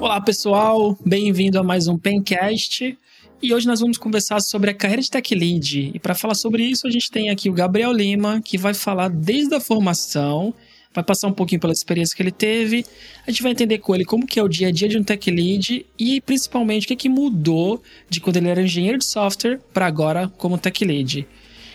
Olá 0.00 0.20
pessoal, 0.20 0.96
bem-vindo 1.04 1.58
a 1.58 1.64
mais 1.64 1.88
um 1.88 1.98
Pencast. 1.98 2.96
E 3.42 3.52
hoje 3.52 3.66
nós 3.66 3.80
vamos 3.80 3.98
conversar 3.98 4.40
sobre 4.40 4.70
a 4.70 4.74
carreira 4.74 5.02
de 5.02 5.10
Tech 5.10 5.34
Lead. 5.34 5.90
E 5.94 5.98
para 5.98 6.14
falar 6.14 6.34
sobre 6.34 6.62
isso, 6.62 6.86
a 6.86 6.90
gente 6.90 7.10
tem 7.10 7.30
aqui 7.30 7.50
o 7.50 7.52
Gabriel 7.52 7.92
Lima, 7.92 8.40
que 8.40 8.56
vai 8.56 8.72
falar 8.72 9.08
desde 9.08 9.54
a 9.54 9.60
formação, 9.60 10.54
vai 10.94 11.02
passar 11.02 11.26
um 11.26 11.32
pouquinho 11.32 11.60
pela 11.60 11.72
experiência 11.72 12.14
que 12.14 12.22
ele 12.22 12.30
teve. 12.30 12.84
A 13.26 13.30
gente 13.30 13.42
vai 13.42 13.50
entender 13.50 13.78
com 13.78 13.92
ele 13.92 14.04
como 14.04 14.26
que 14.26 14.38
é 14.38 14.42
o 14.42 14.48
dia 14.48 14.68
a 14.68 14.70
dia 14.70 14.88
de 14.88 14.96
um 14.96 15.02
Tech 15.02 15.28
Lead 15.28 15.84
e 15.98 16.20
principalmente 16.20 16.84
o 16.84 16.88
que, 16.88 16.96
que 16.96 17.08
mudou 17.08 17.82
de 18.08 18.20
quando 18.20 18.36
ele 18.36 18.48
era 18.48 18.62
engenheiro 18.62 18.98
de 18.98 19.06
software 19.06 19.58
para 19.72 19.86
agora 19.86 20.28
como 20.38 20.56
Tech 20.56 20.84
Lead. 20.84 21.26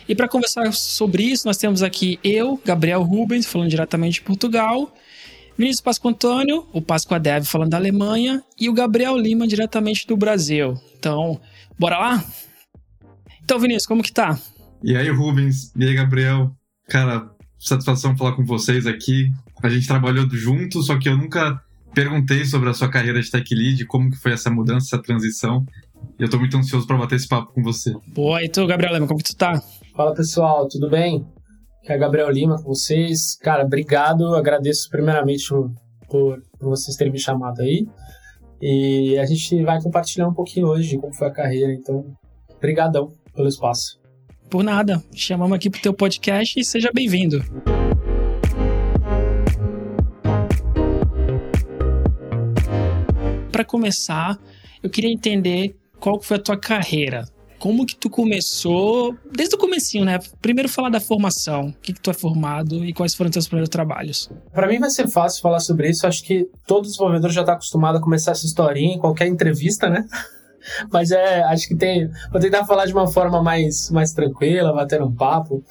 E 0.08 0.16
para 0.16 0.28
conversar 0.28 0.72
sobre 0.74 1.24
isso, 1.24 1.46
nós 1.46 1.58
temos 1.58 1.84
aqui 1.84 2.18
eu, 2.24 2.60
Gabriel 2.64 3.04
Rubens, 3.04 3.46
falando 3.46 3.70
diretamente 3.70 4.16
de 4.16 4.22
Portugal, 4.22 4.94
Vinícius 5.58 5.82
Pasco 5.82 6.08
Antônio, 6.08 6.66
o 6.72 6.82
Pasco 6.82 7.14
Adev 7.14 7.46
falando 7.46 7.72
da 7.72 7.78
Alemanha 7.78 8.42
e 8.60 8.70
o 8.70 8.74
Gabriel 8.74 9.18
Lima 9.18 9.48
diretamente 9.48 10.08
do 10.08 10.16
Brasil. 10.16 10.76
Então, 10.98 11.42
bora 11.78 11.98
lá? 11.98 12.26
Então, 13.44 13.60
Vinícius, 13.60 13.86
como 13.86 14.04
que 14.04 14.12
tá? 14.12 14.40
E 14.84 14.96
aí, 14.96 15.10
Rubens? 15.10 15.74
E 15.76 15.84
aí, 15.84 15.94
Gabriel? 15.94 16.52
Cara, 16.88 17.30
satisfação 17.60 18.16
falar 18.16 18.34
com 18.34 18.46
vocês 18.46 18.86
aqui. 18.86 19.32
A 19.62 19.68
gente 19.68 19.88
trabalhou 19.88 20.30
junto, 20.30 20.82
só 20.84 20.98
que 20.98 21.10
eu 21.10 21.18
nunca 21.18 21.60
perguntei 21.94 22.46
sobre 22.46 22.70
a 22.70 22.74
sua 22.74 22.90
carreira 22.90 23.20
de 23.20 23.30
tech 23.32 23.56
lead, 23.56 23.84
como 23.88 24.12
que 24.12 24.18
foi 24.18 24.32
essa 24.32 24.52
mudança, 24.52 24.96
essa 24.96 25.02
transição. 25.04 25.66
E 26.20 26.24
eu 26.24 26.30
tô 26.30 26.38
muito 26.38 26.56
ansioso 26.56 26.86
para 26.86 26.98
bater 26.98 27.16
esse 27.16 27.28
papo 27.28 27.52
com 27.52 27.64
você. 27.64 27.94
Boa, 28.08 28.44
e 28.44 28.48
tu, 28.48 28.66
Gabriel 28.68 28.94
Lima, 28.94 29.08
como 29.08 29.18
que 29.18 29.32
tu 29.32 29.36
tá? 29.36 29.60
Fala, 29.98 30.14
pessoal, 30.14 30.68
tudo 30.68 30.92
bem? 30.92 31.26
Aqui 31.82 31.92
é 31.92 31.98
Gabriel 31.98 32.30
Lima 32.30 32.58
com 32.58 32.66
vocês. 32.66 33.36
Cara, 33.42 33.66
obrigado, 33.66 34.36
agradeço 34.36 34.88
primeiramente 34.92 35.50
por, 36.08 36.40
por 36.60 36.70
vocês 36.70 36.96
terem 36.96 37.12
me 37.12 37.18
chamado 37.18 37.64
aí. 37.64 37.84
E 38.62 39.18
a 39.18 39.26
gente 39.26 39.64
vai 39.64 39.82
compartilhar 39.82 40.28
um 40.28 40.36
pouquinho 40.36 40.68
hoje 40.68 40.90
de 40.90 41.00
como 41.00 41.12
foi 41.16 41.28
a 41.28 41.32
carreira, 41.32 41.74
então, 41.74 42.06
brigadão 42.62 43.12
pelo 43.34 43.48
espaço. 43.48 44.00
Por 44.52 44.64
nada, 44.64 45.04
chamamos 45.16 45.56
aqui 45.56 45.68
pro 45.68 45.82
teu 45.82 45.96
podcast 45.96 46.60
e 46.60 46.64
seja 46.64 46.92
bem-vindo. 46.94 47.44
Para 53.52 53.66
começar, 53.66 54.38
eu 54.84 54.92
queria 54.92 55.12
entender 55.12 55.76
qual 56.00 56.22
foi 56.22 56.38
a 56.38 56.40
tua 56.40 56.56
carreira. 56.60 57.26
Como 57.60 57.86
que 57.86 57.96
tu 57.96 58.10
começou, 58.10 59.16
desde 59.32 59.56
o 59.56 59.58
comecinho, 59.58 60.06
né? 60.06 60.20
Primeiro 60.42 60.70
falar 60.70 60.90
da 60.90 61.00
formação, 61.00 61.70
o 61.70 61.74
que, 61.82 61.94
que 61.94 62.00
tu 62.00 62.12
é 62.12 62.14
formado 62.14 62.86
e 62.86 62.94
quais 62.94 63.16
foram 63.16 63.32
teus 63.32 63.48
primeiros 63.48 63.70
trabalhos. 63.70 64.30
Para 64.54 64.68
mim 64.68 64.80
vai 64.80 64.90
ser 64.90 65.08
fácil 65.08 65.42
falar 65.42 65.60
sobre 65.60 65.90
isso, 65.90 66.06
acho 66.06 66.24
que 66.24 66.48
todo 66.68 66.84
desenvolvedor 66.84 67.32
já 67.32 67.42
está 67.42 67.54
acostumado 67.54 67.98
a 67.98 68.02
começar 68.02 68.32
essa 68.32 68.46
historinha 68.46 68.96
em 68.96 69.00
qualquer 69.00 69.28
entrevista, 69.28 69.90
né? 69.90 70.06
Mas 70.92 71.12
é, 71.12 71.44
acho 71.44 71.68
que 71.68 71.76
tem. 71.76 72.10
Vou 72.32 72.42
tentar 72.42 72.66
falar 72.66 72.86
de 72.86 72.94
uma 72.94 73.08
forma 73.08 73.42
mais, 73.42 73.90
mais 73.90 74.12
tranquila, 74.12 74.74
bater 74.74 75.02
um 75.02 75.14
papo. 75.14 75.64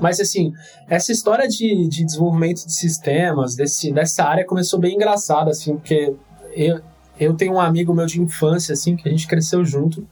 Mas 0.00 0.20
assim, 0.20 0.52
essa 0.88 1.12
história 1.12 1.48
de, 1.48 1.88
de 1.88 2.04
desenvolvimento 2.04 2.66
de 2.66 2.72
sistemas, 2.72 3.54
desse, 3.54 3.92
dessa 3.92 4.24
área 4.24 4.44
começou 4.44 4.78
bem 4.78 4.94
engraçada, 4.94 5.50
assim, 5.50 5.76
porque 5.76 6.14
eu, 6.54 6.80
eu 7.18 7.34
tenho 7.34 7.54
um 7.54 7.60
amigo 7.60 7.94
meu 7.94 8.06
de 8.06 8.20
infância, 8.20 8.72
assim, 8.72 8.96
que 8.96 9.08
a 9.08 9.10
gente 9.10 9.26
cresceu 9.26 9.64
junto. 9.64 10.06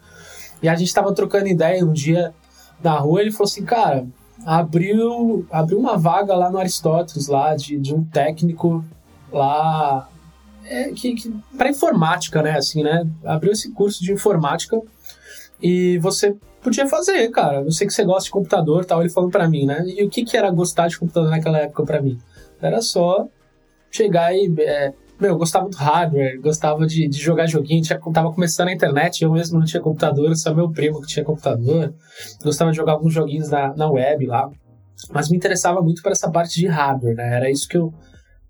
E 0.64 0.68
a 0.68 0.74
gente 0.74 0.88
estava 0.88 1.12
trocando 1.12 1.46
ideia 1.46 1.84
um 1.84 1.92
dia 1.92 2.32
na 2.82 2.96
rua, 2.98 3.20
ele 3.20 3.30
falou 3.30 3.44
assim, 3.44 3.66
cara, 3.66 4.06
abriu, 4.46 5.46
abriu 5.50 5.78
uma 5.78 5.98
vaga 5.98 6.34
lá 6.34 6.50
no 6.50 6.56
Aristóteles, 6.56 7.28
lá, 7.28 7.54
de, 7.54 7.78
de 7.78 7.94
um 7.94 8.02
técnico 8.02 8.82
lá 9.30 10.08
é, 10.64 10.84
que, 10.92 11.16
que 11.16 11.30
para 11.58 11.68
informática, 11.68 12.40
né? 12.40 12.56
Assim, 12.56 12.82
né? 12.82 13.06
Abriu 13.26 13.52
esse 13.52 13.72
curso 13.72 14.02
de 14.02 14.10
informática 14.10 14.80
e 15.62 15.98
você 15.98 16.34
podia 16.62 16.88
fazer, 16.88 17.28
cara. 17.28 17.60
Eu 17.60 17.70
sei 17.70 17.86
que 17.86 17.92
você 17.92 18.02
gosta 18.02 18.24
de 18.24 18.30
computador, 18.30 18.86
tal. 18.86 19.02
Ele 19.02 19.10
falou 19.10 19.28
para 19.28 19.46
mim, 19.46 19.66
né? 19.66 19.84
E 19.86 20.02
o 20.02 20.08
que 20.08 20.24
que 20.24 20.34
era 20.34 20.50
gostar 20.50 20.88
de 20.88 20.98
computador 20.98 21.28
naquela 21.28 21.58
época 21.58 21.84
para 21.84 22.00
mim? 22.00 22.18
Era 22.58 22.80
só 22.80 23.28
chegar 23.90 24.34
e 24.34 24.50
é, 24.60 24.94
meu, 25.20 25.30
eu 25.30 25.38
gostava 25.38 25.68
do 25.68 25.76
hardware, 25.76 26.40
gostava 26.40 26.86
de, 26.86 27.08
de 27.08 27.18
jogar 27.18 27.46
joguinho, 27.46 27.82
tinha, 27.82 27.98
tava 28.12 28.32
começando 28.32 28.68
a 28.68 28.72
internet, 28.72 29.22
eu 29.22 29.32
mesmo 29.32 29.58
não 29.58 29.66
tinha 29.66 29.80
computador, 29.80 30.34
só 30.36 30.54
meu 30.54 30.70
primo 30.70 31.00
que 31.00 31.06
tinha 31.06 31.24
computador. 31.24 31.94
Gostava 32.42 32.70
de 32.70 32.76
jogar 32.76 32.92
alguns 32.92 33.14
joguinhos 33.14 33.48
na, 33.48 33.74
na 33.76 33.88
web 33.88 34.26
lá. 34.26 34.50
Mas 35.12 35.28
me 35.28 35.36
interessava 35.36 35.80
muito 35.80 36.02
para 36.02 36.12
essa 36.12 36.30
parte 36.30 36.58
de 36.58 36.66
hardware, 36.66 37.14
né? 37.14 37.36
Era 37.36 37.50
isso 37.50 37.68
que 37.68 37.76
eu, 37.76 37.92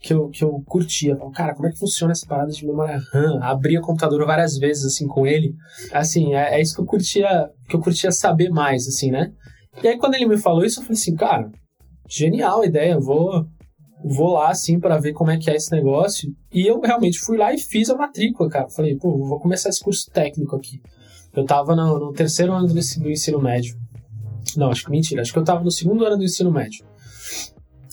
que 0.00 0.12
eu, 0.12 0.28
que 0.28 0.44
eu 0.44 0.62
curtia. 0.66 1.16
cara, 1.34 1.54
como 1.54 1.66
é 1.68 1.70
que 1.70 1.78
funciona 1.78 2.12
essa 2.12 2.26
parada 2.26 2.50
de 2.50 2.66
memória 2.66 3.00
RAM? 3.12 3.40
Abria 3.42 3.80
o 3.80 3.82
computador 3.82 4.24
várias 4.26 4.56
vezes, 4.56 4.84
assim, 4.84 5.06
com 5.06 5.26
ele. 5.26 5.54
Assim, 5.92 6.34
é, 6.34 6.56
é 6.56 6.60
isso 6.60 6.74
que 6.74 6.80
eu 6.80 6.86
curtia, 6.86 7.50
que 7.68 7.76
eu 7.76 7.80
curtia 7.80 8.10
saber 8.10 8.50
mais, 8.50 8.86
assim, 8.86 9.10
né? 9.10 9.32
E 9.82 9.88
aí, 9.88 9.98
quando 9.98 10.14
ele 10.14 10.26
me 10.26 10.38
falou 10.38 10.64
isso, 10.64 10.80
eu 10.80 10.84
falei 10.84 10.98
assim, 10.98 11.14
cara, 11.14 11.50
genial 12.08 12.62
a 12.62 12.66
ideia, 12.66 12.98
vou, 12.98 13.46
vou 14.04 14.34
lá, 14.34 14.50
assim, 14.50 14.78
para 14.78 14.98
ver 14.98 15.14
como 15.14 15.30
é 15.30 15.38
que 15.38 15.50
é 15.50 15.56
esse 15.56 15.72
negócio. 15.72 16.30
E 16.52 16.66
eu 16.66 16.78
realmente 16.80 17.18
fui 17.18 17.38
lá 17.38 17.54
e 17.54 17.58
fiz 17.58 17.88
a 17.88 17.96
matrícula, 17.96 18.50
cara. 18.50 18.68
Falei, 18.68 18.96
pô, 18.96 19.16
vou 19.16 19.40
começar 19.40 19.70
esse 19.70 19.82
curso 19.82 20.10
técnico 20.10 20.54
aqui. 20.54 20.80
Eu 21.34 21.44
tava 21.44 21.74
no, 21.74 21.98
no 21.98 22.12
terceiro 22.12 22.52
ano 22.52 22.66
do, 22.66 22.74
do 22.74 23.10
ensino 23.10 23.40
médio. 23.40 23.76
Não, 24.56 24.70
acho 24.70 24.84
que 24.84 24.90
mentira. 24.90 25.22
Acho 25.22 25.32
que 25.32 25.38
eu 25.38 25.44
tava 25.44 25.64
no 25.64 25.70
segundo 25.70 26.04
ano 26.04 26.18
do 26.18 26.24
ensino 26.24 26.52
médio. 26.52 26.84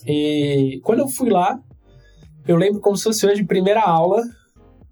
E 0.05 0.81
quando 0.83 0.99
eu 0.99 1.07
fui 1.07 1.29
lá, 1.29 1.57
eu 2.45 2.57
lembro 2.57 2.81
como 2.81 2.97
se 2.97 3.03
fosse 3.03 3.25
hoje, 3.25 3.45
primeira 3.45 3.81
aula, 3.81 4.21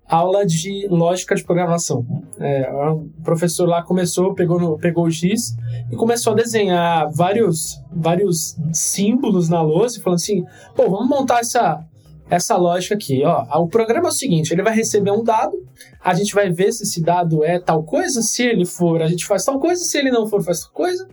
aula 0.10 0.46
de 0.46 0.88
lógica 0.90 1.36
de 1.36 1.44
programação. 1.44 2.06
É, 2.40 2.70
o 2.72 3.08
professor 3.24 3.68
lá 3.68 3.84
começou, 3.84 4.34
pegou, 4.34 4.60
no, 4.60 4.78
pegou 4.78 5.06
o 5.06 5.12
X 5.12 5.56
e 5.92 5.96
começou 5.96 6.34
a 6.34 6.36
desenhar 6.36 7.12
vários, 7.12 7.82
vários 7.92 8.58
símbolos 8.74 9.50
na 9.50 9.62
lousa, 9.62 10.02
falando 10.02 10.18
assim, 10.18 10.44
pô, 10.76 10.90
vamos 10.90 11.08
montar 11.08 11.40
essa, 11.40 11.86
essa 12.30 12.58
lógica 12.58 12.96
aqui, 12.96 13.24
ó. 13.24 13.46
O 13.62 13.68
programa 13.68 14.08
é 14.08 14.10
o 14.10 14.14
seguinte, 14.14 14.52
ele 14.52 14.64
vai 14.64 14.76
receber 14.76 15.12
um 15.12 15.24
dado, 15.24 15.56
a 16.04 16.14
gente 16.14 16.34
vai 16.34 16.50
ver 16.50 16.72
se 16.72 16.84
esse 16.84 17.02
dado 17.02 17.44
é 17.44 17.60
tal 17.60 17.84
coisa, 17.84 18.22
se 18.22 18.44
ele 18.44 18.66
for, 18.66 19.02
a 19.02 19.08
gente 19.08 19.26
faz 19.26 19.46
tal 19.46 19.60
coisa, 19.60 19.84
se 19.84 19.98
ele 19.98 20.10
não 20.10 20.26
for, 20.26 20.44
faz 20.44 20.62
tal 20.62 20.72
coisa. 20.72 21.08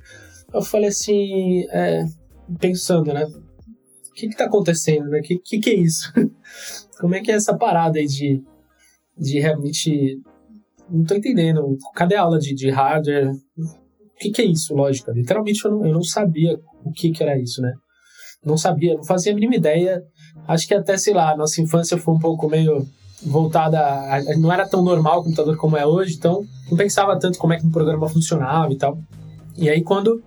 Eu 0.54 0.62
falei 0.62 0.88
assim, 0.88 1.66
é, 1.70 2.04
pensando, 2.58 3.12
né? 3.12 3.26
que 4.16 4.28
que 4.28 4.36
tá 4.36 4.46
acontecendo, 4.46 5.10
né? 5.10 5.20
Que, 5.20 5.38
que 5.38 5.58
que 5.58 5.70
é 5.70 5.74
isso? 5.74 6.10
Como 6.98 7.14
é 7.14 7.20
que 7.20 7.30
é 7.30 7.34
essa 7.34 7.54
parada 7.54 7.98
aí 7.98 8.06
de, 8.06 8.42
de 9.16 9.40
realmente... 9.40 10.18
Não 10.88 11.04
tô 11.04 11.14
entendendo. 11.14 11.76
Cadê 11.94 12.14
a 12.14 12.22
aula 12.22 12.38
de, 12.38 12.54
de 12.54 12.70
hardware? 12.70 13.30
O 13.30 14.18
que 14.18 14.30
que 14.30 14.42
é 14.42 14.44
isso, 14.44 14.74
lógica? 14.74 15.12
Literalmente 15.12 15.64
eu 15.64 15.70
não, 15.72 15.86
eu 15.86 15.92
não 15.92 16.02
sabia 16.02 16.58
o 16.84 16.92
que 16.92 17.10
que 17.10 17.22
era 17.22 17.38
isso, 17.38 17.60
né? 17.60 17.72
Não 18.44 18.56
sabia, 18.56 18.94
não 18.94 19.04
fazia 19.04 19.32
a 19.32 19.34
mínima 19.34 19.56
ideia. 19.56 20.00
Acho 20.46 20.68
que 20.68 20.74
até, 20.74 20.96
sei 20.96 21.12
lá, 21.12 21.36
nossa 21.36 21.60
infância 21.60 21.98
foi 21.98 22.14
um 22.14 22.18
pouco 22.18 22.48
meio 22.48 22.86
voltada 23.24 23.80
a, 23.80 24.20
não 24.38 24.52
era 24.52 24.68
tão 24.68 24.82
normal 24.82 25.20
o 25.20 25.24
computador 25.24 25.56
como 25.56 25.76
é 25.76 25.86
hoje, 25.86 26.14
então 26.14 26.44
não 26.70 26.76
pensava 26.76 27.18
tanto 27.18 27.38
como 27.38 27.52
é 27.52 27.58
que 27.58 27.66
um 27.66 27.70
programa 27.70 28.08
funcionava 28.08 28.72
e 28.72 28.76
tal. 28.76 28.98
E 29.56 29.68
aí 29.68 29.82
quando 29.82 30.22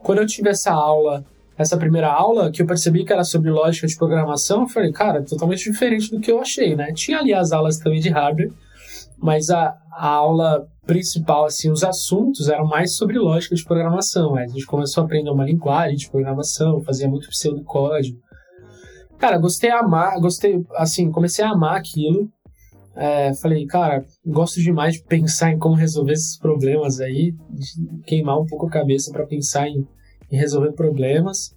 quando 0.00 0.18
eu 0.18 0.26
tive 0.26 0.50
essa 0.50 0.72
aula 0.72 1.24
essa 1.56 1.76
primeira 1.76 2.10
aula, 2.10 2.50
que 2.50 2.60
eu 2.60 2.66
percebi 2.66 3.04
que 3.04 3.12
era 3.12 3.24
sobre 3.24 3.50
lógica 3.50 3.86
de 3.86 3.96
programação, 3.96 4.62
eu 4.62 4.68
falei, 4.68 4.92
cara, 4.92 5.22
totalmente 5.22 5.70
diferente 5.70 6.10
do 6.10 6.20
que 6.20 6.30
eu 6.30 6.40
achei, 6.40 6.74
né? 6.74 6.92
Tinha 6.92 7.18
ali 7.18 7.32
as 7.32 7.52
aulas 7.52 7.78
também 7.78 8.00
de 8.00 8.08
hardware, 8.08 8.52
mas 9.18 9.50
a, 9.50 9.76
a 9.92 10.08
aula 10.08 10.66
principal, 10.84 11.44
assim, 11.46 11.70
os 11.70 11.82
assuntos 11.82 12.48
eram 12.48 12.66
mais 12.66 12.96
sobre 12.96 13.18
lógica 13.18 13.54
de 13.54 13.64
programação. 13.64 14.34
Né? 14.34 14.44
A 14.44 14.48
gente 14.48 14.66
começou 14.66 15.02
a 15.02 15.04
aprender 15.06 15.30
uma 15.30 15.44
linguagem 15.44 15.96
de 15.96 16.10
programação, 16.10 16.82
fazia 16.82 17.08
muito 17.08 17.28
pseudocódigo. 17.28 18.18
Cara, 19.18 19.38
gostei 19.38 19.70
a 19.70 19.78
amar, 19.78 20.20
gostei, 20.20 20.62
assim, 20.74 21.10
comecei 21.10 21.44
a 21.44 21.50
amar 21.50 21.76
aquilo. 21.76 22.28
É, 22.96 23.32
falei, 23.34 23.64
cara, 23.66 24.04
gosto 24.24 24.60
demais 24.60 24.94
de 24.94 25.04
pensar 25.04 25.52
em 25.52 25.58
como 25.58 25.74
resolver 25.74 26.12
esses 26.12 26.38
problemas 26.38 27.00
aí, 27.00 27.34
queimar 28.06 28.38
um 28.38 28.46
pouco 28.46 28.66
a 28.66 28.70
cabeça 28.70 29.10
para 29.10 29.26
pensar 29.26 29.68
em 29.68 29.86
em 30.30 30.36
resolver 30.36 30.72
problemas. 30.72 31.54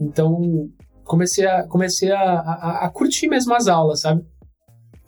Então, 0.00 0.70
comecei 1.04 1.46
a, 1.46 1.66
comecei 1.66 2.10
a, 2.10 2.20
a, 2.20 2.86
a, 2.86 2.90
curtir 2.90 3.28
mesmo 3.28 3.54
as 3.54 3.68
aulas, 3.68 4.00
sabe? 4.00 4.22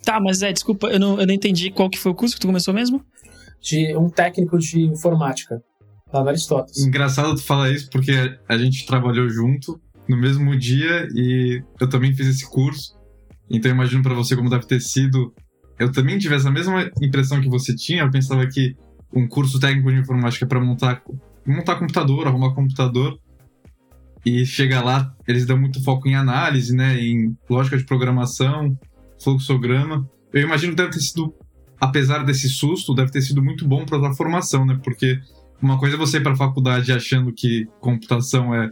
Tá, 0.05 0.21
mas 0.21 0.43
é, 0.43 0.53
desculpa, 0.53 0.89
eu 0.89 1.01
não, 1.01 1.19
eu 1.19 1.27
não 1.27 1.35
entendi 1.35 1.71
qual 1.71 1.89
que 1.89 1.99
foi 1.99 2.13
o 2.13 2.15
curso 2.15 2.35
que 2.35 2.41
tu 2.41 2.47
começou 2.47 2.75
mesmo? 2.75 3.03
De 3.61 3.97
um 3.97 4.11
técnico 4.11 4.59
de 4.59 4.83
informática, 4.83 5.63
lá 6.13 6.23
no 6.23 6.29
Aristóteles. 6.29 6.85
Engraçado 6.85 7.35
tu 7.35 7.43
falar 7.43 7.71
isso, 7.71 7.89
porque 7.91 8.13
a 8.47 8.59
gente 8.59 8.85
trabalhou 8.85 9.29
junto 9.29 9.81
no 10.07 10.17
mesmo 10.17 10.57
dia 10.59 11.09
e 11.15 11.63
eu 11.81 11.89
também 11.89 12.15
fiz 12.15 12.27
esse 12.27 12.49
curso. 12.49 12.95
Então 13.51 13.71
eu 13.71 13.75
imagino 13.75 14.03
para 14.03 14.15
você 14.15 14.37
como 14.37 14.51
deve 14.51 14.67
ter 14.67 14.81
sido. 14.81 15.33
Eu 15.79 15.91
também 15.91 16.19
tive 16.19 16.35
essa 16.35 16.51
mesma 16.51 16.91
impressão 17.01 17.41
que 17.41 17.49
você 17.49 17.75
tinha. 17.75 18.03
Eu 18.03 18.11
pensava 18.11 18.47
que 18.47 18.77
um 19.13 19.27
curso 19.27 19.59
técnico 19.59 19.91
de 19.91 19.99
informática 20.01 20.47
para 20.47 20.61
montar 20.61 21.03
montar 21.47 21.77
computador, 21.77 22.27
arrumar 22.27 22.55
computador, 22.55 23.19
E 24.25 24.47
chega 24.47 24.81
lá, 24.83 25.15
eles 25.29 25.45
dão 25.45 25.59
muito 25.59 25.83
foco 25.85 26.09
em 26.09 26.15
análise, 26.15 26.75
né? 26.75 26.99
Em 26.99 27.37
lógica 27.49 27.77
de 27.77 27.85
programação, 27.85 28.77
fluxograma. 29.23 30.09
Eu 30.33 30.43
imagino 30.43 30.73
que 30.73 30.77
deve 30.77 30.91
ter 30.91 31.01
sido, 31.01 31.35
apesar 31.79 32.25
desse 32.25 32.49
susto, 32.49 32.95
deve 32.95 33.11
ter 33.11 33.21
sido 33.21 33.43
muito 33.43 33.69
bom 33.69 33.85
para 33.85 34.09
a 34.09 34.15
formação, 34.15 34.65
né? 34.65 34.81
Porque 34.83 35.19
uma 35.61 35.79
coisa 35.79 35.97
é 35.97 35.99
você 35.99 36.17
ir 36.17 36.23
para 36.23 36.33
a 36.33 36.37
faculdade 36.37 36.91
achando 36.91 37.33
que 37.33 37.67
computação 37.81 38.55
é 38.55 38.71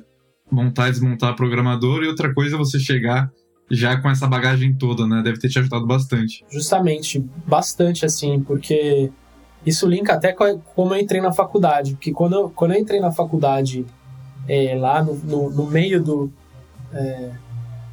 montar 0.50 0.88
e 0.88 0.92
desmontar 0.92 1.36
programador, 1.36 2.02
e 2.02 2.08
outra 2.08 2.32
coisa 2.32 2.56
é 2.56 2.58
você 2.58 2.78
chegar 2.78 3.30
já 3.70 3.96
com 4.00 4.10
essa 4.10 4.26
bagagem 4.26 4.74
toda, 4.74 5.06
né? 5.06 5.22
Deve 5.22 5.38
ter 5.38 5.48
te 5.48 5.58
ajudado 5.58 5.86
bastante. 5.86 6.44
Justamente, 6.50 7.24
bastante, 7.46 8.04
assim, 8.04 8.42
porque 8.42 9.10
isso 9.64 9.86
linka 9.86 10.14
até 10.14 10.32
com 10.32 10.58
como 10.74 10.94
eu 10.94 11.00
entrei 11.00 11.20
na 11.20 11.32
faculdade. 11.32 11.92
Porque 11.92 12.12
quando 12.12 12.34
eu, 12.34 12.50
quando 12.50 12.72
eu 12.72 12.80
entrei 12.80 13.00
na 13.00 13.12
faculdade, 13.12 13.86
é, 14.48 14.74
lá 14.76 15.02
no, 15.02 15.14
no, 15.14 15.50
no, 15.50 15.66
meio 15.66 16.02
do. 16.02 16.32
É, 16.92 17.30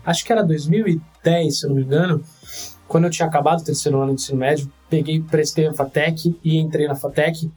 acho 0.06 0.26
que 0.26 0.32
era 0.32 0.44
2010, 0.44 1.60
se 1.60 1.66
eu 1.66 1.70
não 1.70 1.78
me 1.78 1.84
engano, 1.84 2.24
quando 2.88 3.04
eu 3.06 3.10
tinha 3.10 3.28
acabado 3.28 3.62
o 3.62 3.64
terceiro 3.64 4.00
ano 4.00 4.14
do 4.14 4.16
ensino 4.16 4.40
médio, 4.40 4.72
peguei, 4.90 5.22
prestei 5.22 5.68
a 5.68 5.74
FATEC 5.74 6.38
e 6.44 6.58
entrei 6.58 6.88
na 6.88 6.96
FATEC. 6.96 7.52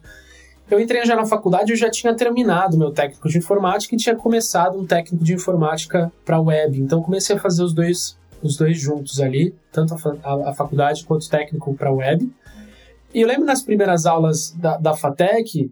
Eu 0.69 0.79
entrei 0.79 1.05
já 1.05 1.15
na 1.15 1.25
faculdade, 1.25 1.71
eu 1.71 1.75
já 1.75 1.89
tinha 1.89 2.13
terminado 2.13 2.77
meu 2.77 2.91
técnico 2.91 3.27
de 3.27 3.37
informática 3.37 3.93
e 3.93 3.97
tinha 3.97 4.15
começado 4.15 4.79
um 4.79 4.85
técnico 4.85 5.23
de 5.23 5.33
informática 5.33 6.11
para 6.23 6.39
web. 6.39 6.79
Então 6.79 7.01
comecei 7.01 7.35
a 7.35 7.39
fazer 7.39 7.63
os 7.63 7.73
dois, 7.73 8.17
os 8.41 8.55
dois 8.55 8.79
juntos 8.79 9.19
ali, 9.19 9.53
tanto 9.71 9.93
a, 9.93 9.97
a, 10.23 10.49
a 10.51 10.53
faculdade 10.53 11.03
quanto 11.03 11.23
o 11.23 11.29
técnico 11.29 11.73
para 11.73 11.91
web. 11.91 12.31
E 13.13 13.21
eu 13.21 13.27
lembro 13.27 13.45
nas 13.45 13.61
primeiras 13.61 14.05
aulas 14.05 14.51
da, 14.51 14.77
da 14.77 14.93
FATEC, 14.95 15.71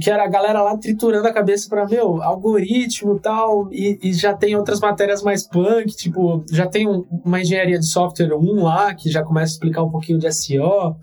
que 0.00 0.10
era 0.10 0.24
a 0.24 0.28
galera 0.28 0.62
lá 0.62 0.76
triturando 0.76 1.26
a 1.28 1.32
cabeça 1.32 1.68
para 1.68 1.86
meu 1.86 2.22
algoritmo 2.22 3.18
tal, 3.18 3.72
e, 3.72 3.98
e 4.02 4.12
já 4.12 4.34
tem 4.34 4.56
outras 4.56 4.80
matérias 4.80 5.22
mais 5.22 5.46
punk, 5.46 5.94
tipo, 5.96 6.44
já 6.50 6.66
tem 6.66 6.88
um, 6.88 7.04
uma 7.24 7.40
engenharia 7.40 7.78
de 7.78 7.86
software 7.86 8.34
1 8.34 8.62
lá, 8.62 8.94
que 8.94 9.10
já 9.10 9.22
começa 9.22 9.52
a 9.52 9.54
explicar 9.54 9.82
um 9.82 9.90
pouquinho 9.90 10.18
de 10.18 10.30
SEO, 10.32 10.96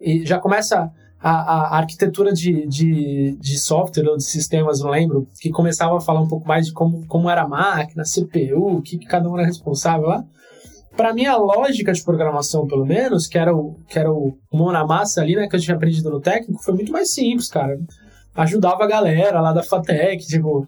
e 0.00 0.24
já 0.24 0.38
começa 0.38 0.90
a, 1.20 1.30
a, 1.30 1.78
arquitetura 1.78 2.32
de, 2.32 2.66
de, 2.66 3.36
de 3.38 3.58
software 3.58 4.08
ou 4.08 4.16
de 4.16 4.24
sistemas, 4.24 4.80
não 4.80 4.90
lembro, 4.90 5.28
que 5.40 5.50
começava 5.50 5.96
a 5.96 6.00
falar 6.00 6.20
um 6.20 6.28
pouco 6.28 6.46
mais 6.46 6.66
de 6.66 6.72
como, 6.72 7.06
como 7.06 7.28
era 7.28 7.42
a 7.42 7.48
máquina, 7.48 8.04
CPU, 8.04 8.78
o 8.78 8.82
que, 8.82 8.96
que 8.96 9.06
cada 9.06 9.28
um 9.28 9.36
era 9.36 9.46
responsável 9.46 10.06
lá. 10.08 10.24
Para 11.00 11.14
mim, 11.14 11.24
a 11.24 11.34
lógica 11.34 11.94
de 11.94 12.04
programação, 12.04 12.66
pelo 12.66 12.84
menos, 12.84 13.26
que 13.26 13.38
era 13.38 13.56
o, 13.56 13.74
que 13.88 13.98
era 13.98 14.12
o 14.12 14.36
mão 14.52 14.70
na 14.70 14.86
massa 14.86 15.22
ali, 15.22 15.34
né, 15.34 15.48
que 15.48 15.56
eu 15.56 15.60
tinha 15.60 15.74
aprendido 15.74 16.10
no 16.10 16.20
técnico, 16.20 16.62
foi 16.62 16.74
muito 16.74 16.92
mais 16.92 17.10
simples, 17.10 17.48
cara. 17.48 17.80
Ajudava 18.34 18.84
a 18.84 18.86
galera 18.86 19.40
lá 19.40 19.50
da 19.50 19.62
FATEC, 19.62 20.26
tipo, 20.26 20.66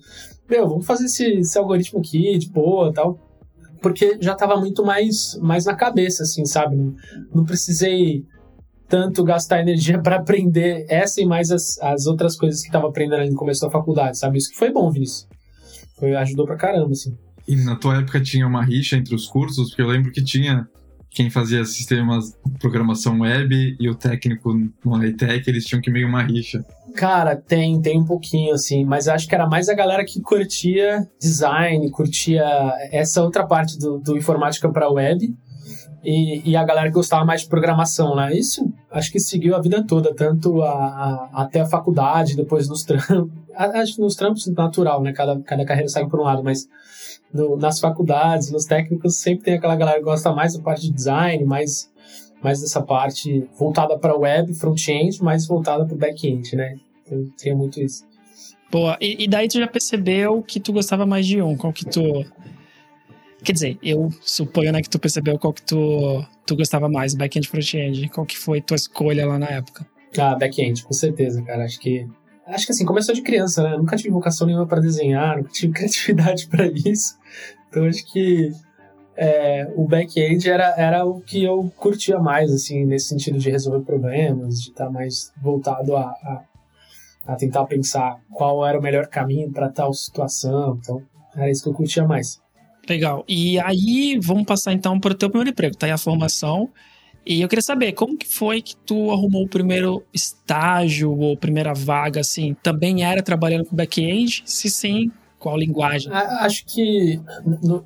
meu, 0.48 0.66
vamos 0.66 0.86
fazer 0.86 1.04
esse, 1.04 1.40
esse 1.40 1.58
algoritmo 1.58 2.00
aqui 2.00 2.38
de 2.38 2.48
boa 2.48 2.90
tal. 2.94 3.18
Porque 3.82 4.16
já 4.22 4.34
tava 4.34 4.56
muito 4.56 4.82
mais, 4.82 5.38
mais 5.42 5.66
na 5.66 5.76
cabeça, 5.76 6.22
assim, 6.22 6.46
sabe? 6.46 6.76
Não, 6.76 6.94
não 7.34 7.44
precisei 7.44 8.24
tanto 8.88 9.22
gastar 9.24 9.60
energia 9.60 10.00
para 10.02 10.16
aprender 10.16 10.86
essa 10.88 11.20
e 11.20 11.26
mais 11.26 11.50
as, 11.50 11.78
as 11.82 12.06
outras 12.06 12.36
coisas 12.36 12.62
que 12.62 12.72
tava 12.72 12.88
aprendendo 12.88 13.20
ali 13.20 13.30
no 13.30 13.36
começo 13.36 13.60
da 13.60 13.70
faculdade, 13.70 14.16
sabe? 14.16 14.38
Isso 14.38 14.48
que 14.48 14.56
foi 14.56 14.72
bom, 14.72 14.90
Vinícius. 14.90 15.28
Foi, 15.98 16.16
ajudou 16.16 16.46
pra 16.46 16.56
caramba, 16.56 16.92
assim. 16.92 17.14
E 17.52 17.56
na 17.56 17.76
tua 17.76 17.98
época 17.98 18.18
tinha 18.18 18.46
uma 18.46 18.64
rixa 18.64 18.96
entre 18.96 19.14
os 19.14 19.26
cursos? 19.26 19.68
Porque 19.68 19.82
eu 19.82 19.86
lembro 19.86 20.10
que 20.10 20.24
tinha 20.24 20.66
quem 21.10 21.28
fazia 21.28 21.62
sistemas 21.66 22.34
programação 22.58 23.20
web 23.20 23.76
e 23.78 23.90
o 23.90 23.94
técnico 23.94 24.54
no 24.82 24.96
high-tech, 24.96 25.50
eles 25.50 25.66
tinham 25.66 25.82
que 25.82 25.90
meio 25.90 26.08
uma 26.08 26.22
rixa. 26.22 26.64
Cara, 26.94 27.36
tem, 27.36 27.78
tem 27.82 28.00
um 28.00 28.06
pouquinho, 28.06 28.54
assim, 28.54 28.86
mas 28.86 29.06
acho 29.06 29.28
que 29.28 29.34
era 29.34 29.46
mais 29.46 29.68
a 29.68 29.74
galera 29.74 30.02
que 30.02 30.22
curtia 30.22 31.06
design, 31.20 31.90
curtia 31.90 32.42
essa 32.90 33.22
outra 33.22 33.46
parte 33.46 33.78
do, 33.78 33.98
do 33.98 34.16
informática 34.16 34.70
para 34.70 34.90
web 34.90 35.36
e, 36.02 36.50
e, 36.50 36.56
a 36.56 36.64
galera 36.64 36.88
que 36.88 36.94
gostava 36.94 37.22
mais 37.22 37.42
de 37.42 37.48
programação, 37.48 38.16
né? 38.16 38.32
Isso 38.34 38.72
acho 38.90 39.12
que 39.12 39.20
seguiu 39.20 39.54
a 39.54 39.60
vida 39.60 39.84
toda, 39.86 40.14
tanto 40.14 40.62
a, 40.62 40.72
a, 40.72 41.42
até 41.42 41.60
a 41.60 41.66
faculdade, 41.66 42.34
depois 42.34 42.66
nos 42.66 42.82
trampos. 42.82 43.30
Acho 43.54 43.96
que 43.96 44.00
nos 44.00 44.16
trampos 44.16 44.46
natural, 44.46 45.02
né? 45.02 45.12
Cada, 45.12 45.38
cada 45.42 45.62
carreira 45.66 45.86
segue 45.86 46.08
por 46.08 46.18
um 46.18 46.22
lado, 46.22 46.42
mas 46.42 46.66
no, 47.32 47.56
nas 47.56 47.80
faculdades, 47.80 48.50
nos 48.50 48.64
técnicos, 48.64 49.16
sempre 49.16 49.44
tem 49.44 49.54
aquela 49.54 49.76
galera 49.76 49.98
que 49.98 50.04
gosta 50.04 50.32
mais 50.32 50.56
da 50.56 50.62
parte 50.62 50.82
de 50.82 50.92
design, 50.92 51.44
mais, 51.44 51.90
mais 52.42 52.60
dessa 52.60 52.82
parte 52.82 53.48
voltada 53.58 53.98
para 53.98 54.16
web, 54.16 54.52
front-end, 54.54 55.22
mais 55.22 55.46
voltada 55.46 55.84
para 55.84 55.96
back-end, 55.96 56.54
né? 56.54 56.76
Então, 57.04 57.24
tem 57.38 57.54
muito 57.54 57.80
isso. 57.80 58.04
Boa, 58.70 58.96
e, 59.00 59.24
e, 59.24 59.28
daí 59.28 59.48
tu 59.48 59.58
já 59.58 59.66
percebeu 59.66 60.42
que 60.42 60.58
tu 60.58 60.72
gostava 60.72 61.04
mais 61.04 61.26
de 61.26 61.42
um, 61.42 61.56
qual 61.56 61.72
que 61.72 61.84
tu... 61.84 62.24
Quer 63.44 63.52
dizer, 63.52 63.78
eu 63.82 64.08
suponho 64.22 64.72
né, 64.72 64.80
que 64.80 64.88
tu 64.88 65.00
percebeu 65.00 65.36
qual 65.38 65.52
que 65.52 65.62
tu, 65.62 66.24
tu 66.46 66.54
gostava 66.56 66.88
mais, 66.88 67.12
back-end 67.12 67.48
front-end. 67.48 68.08
Qual 68.08 68.24
que 68.24 68.38
foi 68.38 68.60
tua 68.60 68.76
escolha 68.76 69.26
lá 69.26 69.36
na 69.36 69.48
época? 69.48 69.84
Ah, 70.16 70.36
back-end, 70.36 70.84
com 70.84 70.92
certeza, 70.92 71.42
cara. 71.42 71.64
Acho 71.64 71.80
que 71.80 72.06
acho 72.52 72.66
que 72.66 72.72
assim, 72.72 72.84
começou 72.84 73.14
de 73.14 73.22
criança, 73.22 73.62
né? 73.62 73.76
Nunca 73.76 73.96
tive 73.96 74.10
vocação 74.10 74.46
nenhuma 74.46 74.66
para 74.66 74.80
desenhar, 74.80 75.36
nunca 75.36 75.50
tive 75.50 75.72
criatividade 75.74 76.46
para 76.46 76.66
isso. 76.66 77.16
Então 77.68 77.86
acho 77.86 78.04
que 78.12 78.52
é, 79.16 79.70
o 79.76 79.86
back-end 79.86 80.48
era, 80.48 80.74
era 80.76 81.04
o 81.04 81.20
que 81.20 81.44
eu 81.44 81.70
curtia 81.76 82.18
mais, 82.18 82.50
assim, 82.52 82.84
nesse 82.84 83.08
sentido 83.08 83.38
de 83.38 83.50
resolver 83.50 83.84
problemas, 83.84 84.60
de 84.60 84.70
estar 84.70 84.86
tá 84.86 84.90
mais 84.90 85.32
voltado 85.42 85.96
a, 85.96 86.02
a, 86.02 86.42
a, 87.26 87.36
tentar 87.36 87.64
pensar 87.66 88.18
qual 88.30 88.66
era 88.66 88.78
o 88.78 88.82
melhor 88.82 89.06
caminho 89.06 89.50
para 89.50 89.68
tal 89.68 89.92
situação. 89.92 90.78
Então, 90.80 91.02
era 91.36 91.50
isso 91.50 91.62
que 91.62 91.68
eu 91.68 91.74
curtia 91.74 92.06
mais. 92.06 92.40
Legal. 92.88 93.24
E 93.28 93.60
aí, 93.60 94.18
vamos 94.20 94.44
passar 94.44 94.72
então 94.72 94.98
para 94.98 95.12
o 95.12 95.14
teu 95.14 95.28
primeiro 95.28 95.50
emprego. 95.50 95.76
Tá 95.76 95.86
aí 95.86 95.92
a 95.92 95.98
formação. 95.98 96.68
E 97.24 97.40
eu 97.40 97.48
queria 97.48 97.62
saber, 97.62 97.92
como 97.92 98.16
que 98.16 98.26
foi 98.26 98.60
que 98.60 98.74
tu 98.76 99.10
arrumou 99.10 99.44
o 99.44 99.48
primeiro 99.48 100.04
estágio 100.12 101.16
ou 101.16 101.36
primeira 101.36 101.72
vaga, 101.72 102.20
assim? 102.20 102.54
Também 102.62 103.04
era 103.04 103.22
trabalhando 103.22 103.64
com 103.64 103.76
back-end? 103.76 104.42
Se 104.44 104.68
sim, 104.68 105.10
qual 105.38 105.56
linguagem? 105.56 106.12
Acho 106.12 106.64
que 106.66 107.20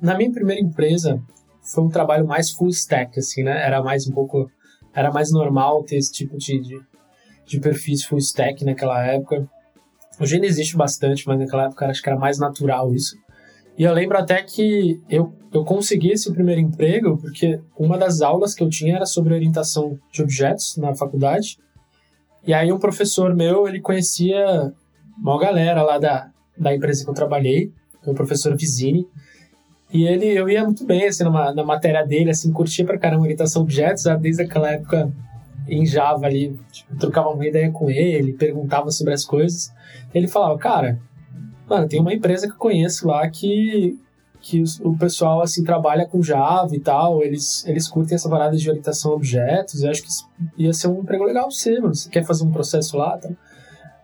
na 0.01 0.17
minha 0.17 0.31
primeira 0.31 0.61
empresa 0.61 1.21
foi 1.61 1.83
um 1.83 1.89
trabalho 1.89 2.25
mais 2.25 2.49
full 2.49 2.69
stack, 2.69 3.19
assim, 3.19 3.43
né? 3.43 3.63
Era 3.63 3.83
mais 3.83 4.07
um 4.07 4.11
pouco... 4.11 4.49
Era 4.93 5.11
mais 5.11 5.31
normal 5.31 5.83
ter 5.83 5.97
esse 5.97 6.11
tipo 6.11 6.35
de, 6.37 6.59
de, 6.59 6.81
de 7.45 7.59
perfis 7.59 8.03
full 8.03 8.17
stack 8.17 8.65
naquela 8.65 9.05
época. 9.05 9.47
Hoje 10.19 10.35
ainda 10.35 10.47
existe 10.47 10.75
bastante, 10.75 11.27
mas 11.27 11.37
naquela 11.37 11.65
época 11.65 11.85
acho 11.85 12.01
que 12.01 12.09
era 12.09 12.17
mais 12.17 12.39
natural 12.39 12.91
isso. 12.95 13.15
E 13.77 13.83
eu 13.83 13.93
lembro 13.93 14.17
até 14.17 14.41
que 14.41 14.99
eu, 15.09 15.33
eu 15.53 15.63
consegui 15.63 16.11
esse 16.11 16.31
primeiro 16.33 16.59
emprego 16.59 17.17
porque 17.17 17.59
uma 17.77 17.97
das 17.97 18.21
aulas 18.21 18.55
que 18.55 18.63
eu 18.63 18.69
tinha 18.69 18.95
era 18.95 19.05
sobre 19.05 19.33
orientação 19.33 19.99
de 20.11 20.23
objetos 20.23 20.77
na 20.77 20.95
faculdade. 20.95 21.59
E 22.45 22.53
aí 22.53 22.71
um 22.71 22.79
professor 22.79 23.35
meu, 23.35 23.67
ele 23.67 23.79
conhecia 23.79 24.73
uma 25.21 25.39
galera 25.39 25.83
lá 25.83 25.97
da, 25.99 26.31
da 26.57 26.73
empresa 26.73 27.03
que 27.03 27.09
eu 27.09 27.13
trabalhei, 27.13 27.71
o 28.05 28.13
professor 28.13 28.55
Vizini. 28.55 29.07
E 29.93 30.05
ele, 30.05 30.25
eu 30.25 30.49
ia 30.49 30.63
muito 30.63 30.85
bem, 30.85 31.05
assim, 31.07 31.23
numa, 31.23 31.53
na 31.53 31.63
matéria 31.63 32.05
dele, 32.05 32.29
assim, 32.29 32.51
curtia 32.51 32.85
pra 32.85 32.97
caramba 32.97 33.23
orientação 33.23 33.63
de 33.63 33.73
objetos, 33.73 34.03
desde 34.19 34.43
aquela 34.43 34.71
época 34.71 35.11
em 35.67 35.85
Java 35.85 36.25
ali, 36.25 36.57
tipo, 36.71 36.95
trocava 36.97 37.29
uma 37.29 37.45
ideia 37.45 37.71
com 37.71 37.89
ele, 37.89 38.33
perguntava 38.33 38.91
sobre 38.91 39.13
as 39.13 39.23
coisas. 39.23 39.71
Ele 40.13 40.27
falava, 40.27 40.57
cara, 40.57 40.99
Mano, 41.67 41.87
tem 41.87 41.99
uma 41.99 42.13
empresa 42.13 42.47
que 42.47 42.53
eu 42.53 42.57
conheço 42.57 43.07
lá 43.07 43.29
que, 43.29 43.99
que 44.39 44.63
o 44.81 44.97
pessoal, 44.97 45.41
assim, 45.41 45.63
trabalha 45.63 46.05
com 46.05 46.23
Java 46.23 46.73
e 46.73 46.79
tal, 46.79 47.21
eles, 47.21 47.65
eles 47.67 47.89
curtem 47.89 48.15
essa 48.15 48.29
parada 48.29 48.55
de 48.55 48.69
orientação 48.69 49.11
a 49.11 49.15
objetos, 49.15 49.83
eu 49.83 49.89
acho 49.89 50.01
que 50.01 50.09
ia 50.57 50.73
ser 50.73 50.87
um 50.87 51.01
emprego 51.01 51.25
legal 51.25 51.43
pra 51.43 51.51
você, 51.51 51.79
mano. 51.79 51.93
Você 51.93 52.09
quer 52.09 52.23
fazer 52.23 52.45
um 52.45 52.51
processo 52.51 52.95
lá? 52.97 53.17
Tá? 53.17 53.29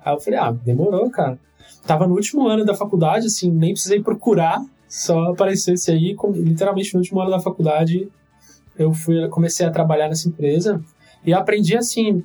Aí 0.03 0.13
eu 0.13 0.19
falei, 0.19 0.39
ah, 0.39 0.51
demorou, 0.51 1.09
cara. 1.09 1.39
Tava 1.87 2.05
no 2.05 2.15
último 2.15 2.47
ano 2.47 2.65
da 2.65 2.73
faculdade, 2.73 3.27
assim, 3.27 3.49
nem 3.49 3.73
precisei 3.73 4.01
procurar, 4.01 4.61
só 4.87 5.31
apareceu 5.31 5.73
esse 5.73 5.89
aí, 5.89 6.15
literalmente 6.35 6.93
no 6.93 6.99
último 6.99 7.21
ano 7.21 7.31
da 7.31 7.39
faculdade, 7.39 8.09
eu 8.77 8.93
fui, 8.93 9.27
comecei 9.29 9.65
a 9.65 9.71
trabalhar 9.71 10.09
nessa 10.09 10.27
empresa 10.27 10.81
e 11.25 11.33
aprendi, 11.33 11.77
assim, 11.77 12.23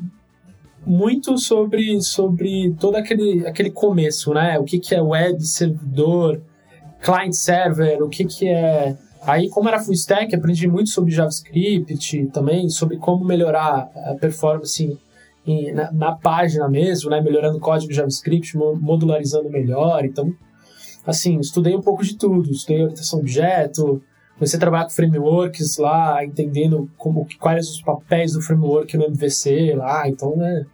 muito 0.89 1.37
sobre, 1.37 2.01
sobre 2.01 2.75
todo 2.81 2.97
aquele, 2.97 3.47
aquele 3.47 3.71
começo, 3.71 4.33
né? 4.33 4.59
O 4.59 4.65
que, 4.65 4.79
que 4.79 4.95
é 4.95 5.03
web, 5.03 5.45
servidor, 5.47 6.41
client 7.03 7.35
server, 7.35 8.03
o 8.03 8.09
que, 8.09 8.25
que 8.25 8.49
é. 8.49 8.97
Aí, 9.23 9.51
como 9.51 9.69
era 9.69 9.81
full 9.81 9.93
stack, 9.93 10.35
aprendi 10.35 10.67
muito 10.67 10.89
sobre 10.89 11.11
JavaScript 11.11 12.27
também, 12.33 12.71
sobre 12.71 12.97
como 12.97 13.23
melhorar 13.23 13.91
a 13.95 14.15
performance 14.15 14.99
em, 15.47 15.73
na, 15.73 15.93
na, 15.93 16.13
página 16.13 16.67
mesmo, 16.69 17.11
né? 17.11 17.21
Melhorando 17.21 17.59
o 17.59 17.61
código 17.61 17.93
JavaScript, 17.93 18.57
modularizando 18.57 19.51
melhor. 19.51 20.07
Então, 20.07 20.33
assim, 21.07 21.39
estudei 21.39 21.77
um 21.77 21.83
pouco 21.83 22.03
de 22.03 22.17
tudo. 22.17 22.51
Estudei 22.51 22.83
orientação 22.83 23.19
objeto, 23.19 24.03
comecei 24.37 24.57
a 24.57 24.61
trabalhar 24.61 24.85
com 24.85 24.91
frameworks 24.91 25.77
lá, 25.77 26.25
entendendo 26.25 26.91
como, 26.97 27.27
quais 27.39 27.69
os 27.69 27.83
papéis 27.83 28.33
do 28.33 28.41
framework 28.41 28.97
no 28.97 29.05
MVC 29.05 29.75
lá. 29.75 30.09
Então, 30.09 30.35
né? 30.35 30.65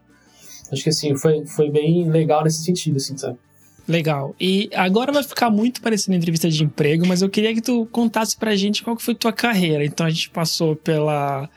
Acho 0.72 0.82
que 0.82 0.88
assim, 0.88 1.16
foi, 1.16 1.44
foi 1.46 1.70
bem 1.70 2.10
legal 2.10 2.42
nesse 2.42 2.64
sentido, 2.64 2.96
assim, 2.96 3.16
sabe? 3.16 3.38
Legal. 3.86 4.34
E 4.40 4.70
agora 4.74 5.12
vai 5.12 5.22
ficar 5.22 5.50
muito 5.50 5.82
parecendo 5.82 6.16
entrevista 6.16 6.48
de 6.48 6.64
emprego, 6.64 7.06
mas 7.06 7.20
eu 7.20 7.28
queria 7.28 7.54
que 7.54 7.60
tu 7.60 7.86
contasse 7.92 8.36
pra 8.36 8.56
gente 8.56 8.82
qual 8.82 8.96
que 8.96 9.02
foi 9.02 9.14
tua 9.14 9.32
carreira. 9.32 9.84
Então 9.84 10.06
a 10.06 10.10
gente 10.10 10.30
passou 10.30 10.74
pela 10.74 11.48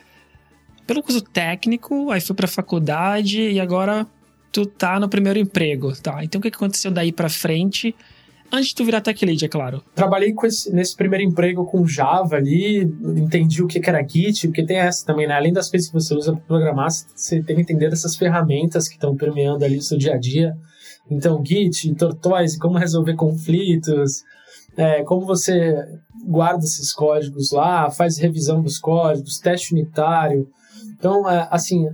pelo 0.85 1.03
curso 1.03 1.21
técnico, 1.21 2.11
aí 2.11 2.21
foi 2.21 2.35
pra 2.35 2.47
faculdade 2.47 3.41
e 3.41 3.59
agora 3.59 4.07
tu 4.53 4.65
tá 4.65 4.99
no 4.99 5.09
primeiro 5.09 5.37
emprego, 5.37 5.93
tá? 6.01 6.23
Então 6.23 6.39
o 6.39 6.41
que 6.41 6.47
aconteceu 6.47 6.91
daí 6.91 7.11
pra 7.11 7.29
frente? 7.29 7.93
Antes 8.51 8.69
de 8.69 8.75
tu 8.75 8.85
virar 8.85 9.01
tech 9.01 9.25
lead, 9.25 9.43
é 9.43 9.47
claro. 9.47 9.83
Trabalhei 9.93 10.33
esse, 10.43 10.73
nesse 10.73 10.95
primeiro 10.95 11.23
emprego 11.23 11.65
com 11.65 11.85
Java 11.85 12.37
ali, 12.37 12.81
entendi 12.81 13.61
o 13.61 13.67
que 13.67 13.81
era 13.83 14.05
Git, 14.07 14.47
porque 14.47 14.65
tem 14.65 14.77
essa 14.77 15.05
também, 15.05 15.27
né? 15.27 15.33
Além 15.33 15.51
das 15.51 15.69
coisas 15.69 15.89
que 15.89 15.93
você 15.93 16.15
usa 16.15 16.33
para 16.33 16.41
programar, 16.41 16.89
você 16.89 17.41
tem 17.43 17.55
que 17.57 17.61
entender 17.61 17.87
essas 17.87 18.15
ferramentas 18.15 18.87
que 18.87 18.95
estão 18.95 19.15
permeando 19.15 19.65
ali 19.65 19.77
o 19.77 19.81
seu 19.81 19.97
dia 19.97 20.13
a 20.13 20.17
dia. 20.17 20.55
Então, 21.09 21.43
Git, 21.45 21.93
Tortoise, 21.95 22.57
como 22.57 22.77
resolver 22.77 23.15
conflitos, 23.15 24.23
é, 24.77 25.03
como 25.03 25.25
você 25.25 25.75
guarda 26.25 26.63
esses 26.63 26.93
códigos 26.93 27.51
lá, 27.51 27.89
faz 27.89 28.17
revisão 28.17 28.61
dos 28.61 28.77
códigos, 28.77 29.39
teste 29.39 29.73
unitário. 29.73 30.47
Então, 30.97 31.29
é, 31.29 31.47
assim, 31.51 31.89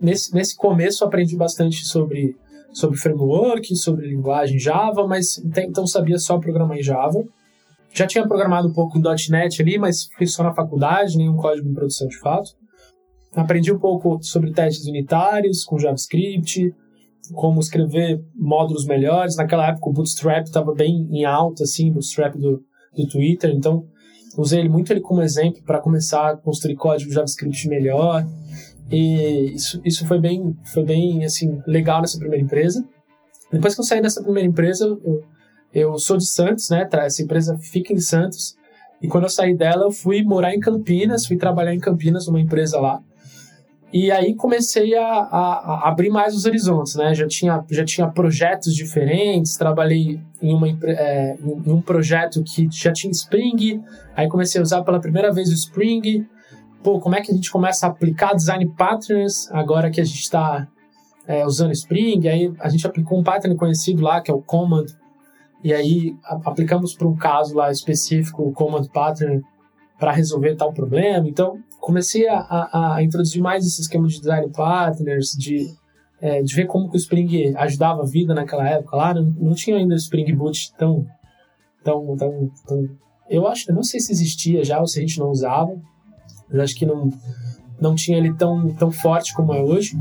nesse, 0.00 0.34
nesse 0.34 0.56
começo 0.56 1.04
aprendi 1.04 1.36
bastante 1.36 1.84
sobre, 1.84 2.36
sobre 2.74 2.98
framework, 2.98 3.74
sobre 3.76 4.08
linguagem 4.08 4.58
Java, 4.58 5.06
mas 5.06 5.38
então 5.56 5.86
sabia 5.86 6.18
só 6.18 6.38
programar 6.38 6.76
em 6.76 6.82
Java. 6.82 7.24
Já 7.92 8.06
tinha 8.06 8.26
programado 8.26 8.68
um 8.68 8.72
pouco 8.72 8.98
em 8.98 9.02
.NET 9.30 9.62
ali, 9.62 9.78
mas 9.78 10.08
fui 10.18 10.26
só 10.26 10.42
na 10.42 10.52
faculdade, 10.52 11.16
nenhum 11.16 11.36
código 11.36 11.68
em 11.68 11.72
produção 11.72 12.08
de 12.08 12.18
fato. 12.18 12.50
Aprendi 13.34 13.72
um 13.72 13.78
pouco 13.78 14.18
sobre 14.20 14.52
testes 14.52 14.86
unitários 14.86 15.64
com 15.64 15.78
JavaScript, 15.78 16.74
como 17.32 17.60
escrever 17.60 18.20
módulos 18.34 18.84
melhores. 18.84 19.36
Naquela 19.36 19.68
época 19.68 19.88
o 19.88 19.92
Bootstrap 19.92 20.44
estava 20.44 20.74
bem 20.74 21.08
em 21.10 21.24
alta, 21.24 21.62
assim, 21.62 21.90
o 21.90 21.94
Bootstrap 21.94 22.34
do, 22.34 22.62
do 22.96 23.08
Twitter, 23.08 23.50
então 23.50 23.86
usei 24.36 24.58
ele 24.58 24.68
muito 24.68 24.92
ele 24.92 25.00
como 25.00 25.22
exemplo 25.22 25.62
para 25.62 25.80
começar 25.80 26.30
a 26.30 26.36
construir 26.36 26.74
código 26.74 27.12
JavaScript 27.12 27.68
melhor. 27.68 28.26
E 28.90 29.54
isso, 29.54 29.80
isso 29.84 30.06
foi 30.06 30.20
bem, 30.20 30.56
foi 30.64 30.84
bem 30.84 31.24
assim, 31.24 31.62
legal 31.66 32.00
nessa 32.00 32.18
primeira 32.18 32.44
empresa. 32.44 32.84
Depois 33.50 33.74
que 33.74 33.80
eu 33.80 33.84
saí 33.84 34.02
dessa 34.02 34.22
primeira 34.22 34.48
empresa, 34.48 34.84
eu, 34.84 35.24
eu 35.72 35.98
sou 35.98 36.16
de 36.16 36.26
Santos, 36.26 36.68
né? 36.70 36.88
Essa 36.92 37.22
empresa 37.22 37.56
fica 37.58 37.92
em 37.92 38.00
Santos. 38.00 38.56
E 39.00 39.08
quando 39.08 39.24
eu 39.24 39.30
saí 39.30 39.54
dela, 39.56 39.84
eu 39.84 39.90
fui 39.90 40.22
morar 40.22 40.54
em 40.54 40.60
Campinas, 40.60 41.26
fui 41.26 41.36
trabalhar 41.36 41.74
em 41.74 41.80
Campinas, 41.80 42.26
numa 42.26 42.40
empresa 42.40 42.80
lá. 42.80 43.02
E 43.92 44.10
aí 44.10 44.34
comecei 44.34 44.96
a, 44.96 45.06
a, 45.06 45.52
a, 45.52 45.88
abrir 45.88 46.10
mais 46.10 46.34
os 46.34 46.46
horizontes, 46.46 46.96
né? 46.96 47.14
Já 47.14 47.28
tinha, 47.28 47.64
já 47.70 47.84
tinha 47.84 48.08
projetos 48.08 48.74
diferentes, 48.74 49.56
trabalhei 49.56 50.20
em, 50.42 50.52
uma, 50.52 50.68
é, 50.68 51.36
em 51.40 51.70
um 51.70 51.80
projeto 51.80 52.42
que 52.42 52.68
já 52.72 52.92
tinha 52.92 53.12
Spring, 53.12 53.80
aí 54.16 54.28
comecei 54.28 54.60
a 54.60 54.64
usar 54.64 54.82
pela 54.82 54.98
primeira 54.98 55.32
vez 55.32 55.48
o 55.48 55.52
Spring. 55.52 56.26
Pô, 56.84 57.00
como 57.00 57.16
é 57.16 57.22
que 57.22 57.32
a 57.32 57.34
gente 57.34 57.50
começa 57.50 57.86
a 57.86 57.88
aplicar 57.88 58.34
design 58.34 58.66
patterns 58.76 59.50
agora 59.50 59.90
que 59.90 60.02
a 60.02 60.04
gente 60.04 60.20
está 60.20 60.68
é, 61.26 61.46
usando 61.46 61.72
Spring? 61.72 62.28
Aí 62.28 62.52
a 62.60 62.68
gente 62.68 62.86
aplicou 62.86 63.18
um 63.18 63.22
pattern 63.22 63.56
conhecido 63.56 64.02
lá, 64.02 64.20
que 64.20 64.30
é 64.30 64.34
o 64.34 64.42
Command, 64.42 64.84
e 65.62 65.72
aí 65.72 66.14
aplicamos 66.22 66.94
para 66.94 67.08
um 67.08 67.16
caso 67.16 67.56
lá 67.56 67.70
específico 67.70 68.42
o 68.42 68.52
Command 68.52 68.84
Pattern 68.92 69.42
para 69.98 70.12
resolver 70.12 70.56
tal 70.56 70.74
problema. 70.74 71.26
Então, 71.26 71.58
comecei 71.80 72.28
a, 72.28 72.38
a, 72.38 72.96
a, 72.96 73.02
introduzir 73.02 73.40
mais 73.40 73.66
esse 73.66 73.80
esquema 73.80 74.06
de 74.06 74.18
design 74.18 74.52
partners, 74.52 75.30
de, 75.38 75.74
é, 76.20 76.42
de 76.42 76.54
ver 76.54 76.66
como 76.66 76.90
que 76.90 76.96
o 76.96 76.98
Spring 76.98 77.54
ajudava 77.56 78.02
a 78.02 78.06
vida 78.06 78.34
naquela 78.34 78.68
época 78.68 78.94
lá. 78.94 79.14
Não, 79.14 79.24
não 79.24 79.54
tinha 79.54 79.78
ainda 79.78 79.94
o 79.94 79.96
Spring 79.96 80.30
Boot 80.34 80.74
tão, 80.76 81.06
tão, 81.82 82.14
tão, 82.14 82.50
tão... 82.66 82.90
Eu 83.30 83.48
acho, 83.48 83.70
eu 83.70 83.74
não 83.74 83.82
sei 83.82 84.00
se 84.00 84.12
existia 84.12 84.62
já 84.62 84.78
ou 84.78 84.86
se 84.86 84.98
a 84.98 85.00
gente 85.00 85.18
não 85.18 85.30
usava, 85.30 85.80
acho 86.52 86.74
que 86.76 86.86
não, 86.86 87.10
não 87.80 87.94
tinha 87.94 88.18
ele 88.18 88.32
tão, 88.34 88.70
tão 88.74 88.90
forte 88.90 89.34
como 89.34 89.52
é 89.52 89.62
hoje. 89.62 89.96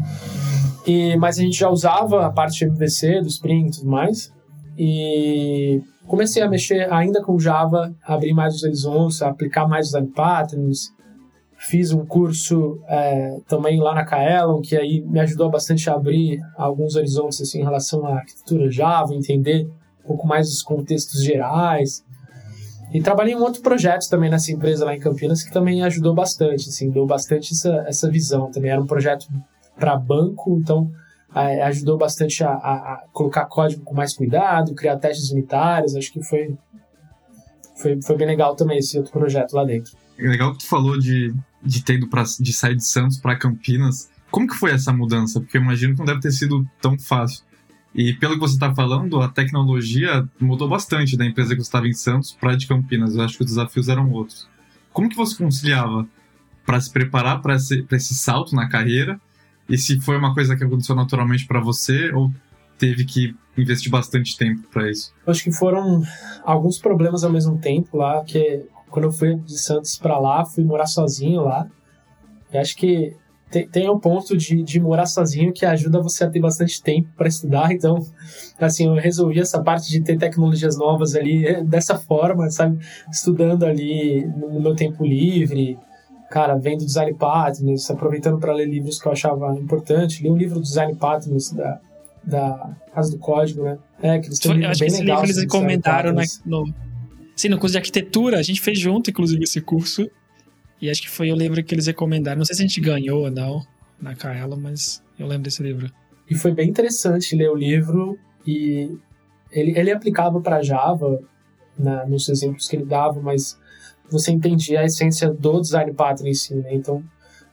E, 0.85 1.15
mas 1.17 1.39
a 1.39 1.41
gente 1.41 1.57
já 1.57 1.69
usava 1.69 2.25
a 2.25 2.31
parte 2.31 2.65
MVC, 2.65 3.21
do 3.21 3.27
Spring 3.27 3.67
e 3.67 3.71
tudo 3.71 3.89
mais. 3.89 4.31
E 4.77 5.81
comecei 6.07 6.41
a 6.41 6.49
mexer 6.49 6.91
ainda 6.91 7.21
com 7.21 7.39
Java, 7.39 7.93
abrir 8.03 8.33
mais 8.33 8.55
os 8.55 8.63
horizontes, 8.63 9.21
aplicar 9.21 9.67
mais 9.67 9.93
os 9.93 10.09
patterns. 10.11 10.91
Fiz 11.57 11.93
um 11.93 12.05
curso 12.05 12.81
é, 12.89 13.39
também 13.47 13.79
lá 13.79 13.95
na 13.95 14.03
Kaelon, 14.03 14.59
que 14.59 14.75
aí 14.75 15.01
me 15.01 15.19
ajudou 15.21 15.49
bastante 15.49 15.89
a 15.89 15.93
abrir 15.93 16.41
alguns 16.57 16.95
horizontes 16.95 17.39
assim, 17.39 17.61
em 17.61 17.63
relação 17.63 18.05
à 18.05 18.15
arquitetura 18.15 18.69
Java, 18.69 19.13
entender 19.13 19.65
um 20.03 20.07
pouco 20.07 20.27
mais 20.27 20.49
os 20.49 20.61
contextos 20.61 21.23
gerais. 21.23 22.03
E 22.93 23.01
trabalhei 23.01 23.33
em 23.33 23.37
um 23.37 23.41
outro 23.41 23.61
projeto 23.61 24.07
também 24.07 24.29
nessa 24.29 24.51
empresa 24.51 24.85
lá 24.85 24.95
em 24.95 24.99
Campinas, 24.99 25.41
que 25.41 25.51
também 25.51 25.83
ajudou 25.83 26.13
bastante, 26.13 26.69
assim, 26.69 26.91
deu 26.91 27.07
bastante 27.07 27.51
essa, 27.51 27.83
essa 27.87 28.09
visão. 28.09 28.51
Também 28.51 28.69
era 28.69 28.79
um 28.79 28.85
projeto 28.85 29.27
para 29.75 29.97
banco, 29.97 30.59
então 30.61 30.91
é, 31.35 31.63
ajudou 31.63 31.97
bastante 31.97 32.43
a, 32.43 32.51
a, 32.51 32.73
a, 32.93 33.03
colocar 33.11 33.45
código 33.45 33.83
com 33.83 33.95
mais 33.95 34.13
cuidado, 34.13 34.75
criar 34.75 34.97
testes 34.97 35.31
unitários. 35.31 35.95
Acho 35.95 36.13
que 36.13 36.21
foi, 36.21 36.55
foi, 37.77 37.99
foi 37.99 38.15
bem 38.15 38.27
legal 38.27 38.55
também 38.55 38.77
esse 38.77 38.95
outro 38.95 39.11
projeto 39.11 39.53
lá 39.53 39.63
dentro. 39.63 39.97
É 40.19 40.27
legal 40.29 40.51
que 40.51 40.59
tu 40.59 40.67
falou 40.67 40.99
de, 40.99 41.33
de 41.63 41.83
ter 41.83 41.95
ido 41.95 42.07
pra, 42.07 42.23
de 42.39 42.53
sair 42.53 42.75
de 42.75 42.85
Santos 42.85 43.17
para 43.17 43.35
Campinas. 43.35 44.07
Como 44.29 44.47
que 44.47 44.55
foi 44.55 44.69
essa 44.69 44.93
mudança? 44.93 45.39
Porque 45.39 45.57
eu 45.57 45.61
imagino 45.61 45.93
que 45.93 45.99
não 45.99 46.05
deve 46.05 46.19
ter 46.19 46.31
sido 46.31 46.63
tão 46.79 46.97
fácil. 46.99 47.43
E 47.95 48.13
pelo 48.13 48.33
que 48.33 48.39
você 48.39 48.55
está 48.55 48.73
falando, 48.73 49.21
a 49.21 49.29
tecnologia 49.29 50.27
mudou 50.39 50.67
bastante 50.67 51.15
da 51.15 51.25
empresa 51.25 51.55
que 51.55 51.61
você 51.61 51.67
estava 51.67 51.87
em 51.87 51.93
Santos 51.93 52.31
para 52.31 52.55
de 52.55 52.67
Campinas. 52.67 53.15
Eu 53.15 53.23
acho 53.23 53.37
que 53.37 53.43
os 53.43 53.49
desafios 53.49 53.87
eram 53.87 54.09
outros. 54.11 54.47
Como 54.91 55.09
que 55.09 55.15
você 55.15 55.35
conciliava 55.35 56.07
para 56.65 56.79
se 56.79 56.91
preparar 56.91 57.41
para 57.41 57.55
esse, 57.55 57.85
esse 57.91 58.15
salto 58.15 58.55
na 58.55 58.67
carreira 58.67 59.19
e 59.69 59.77
se 59.77 59.99
foi 59.99 60.17
uma 60.17 60.33
coisa 60.33 60.55
que 60.55 60.63
aconteceu 60.63 60.95
naturalmente 60.95 61.45
para 61.45 61.59
você 61.59 62.11
ou 62.11 62.31
teve 62.77 63.05
que 63.05 63.35
investir 63.57 63.91
bastante 63.91 64.37
tempo 64.37 64.67
para 64.71 64.89
isso? 64.89 65.13
Eu 65.25 65.31
acho 65.31 65.43
que 65.43 65.51
foram 65.51 66.01
alguns 66.43 66.79
problemas 66.79 67.23
ao 67.23 67.31
mesmo 67.31 67.59
tempo 67.59 67.97
lá, 67.97 68.23
que 68.23 68.65
quando 68.89 69.05
eu 69.05 69.11
fui 69.11 69.35
de 69.35 69.57
Santos 69.57 69.97
para 69.97 70.19
lá, 70.19 70.45
fui 70.45 70.63
morar 70.63 70.87
sozinho 70.87 71.43
lá. 71.43 71.67
E 72.51 72.57
acho 72.57 72.75
que 72.75 73.15
tem, 73.53 73.67
tem 73.67 73.89
um 73.89 73.99
ponto 73.99 74.35
de, 74.35 74.63
de 74.63 74.79
morar 74.79 75.05
sozinho 75.05 75.53
que 75.53 75.63
ajuda 75.63 76.01
você 76.01 76.23
a 76.23 76.29
ter 76.29 76.39
bastante 76.39 76.81
tempo 76.81 77.07
para 77.15 77.27
estudar. 77.27 77.71
Então, 77.71 78.03
assim, 78.59 78.87
eu 78.87 78.95
resolvi 78.95 79.39
essa 79.39 79.61
parte 79.61 79.91
de 79.91 80.01
ter 80.01 80.17
tecnologias 80.17 80.75
novas 80.75 81.15
ali 81.15 81.63
dessa 81.63 81.95
forma, 81.95 82.49
sabe? 82.49 82.79
Estudando 83.11 83.63
ali 83.63 84.25
no 84.25 84.59
meu 84.59 84.75
tempo 84.75 85.05
livre, 85.05 85.77
cara, 86.31 86.55
vendo 86.55 86.83
design 86.83 87.13
patterns, 87.13 87.91
aproveitando 87.91 88.39
para 88.39 88.53
ler 88.53 88.67
livros 88.67 88.99
que 88.99 89.07
eu 89.07 89.11
achava 89.11 89.53
importante. 89.53 90.23
Li 90.23 90.31
um 90.31 90.37
livro 90.37 90.55
do 90.55 90.63
design 90.63 90.95
patterns 90.95 91.51
da, 91.51 91.79
da 92.23 92.75
Casa 92.91 93.11
do 93.11 93.19
Código, 93.19 93.63
né? 93.63 93.77
É, 94.01 94.17
que 94.17 94.29
eles 94.29 94.39
têm 94.39 94.51
um 94.51 94.55
livro 94.55 94.79
bem 94.79 94.89
legal. 94.89 95.21
Livro 95.21 95.25
eles 95.25 95.37
recomendaram 95.37 96.11
né, 96.11 96.23
no, 96.43 96.73
sim, 97.35 97.49
no 97.49 97.59
curso 97.59 97.73
de 97.73 97.77
arquitetura, 97.77 98.39
a 98.39 98.41
gente 98.41 98.61
fez 98.61 98.79
junto, 98.79 99.11
inclusive, 99.11 99.43
esse 99.43 99.61
curso. 99.61 100.09
E 100.83 100.89
acho 100.89 101.01
que 101.01 101.09
foi 101.09 101.31
o 101.31 101.35
livro 101.35 101.63
que 101.63 101.73
eles 101.73 101.87
recomendaram. 101.87 102.39
Não 102.39 102.43
sei 102.43 102.57
se 102.57 102.61
a 102.61 102.67
gente 102.67 102.81
ganhou 102.81 103.21
ou 103.21 103.31
não 103.31 103.65
na 104.01 104.13
Kaela, 104.13 104.57
mas 104.57 105.01
eu 105.17 105.25
lembro 105.25 105.43
desse 105.43 105.63
livro. 105.63 105.89
E 106.29 106.35
foi 106.35 106.51
bem 106.51 106.67
interessante 106.69 107.37
ler 107.37 107.49
o 107.49 107.55
livro 107.55 108.19
e 108.45 108.91
ele, 109.49 109.79
ele 109.79 109.91
aplicava 109.91 110.41
para 110.41 110.61
Java 110.61 111.21
na, 111.79 112.05
nos 112.05 112.27
exemplos 112.27 112.67
que 112.67 112.75
ele 112.75 112.83
dava, 112.83 113.21
mas 113.21 113.57
você 114.11 114.33
entendia 114.33 114.81
a 114.81 114.83
essência 114.83 115.31
do 115.31 115.61
design 115.61 115.93
pattern 115.93 116.29
em 116.29 116.33
si, 116.33 116.53
né? 116.53 116.75
Então, 116.75 117.01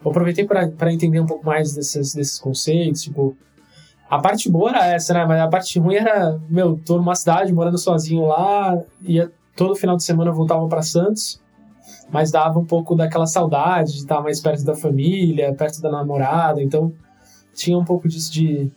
eu 0.05 0.11
aproveitei 0.11 0.45
para 0.45 0.93
entender 0.93 1.21
um 1.21 1.27
pouco 1.27 1.47
mais 1.47 1.73
desses, 1.73 2.13
desses 2.13 2.37
conceitos, 2.37 3.03
tipo, 3.03 3.37
a 4.09 4.19
parte 4.19 4.51
boa 4.51 4.71
era 4.71 4.87
essa, 4.89 5.15
né? 5.15 5.25
Mas 5.25 5.41
a 5.41 5.47
parte 5.47 5.79
ruim 5.79 5.95
era, 5.95 6.37
meu, 6.49 6.77
tô 6.85 6.97
numa 6.97 7.15
cidade 7.15 7.53
morando 7.53 7.79
sozinho 7.79 8.27
lá, 8.27 8.77
ia 9.03 9.31
todo 9.55 9.77
final 9.77 9.97
de 9.97 10.03
semana 10.03 10.33
voltava 10.33 10.67
para 10.67 10.83
Santos, 10.83 11.41
mas 12.13 12.31
dava 12.31 12.59
um 12.59 12.65
pouco 12.65 12.95
daquela 12.95 13.27
saudade 13.27 13.93
de 13.93 13.99
estar 13.99 14.21
mais 14.21 14.41
perto 14.41 14.65
da 14.65 14.75
família, 14.75 15.55
perto 15.55 15.81
da 15.81 15.91
namorada, 15.91 16.63
então 16.63 16.93
tinha 17.55 17.79
um 17.79 17.85
pouco 17.85 18.09
disso 18.09 18.33
de, 18.33 18.71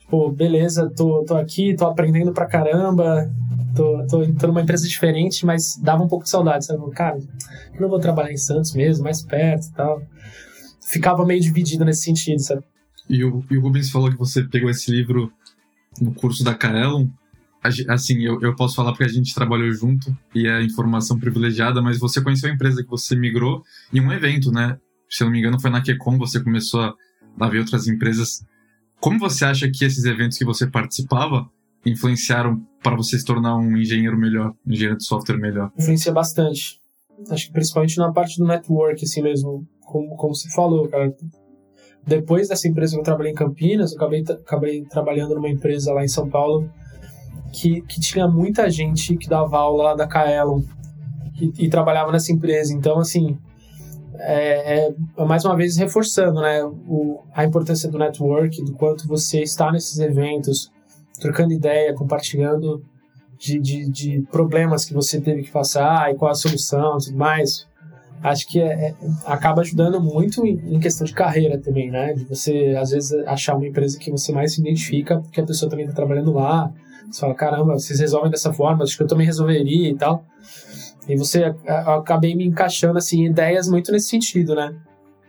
tipo, 0.00 0.30
beleza, 0.30 0.90
tô, 0.94 1.24
tô 1.24 1.36
aqui, 1.36 1.74
tô 1.74 1.86
aprendendo 1.86 2.32
pra 2.32 2.46
caramba, 2.46 3.30
tô, 3.74 4.06
tô, 4.06 4.32
tô 4.34 4.46
numa 4.48 4.62
empresa 4.62 4.86
diferente, 4.86 5.46
mas 5.46 5.76
dava 5.76 6.02
um 6.02 6.08
pouco 6.08 6.24
de 6.24 6.30
saudade, 6.30 6.66
sabe? 6.66 6.90
Cara, 6.90 7.18
eu 7.74 7.80
não 7.80 7.88
vou 7.88 8.00
trabalhar 8.00 8.32
em 8.32 8.36
Santos 8.36 8.74
mesmo, 8.74 9.04
mais 9.04 9.22
perto 9.22 9.66
e 9.66 9.72
tal. 9.72 10.02
Ficava 10.80 11.24
meio 11.24 11.40
dividido 11.40 11.84
nesse 11.84 12.02
sentido, 12.02 12.40
sabe? 12.40 12.62
E 13.08 13.24
o, 13.24 13.44
e 13.50 13.56
o 13.56 13.60
Rubens 13.60 13.90
falou 13.90 14.10
que 14.10 14.18
você 14.18 14.42
pegou 14.42 14.68
esse 14.68 14.90
livro 14.90 15.32
no 16.00 16.12
curso 16.12 16.44
da 16.44 16.54
Kaelon. 16.54 17.06
Assim, 17.62 18.22
eu, 18.22 18.40
eu 18.40 18.54
posso 18.54 18.76
falar 18.76 18.92
porque 18.92 19.04
a 19.04 19.08
gente 19.08 19.34
trabalhou 19.34 19.70
junto 19.72 20.16
e 20.34 20.46
é 20.46 20.62
informação 20.62 21.18
privilegiada, 21.18 21.82
mas 21.82 21.98
você 21.98 22.22
conheceu 22.22 22.50
a 22.50 22.54
empresa 22.54 22.82
que 22.82 22.88
você 22.88 23.16
migrou 23.16 23.62
em 23.92 24.00
um 24.00 24.12
evento, 24.12 24.52
né? 24.52 24.78
Se 25.10 25.22
eu 25.22 25.26
não 25.26 25.32
me 25.32 25.40
engano, 25.40 25.60
foi 25.60 25.70
na 25.70 25.82
Kecom, 25.82 26.16
você 26.18 26.42
começou 26.42 26.80
a, 26.80 26.94
a 27.40 27.48
ver 27.48 27.58
outras 27.58 27.88
empresas. 27.88 28.44
Como 29.00 29.18
você 29.18 29.44
acha 29.44 29.68
que 29.70 29.84
esses 29.84 30.04
eventos 30.04 30.38
que 30.38 30.44
você 30.44 30.66
participava 30.66 31.50
influenciaram 31.84 32.64
para 32.82 32.96
você 32.96 33.18
se 33.18 33.24
tornar 33.24 33.56
um 33.56 33.76
engenheiro 33.76 34.16
melhor, 34.16 34.54
um 34.64 34.72
engenheiro 34.72 34.96
de 34.96 35.04
software 35.04 35.38
melhor? 35.38 35.72
Influencia 35.76 36.12
bastante. 36.12 36.80
Acho 37.28 37.46
que 37.46 37.52
principalmente 37.52 37.98
na 37.98 38.12
parte 38.12 38.38
do 38.38 38.46
network, 38.46 39.04
assim 39.04 39.22
mesmo, 39.22 39.66
como, 39.80 40.14
como 40.16 40.34
você 40.34 40.48
falou, 40.50 40.88
cara. 40.88 41.12
Depois 42.06 42.48
dessa 42.48 42.68
empresa 42.68 42.94
que 42.94 43.00
eu 43.00 43.04
trabalhei 43.04 43.32
em 43.32 43.34
Campinas, 43.34 43.92
eu 43.92 43.98
acabei, 43.98 44.22
acabei 44.22 44.84
trabalhando 44.84 45.34
numa 45.34 45.48
empresa 45.48 45.92
lá 45.92 46.04
em 46.04 46.08
São 46.08 46.28
Paulo 46.28 46.70
que, 47.52 47.80
que 47.82 48.00
tinha 48.00 48.28
muita 48.28 48.70
gente 48.70 49.16
que 49.16 49.28
dava 49.28 49.58
aula 49.58 49.84
lá 49.84 49.94
da 49.94 50.06
Kaelon 50.06 50.62
e, 51.40 51.66
e 51.66 51.68
trabalhava 51.68 52.12
nessa 52.12 52.32
empresa. 52.32 52.74
Então, 52.74 52.98
assim, 52.98 53.38
é, 54.14 54.88
é, 54.88 55.24
mais 55.24 55.44
uma 55.44 55.56
vez 55.56 55.76
reforçando 55.76 56.40
né, 56.40 56.64
o, 56.64 57.20
a 57.34 57.44
importância 57.44 57.90
do 57.90 57.98
network, 57.98 58.62
do 58.64 58.72
quanto 58.72 59.06
você 59.06 59.42
está 59.42 59.70
nesses 59.70 59.98
eventos, 59.98 60.70
trocando 61.20 61.52
ideia, 61.52 61.94
compartilhando 61.94 62.82
de, 63.38 63.58
de, 63.60 63.90
de 63.90 64.26
problemas 64.32 64.84
que 64.84 64.92
você 64.92 65.20
teve 65.20 65.42
que 65.42 65.50
passar 65.50 66.12
e 66.12 66.16
qual 66.16 66.30
a 66.30 66.34
solução 66.34 66.98
e 66.98 67.04
tudo 67.04 67.16
mais. 67.16 67.66
Acho 68.20 68.48
que 68.48 68.60
é, 68.60 68.88
é, 68.88 68.94
acaba 69.24 69.60
ajudando 69.60 70.00
muito 70.00 70.44
em, 70.44 70.74
em, 70.74 70.80
questão 70.80 71.06
de 71.06 71.14
carreira 71.14 71.56
também, 71.56 71.88
né? 71.88 72.14
De 72.14 72.24
você, 72.24 72.74
às 72.76 72.90
vezes, 72.90 73.12
achar 73.28 73.54
uma 73.54 73.66
empresa 73.66 73.96
que 73.96 74.10
você 74.10 74.32
mais 74.32 74.54
se 74.54 74.60
identifica, 74.60 75.20
porque 75.20 75.40
a 75.40 75.46
pessoa 75.46 75.70
também 75.70 75.86
está 75.86 75.94
trabalhando 75.94 76.32
lá. 76.32 76.72
Você 77.10 77.20
fala, 77.20 77.34
caramba, 77.34 77.74
vocês 77.74 78.00
resolvem 78.00 78.30
dessa 78.30 78.52
forma, 78.52 78.84
acho 78.84 78.96
que 78.96 79.02
eu 79.02 79.06
também 79.06 79.26
resolveria 79.26 79.88
e 79.88 79.94
tal. 79.94 80.24
E 81.08 81.16
você 81.16 81.54
acabei 81.66 82.34
me 82.34 82.44
encaixando 82.44 82.98
assim 82.98 83.24
ideias 83.24 83.68
muito 83.68 83.90
nesse 83.90 84.08
sentido, 84.08 84.54
né? 84.54 84.74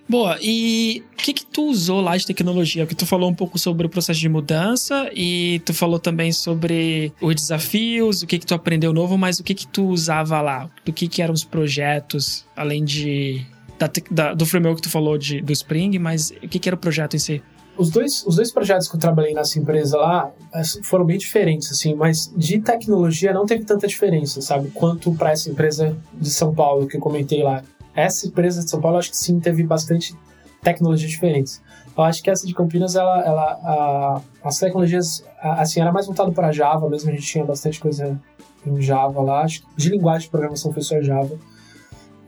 Boa, 0.10 0.40
e 0.42 1.04
o 1.14 1.18
que 1.18 1.34
que 1.34 1.46
tu 1.46 1.70
usou 1.70 2.02
lá 2.02 2.18
de 2.18 2.26
tecnologia? 2.26 2.84
Porque 2.84 2.96
tu 2.96 3.06
falou 3.06 3.30
um 3.30 3.34
pouco 3.34 3.60
sobre 3.60 3.86
o 3.86 3.90
processo 3.90 4.20
de 4.20 4.28
mudança 4.28 5.08
e 5.14 5.62
tu 5.64 5.72
falou 5.72 6.00
também 6.00 6.32
sobre 6.32 7.14
os 7.22 7.36
desafios, 7.36 8.24
o 8.24 8.28
que 8.28 8.40
que 8.40 8.46
tu 8.46 8.56
aprendeu 8.56 8.92
novo, 8.92 9.20
mas 9.20 9.40
o 9.40 9.44
que 9.44 9.54
que 9.54 9.68
tu 9.68 9.86
usava 9.86 10.42
lá? 10.42 10.68
Do 10.84 10.92
que 10.92 11.08
que 11.08 11.22
eram 11.22 11.34
os 11.34 11.44
projetos, 11.44 12.44
além 12.56 12.84
de 12.84 13.46
da, 13.78 13.90
da, 14.10 14.34
do 14.34 14.48
framework 14.48 14.82
que 14.82 14.88
tu 14.88 14.92
falou 14.92 15.16
de, 15.16 15.42
do 15.42 15.54
Spring, 15.54 16.00
mas 16.00 16.32
o 16.44 16.48
que 16.48 16.58
que 16.58 16.68
era 16.68 16.76
o 16.76 16.80
projeto 16.80 17.16
em 17.16 17.20
si? 17.20 17.42
Os 17.80 17.90
dois, 17.90 18.26
os 18.28 18.36
dois 18.36 18.52
projetos 18.52 18.90
que 18.90 18.98
eu 18.98 19.00
trabalhei 19.00 19.34
nessa 19.34 19.58
empresa 19.58 19.98
lá 19.98 20.30
eh, 20.54 20.62
foram 20.84 21.06
bem 21.06 21.18
diferentes, 21.18 21.72
assim, 21.72 21.96
mas 21.96 22.30
de 22.36 22.60
tecnologia 22.60 23.32
não 23.32 23.46
teve 23.46 23.64
tanta 23.64 23.88
diferença, 23.88 24.42
sabe? 24.42 24.70
Quanto 24.72 25.14
para 25.14 25.32
essa 25.32 25.50
empresa 25.50 25.96
de 26.14 26.30
São 26.30 26.54
Paulo 26.54 26.88
que 26.88 26.98
eu 26.98 27.00
comentei 27.00 27.42
lá. 27.42 27.64
Essa 27.96 28.28
empresa 28.28 28.62
de 28.62 28.70
São 28.70 28.82
Paulo, 28.82 28.98
acho 28.98 29.12
que 29.12 29.16
sim, 29.16 29.40
teve 29.40 29.64
bastante 29.64 30.14
tecnologias 30.62 31.10
diferentes. 31.10 31.62
Eu 31.98 32.04
acho 32.04 32.22
que 32.22 32.30
essa 32.30 32.46
de 32.46 32.54
Campinas, 32.54 32.98
ela, 32.98 33.24
ela 33.26 33.44
a, 33.64 34.22
as 34.44 34.60
tecnologias, 34.60 35.24
assim, 35.42 35.80
era 35.80 35.94
mais 35.94 36.06
voltado 36.06 36.34
para 36.34 36.52
Java 36.52 36.90
mesmo, 36.90 37.10
a 37.10 37.14
gente 37.14 37.26
tinha 37.26 37.46
bastante 37.46 37.80
coisa 37.80 38.20
em 38.68 38.82
Java 38.82 39.22
lá, 39.22 39.44
acho 39.44 39.62
que 39.62 39.68
de 39.78 39.90
linguagem 39.90 40.24
de 40.24 40.32
programação 40.32 40.74
foi 40.74 40.84
só 40.84 41.02
Java. 41.02 41.40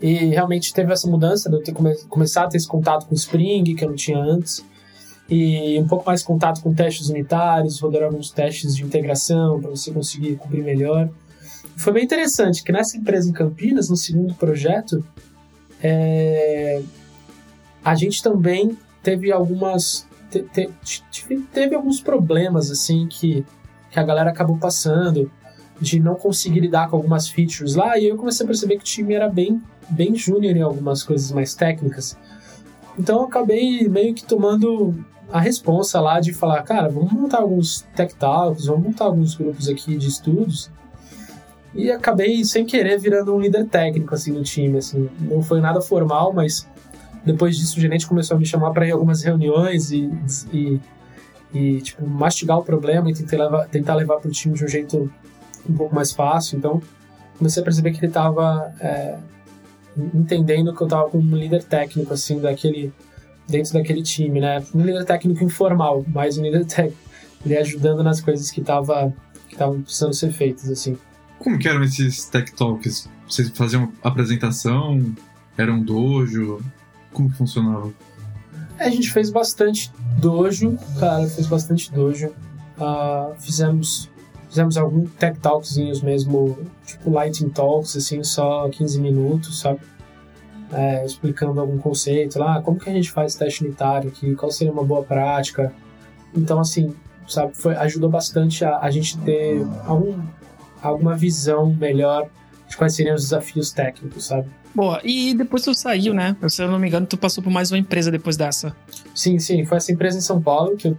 E 0.02 0.30
realmente 0.30 0.74
teve 0.74 0.94
essa 0.94 1.10
mudança 1.10 1.50
de 1.50 1.58
eu 1.58 1.62
ter 1.62 1.74
come, 1.74 1.94
começado 2.08 2.46
a 2.46 2.50
ter 2.52 2.58
esse 2.58 2.68
contato 2.70 3.06
com 3.06 3.14
Spring, 3.14 3.76
que 3.76 3.84
eu 3.84 3.90
não 3.90 3.98
tinha 3.98 4.18
antes 4.18 4.71
e 5.30 5.80
um 5.80 5.88
pouco 5.88 6.06
mais 6.06 6.24
contato 6.24 6.62
com 6.62 6.74
testes 6.74 7.10
unitários, 7.10 7.80
rodar 7.80 8.04
alguns 8.04 8.32
testes 8.32 8.76
de 8.76 8.84
integração 8.84 9.62
para 9.62 9.70
você 9.70 9.92
conseguir 9.92 10.36
cobrir 10.36 10.64
melhor. 10.64 11.10
Foi 11.78 11.94
bem 11.94 12.04
interessante 12.04 12.64
que 12.64 12.72
nessa 12.72 12.98
empresa 12.98 13.30
em 13.30 13.34
Campinas, 13.34 13.90
no 13.90 13.96
segundo 13.96 14.34
projeto, 14.34 15.04
é, 15.82 16.82
a 17.84 17.96
gente 17.96 18.22
também 18.22 18.78
teve 19.02 19.32
algumas 19.32 20.08
te, 20.30 20.70
te, 21.12 21.38
teve 21.52 21.76
alguns 21.76 22.00
problemas 22.00 22.72
assim 22.72 23.08
que, 23.08 23.46
que 23.90 24.00
a 24.00 24.04
galera 24.04 24.30
acabou 24.30 24.58
passando 24.58 25.30
de 25.80 26.00
não 26.00 26.16
conseguir 26.16 26.60
lidar 26.60 26.90
com 26.90 26.96
algumas 26.96 27.28
features 27.28 27.76
lá 27.76 27.98
e 27.98 28.08
eu 28.08 28.16
comecei 28.16 28.46
a 28.46 28.48
perceber 28.48 28.78
que 28.78 28.84
o 28.84 28.86
time 28.86 29.14
era 29.14 29.28
bem 29.28 29.62
bem 29.90 30.16
júnior 30.16 30.56
em 30.56 30.62
algumas 30.62 31.04
coisas 31.04 31.32
mais 31.32 31.54
técnicas. 31.54 32.18
Então 32.98 33.24
acabei 33.24 33.88
meio 33.88 34.14
que 34.14 34.24
tomando 34.24 34.94
a 35.32 35.40
responsa 35.40 36.00
lá 36.02 36.20
de 36.20 36.34
falar, 36.34 36.62
cara, 36.64 36.90
vamos 36.90 37.12
montar 37.12 37.40
alguns 37.40 37.88
tech 37.96 38.14
talks, 38.16 38.66
vamos 38.66 38.84
montar 38.84 39.06
alguns 39.06 39.36
grupos 39.36 39.70
aqui 39.70 39.96
de 39.96 40.08
estudos. 40.08 40.70
E 41.74 41.90
acabei, 41.90 42.44
sem 42.44 42.66
querer, 42.66 43.00
virando 43.00 43.34
um 43.34 43.40
líder 43.40 43.66
técnico, 43.66 44.14
assim, 44.14 44.32
no 44.34 44.44
time, 44.44 44.78
assim. 44.78 45.10
Não 45.22 45.42
foi 45.42 45.62
nada 45.62 45.80
formal, 45.80 46.34
mas 46.34 46.68
depois 47.24 47.58
disso 47.58 47.78
o 47.78 47.82
gerente 47.82 48.06
começou 48.06 48.36
a 48.36 48.40
me 48.40 48.46
chamar 48.46 48.72
para 48.72 48.86
ir 48.86 48.92
algumas 48.92 49.24
reuniões 49.24 49.92
e, 49.92 50.12
e, 50.52 50.80
e, 51.54 51.82
tipo, 51.82 52.06
mastigar 52.06 52.60
o 52.60 52.64
problema 52.64 53.10
e 53.10 53.14
tentar 53.14 53.38
levar, 53.38 53.68
tentar 53.68 53.96
levar 53.96 54.18
para 54.18 54.28
o 54.28 54.32
time 54.32 54.54
de 54.54 54.66
um 54.66 54.68
jeito 54.68 55.10
um 55.70 55.74
pouco 55.74 55.96
mais 55.96 56.12
fácil. 56.12 56.58
Então, 56.58 56.82
comecei 57.38 57.62
a 57.62 57.64
perceber 57.64 57.92
que 57.92 58.00
ele 58.00 58.08
estava 58.08 58.74
é, 58.82 59.18
entendendo 59.98 60.74
que 60.76 60.82
eu 60.82 60.88
estava 60.88 61.10
como 61.10 61.24
um 61.24 61.38
líder 61.38 61.64
técnico, 61.64 62.14
assim, 62.14 62.40
daquele 62.40 62.94
dentro 63.48 63.74
daquele 63.74 64.02
time, 64.02 64.40
né? 64.40 64.64
Um 64.74 64.82
líder 64.82 65.06
técnico 65.06 65.44
informal, 65.44 66.06
mas 66.08 66.38
um 66.38 66.44
líder 66.44 66.66
técnico, 66.68 66.98
ele 67.46 67.58
ajudando 67.58 68.04
nas 68.04 68.22
coisas 68.22 68.50
que 68.50 68.62
estavam 68.62 69.14
que 69.50 69.56
precisando 69.84 70.14
ser 70.14 70.32
feitas, 70.32 70.70
assim. 70.70 70.98
Como 71.40 71.58
que 71.58 71.68
eram 71.68 71.84
esses 71.84 72.26
tech 72.26 72.52
talks? 72.54 73.10
Vocês 73.28 73.50
faziam 73.50 73.92
apresentação? 74.04 75.14
Era 75.58 75.74
um 75.74 75.84
dojo? 75.84 76.62
Como 77.12 77.30
que 77.30 77.38
funcionava? 77.38 77.92
A 78.80 78.90
gente 78.90 79.12
fez 79.12 79.30
bastante 79.30 79.92
dojo, 80.20 80.78
cara, 81.00 81.28
fez 81.28 81.48
bastante 81.48 81.92
dojo. 81.92 82.32
Uh, 82.78 83.36
fizemos 83.40 84.10
fizemos 84.52 84.78
alguns 84.78 85.10
tech 85.14 85.40
talkzinhos 85.40 86.04
mesmo, 86.04 86.60
tipo 86.86 87.10
lighting 87.10 87.50
talks, 87.50 87.98
assim, 87.98 88.24
só 88.24 88.70
15 88.70 89.02
minutos, 89.02 89.60
sabe? 89.60 89.80
é, 90.74 91.06
explicando 91.06 91.60
algum 91.60 91.78
conceito 91.78 92.40
lá, 92.40 92.62
como 92.62 92.80
que 92.80 92.90
a 92.90 92.94
gente 92.94 93.12
faz 93.12 93.36
teste 93.36 93.64
unitário 93.64 94.10
aqui, 94.10 94.36
qual 94.36 94.52
seria 94.52 94.72
uma 94.72 94.84
boa 94.84 95.04
prática. 95.04 95.74
Então, 96.34 96.60
assim, 96.60 96.96
sabe, 97.28 97.56
foi, 97.56 97.76
ajudou 97.76 98.10
bastante 98.10 98.64
a, 98.64 98.80
a 98.80 98.90
gente 98.90 99.18
ter 99.20 99.66
algum, 99.86 100.18
alguma 100.82 101.16
visão 101.16 101.74
melhor 101.74 102.28
de 102.68 102.78
quais 102.78 102.96
seriam 102.96 103.16
os 103.16 103.24
desafios 103.24 103.72
técnicos, 103.72 104.28
sabe? 104.28 104.48
Boa, 104.74 105.02
e 105.04 105.34
depois 105.34 105.64
tu 105.64 105.74
saiu, 105.76 106.14
né? 106.14 106.36
Se 106.48 106.64
eu 106.64 106.72
não 106.72 106.80
me 106.80 106.88
engano, 106.88 107.06
tu 107.06 107.18
passou 107.18 107.44
por 107.44 107.50
mais 107.50 107.70
uma 107.72 107.78
empresa 107.78 108.10
depois 108.10 108.38
dessa. 108.38 108.74
Sim, 109.14 109.38
sim, 109.38 109.66
foi 109.66 109.78
essa 109.78 109.92
empresa 109.92 110.18
em 110.18 110.22
São 110.22 110.42
Paulo 110.42 110.78
que 110.78 110.88
eu, 110.88 110.98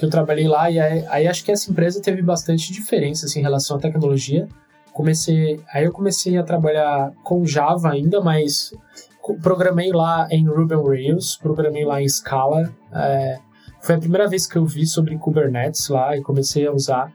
que 0.00 0.06
eu 0.06 0.10
trabalhei 0.10 0.48
lá, 0.48 0.68
e 0.70 0.80
aí, 0.80 1.04
aí 1.08 1.26
acho 1.28 1.44
que 1.44 1.52
essa 1.52 1.70
empresa 1.70 2.02
teve 2.02 2.22
bastante 2.22 2.72
diferença 2.72 3.26
assim, 3.26 3.38
em 3.38 3.42
relação 3.42 3.76
à 3.76 3.80
tecnologia 3.80 4.48
comecei, 4.92 5.60
aí 5.72 5.84
eu 5.84 5.92
comecei 5.92 6.36
a 6.36 6.42
trabalhar 6.42 7.12
com 7.22 7.44
Java 7.44 7.90
ainda, 7.90 8.20
mas 8.20 8.72
programei 9.42 9.92
lá 9.92 10.28
em 10.30 10.46
Ruby 10.46 10.74
on 10.74 10.86
Rails, 10.86 11.36
programei 11.36 11.84
lá 11.84 12.02
em 12.02 12.08
Scala. 12.08 12.72
É, 12.92 13.38
foi 13.80 13.94
a 13.94 13.98
primeira 13.98 14.28
vez 14.28 14.46
que 14.46 14.56
eu 14.56 14.66
vi 14.66 14.86
sobre 14.86 15.16
Kubernetes 15.16 15.88
lá 15.88 16.16
e 16.16 16.22
comecei 16.22 16.66
a 16.66 16.72
usar 16.72 17.12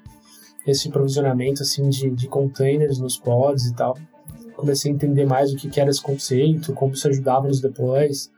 esse 0.65 0.89
provisionamento 0.89 1.61
assim 1.61 1.89
de, 1.89 2.09
de 2.09 2.27
containers 2.27 2.97
nos 2.97 3.17
pods 3.17 3.65
e 3.65 3.75
tal. 3.75 3.97
Comecei 4.55 4.91
a 4.91 4.95
entender 4.95 5.25
mais 5.25 5.53
o 5.53 5.57
que, 5.57 5.69
que 5.69 5.79
era 5.79 5.89
esse 5.89 6.01
conceito, 6.01 6.73
como 6.73 6.93
isso 6.93 7.07
ajudava 7.07 7.47
nos 7.47 7.59
deploys. 7.59 8.31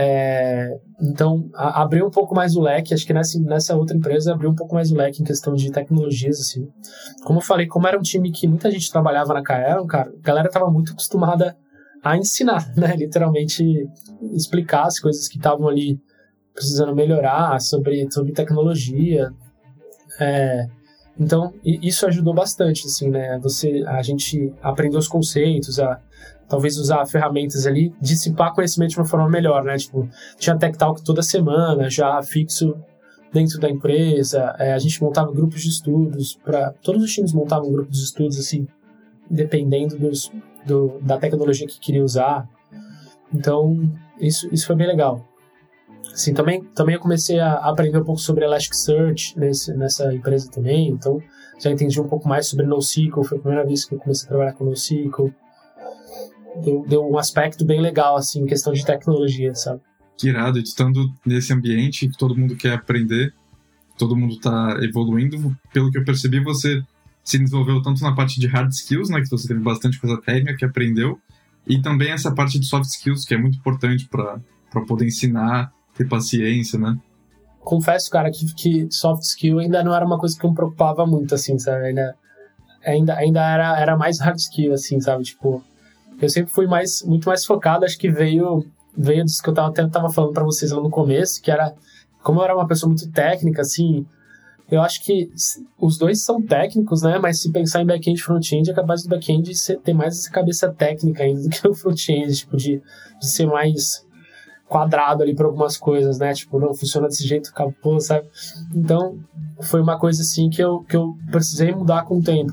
É, 0.00 0.78
então, 1.00 1.50
abriu 1.56 2.06
um 2.06 2.10
pouco 2.10 2.32
mais 2.32 2.54
o 2.54 2.60
leque, 2.60 2.94
acho 2.94 3.04
que 3.04 3.12
nessa, 3.12 3.36
nessa 3.40 3.76
outra 3.76 3.96
empresa 3.96 4.32
abriu 4.32 4.48
um 4.48 4.54
pouco 4.54 4.76
mais 4.76 4.92
o 4.92 4.96
leque 4.96 5.20
em 5.20 5.24
questão 5.24 5.54
de 5.54 5.72
tecnologias, 5.72 6.38
assim. 6.38 6.68
Como 7.24 7.40
eu 7.40 7.42
falei, 7.42 7.66
como 7.66 7.84
era 7.88 7.98
um 7.98 8.02
time 8.02 8.30
que 8.30 8.46
muita 8.46 8.70
gente 8.70 8.92
trabalhava 8.92 9.34
na 9.34 9.42
Kaelon, 9.42 9.88
cara, 9.88 10.08
a 10.08 10.22
galera 10.22 10.46
estava 10.46 10.70
muito 10.70 10.92
acostumada 10.92 11.56
a 12.00 12.16
ensinar, 12.16 12.72
né? 12.78 12.94
Literalmente 12.94 13.88
explicar 14.34 14.84
as 14.84 15.00
coisas 15.00 15.26
que 15.26 15.36
estavam 15.36 15.66
ali 15.66 16.00
precisando 16.54 16.94
melhorar 16.94 17.60
sobre, 17.60 18.08
sobre 18.08 18.30
tecnologia. 18.32 19.32
É, 20.20 20.68
então, 21.18 21.52
isso 21.64 22.06
ajudou 22.06 22.32
bastante, 22.32 22.86
assim, 22.86 23.10
né? 23.10 23.38
Você, 23.42 23.82
a 23.86 24.02
gente 24.02 24.52
aprender 24.62 24.96
os 24.96 25.08
conceitos, 25.08 25.80
a 25.80 26.00
talvez 26.48 26.78
usar 26.78 27.04
ferramentas 27.06 27.66
ali, 27.66 27.92
dissipar 28.00 28.54
conhecimento 28.54 28.90
de 28.90 28.98
uma 28.98 29.04
forma 29.04 29.28
melhor, 29.28 29.62
né? 29.64 29.76
Tipo, 29.76 30.08
tinha 30.38 30.56
Tech 30.56 30.78
Talk 30.78 31.02
toda 31.02 31.22
semana, 31.22 31.90
já 31.90 32.22
fixo 32.22 32.74
dentro 33.32 33.60
da 33.60 33.68
empresa, 33.68 34.54
é, 34.58 34.72
a 34.72 34.78
gente 34.78 35.02
montava 35.02 35.30
grupos 35.32 35.60
de 35.60 35.68
estudos, 35.68 36.38
para 36.42 36.72
todos 36.82 37.02
os 37.02 37.12
times 37.12 37.32
montavam 37.32 37.70
grupos 37.70 37.98
de 37.98 38.04
estudos, 38.04 38.38
assim, 38.38 38.66
dependendo 39.28 39.98
dos, 39.98 40.32
do, 40.64 40.98
da 41.02 41.18
tecnologia 41.18 41.66
que 41.66 41.78
queria 41.78 42.02
usar. 42.02 42.48
Então, 43.34 43.76
isso, 44.18 44.48
isso 44.50 44.66
foi 44.66 44.76
bem 44.76 44.86
legal. 44.86 45.22
Assim, 46.12 46.34
também, 46.34 46.64
também 46.74 46.96
eu 46.96 47.00
comecei 47.00 47.38
a 47.38 47.54
aprender 47.54 47.98
um 47.98 48.04
pouco 48.04 48.20
sobre 48.20 48.44
Elasticsearch 48.44 49.38
nesse, 49.38 49.72
nessa 49.74 50.12
empresa 50.12 50.50
também, 50.50 50.88
então 50.88 51.20
já 51.60 51.70
entendi 51.70 52.00
um 52.00 52.08
pouco 52.08 52.28
mais 52.28 52.46
sobre 52.46 52.66
NoSQL, 52.66 53.22
foi 53.22 53.38
a 53.38 53.40
primeira 53.40 53.66
vez 53.66 53.84
que 53.84 53.94
eu 53.94 53.98
comecei 53.98 54.26
a 54.26 54.28
trabalhar 54.28 54.52
com 54.54 54.64
NoSQL 54.64 55.32
deu, 56.62 56.84
deu 56.86 57.08
um 57.08 57.18
aspecto 57.18 57.64
bem 57.64 57.80
legal, 57.80 58.16
assim, 58.16 58.42
em 58.42 58.46
questão 58.46 58.72
de 58.72 58.84
tecnologia, 58.84 59.54
sabe? 59.54 59.80
Que 60.16 60.28
irado, 60.28 60.58
estando 60.58 61.12
nesse 61.24 61.52
ambiente 61.52 62.08
que 62.08 62.18
todo 62.18 62.36
mundo 62.36 62.56
quer 62.56 62.74
aprender, 62.74 63.32
todo 63.96 64.16
mundo 64.16 64.34
está 64.34 64.76
evoluindo. 64.82 65.56
Pelo 65.72 65.90
que 65.90 65.98
eu 65.98 66.04
percebi, 66.04 66.40
você 66.40 66.82
se 67.22 67.38
desenvolveu 67.38 67.80
tanto 67.82 68.02
na 68.02 68.14
parte 68.14 68.40
de 68.40 68.46
hard 68.46 68.70
skills, 68.70 69.10
né, 69.10 69.20
que 69.20 69.28
você 69.28 69.46
teve 69.46 69.60
bastante 69.60 70.00
coisa 70.00 70.20
técnica 70.20 70.56
que 70.56 70.64
aprendeu, 70.64 71.18
e 71.66 71.80
também 71.80 72.10
essa 72.10 72.34
parte 72.34 72.58
de 72.58 72.66
soft 72.66 72.86
skills, 72.86 73.24
que 73.24 73.34
é 73.34 73.38
muito 73.38 73.58
importante 73.58 74.08
para 74.08 74.80
poder 74.86 75.06
ensinar, 75.06 75.72
ter 75.98 76.08
paciência, 76.08 76.78
né? 76.78 76.96
Confesso, 77.60 78.10
cara, 78.10 78.30
que, 78.30 78.54
que 78.54 78.88
soft 78.90 79.22
skill 79.24 79.58
ainda 79.58 79.82
não 79.82 79.94
era 79.94 80.06
uma 80.06 80.18
coisa 80.18 80.38
que 80.38 80.46
eu 80.46 80.50
me 80.50 80.56
preocupava 80.56 81.04
muito, 81.04 81.34
assim, 81.34 81.58
sabe? 81.58 81.86
Ainda, 81.86 82.16
ainda, 82.84 83.14
ainda 83.14 83.40
era, 83.40 83.78
era 83.78 83.96
mais 83.96 84.20
hard 84.20 84.38
skill, 84.38 84.72
assim, 84.72 85.00
sabe? 85.00 85.24
Tipo, 85.24 85.62
eu 86.20 86.28
sempre 86.28 86.50
fui 86.50 86.66
mais, 86.66 87.02
muito 87.02 87.28
mais 87.28 87.44
focado, 87.44 87.84
acho 87.84 87.98
que 87.98 88.10
veio, 88.10 88.64
veio 88.96 89.24
disso 89.24 89.42
que 89.42 89.50
eu 89.50 89.54
tava, 89.54 89.68
até 89.68 89.86
tava 89.88 90.08
falando 90.08 90.32
para 90.32 90.44
vocês 90.44 90.70
lá 90.70 90.80
no 90.80 90.88
começo, 90.88 91.42
que 91.42 91.50
era, 91.50 91.74
como 92.22 92.40
eu 92.40 92.44
era 92.44 92.56
uma 92.56 92.66
pessoa 92.66 92.88
muito 92.88 93.10
técnica, 93.10 93.60
assim, 93.60 94.06
eu 94.70 94.80
acho 94.80 95.02
que 95.02 95.30
os 95.78 95.98
dois 95.98 96.22
são 96.22 96.40
técnicos, 96.42 97.02
né? 97.02 97.18
Mas 97.18 97.40
se 97.40 97.50
pensar 97.50 97.82
em 97.82 97.86
back-end 97.86 98.20
e 98.20 98.22
front-end, 98.22 98.70
é 98.70 98.74
capaz 98.74 99.02
do 99.02 99.08
back-end 99.08 99.50
ter 99.82 99.94
mais 99.94 100.18
essa 100.18 100.30
cabeça 100.30 100.70
técnica 100.70 101.22
ainda 101.22 101.42
do 101.42 101.48
que 101.48 101.66
o 101.66 101.74
front-end, 101.74 102.34
tipo, 102.34 102.56
de, 102.56 102.82
de 103.18 103.26
ser 103.26 103.46
mais 103.46 104.06
quadrado 104.68 105.22
ali 105.22 105.34
para 105.34 105.46
algumas 105.46 105.76
coisas, 105.76 106.18
né? 106.18 106.32
Tipo, 106.34 106.58
não 106.60 106.74
funciona 106.74 107.08
desse 107.08 107.26
jeito, 107.26 107.50
acabou, 107.50 108.00
sabe? 108.00 108.28
Então, 108.74 109.18
foi 109.62 109.80
uma 109.80 109.98
coisa 109.98 110.22
assim 110.22 110.50
que 110.50 110.62
eu, 110.62 110.80
que 110.80 110.96
eu 110.96 111.16
precisei 111.30 111.72
mudar 111.72 112.04
com 112.04 112.18
o 112.18 112.22
tempo. 112.22 112.52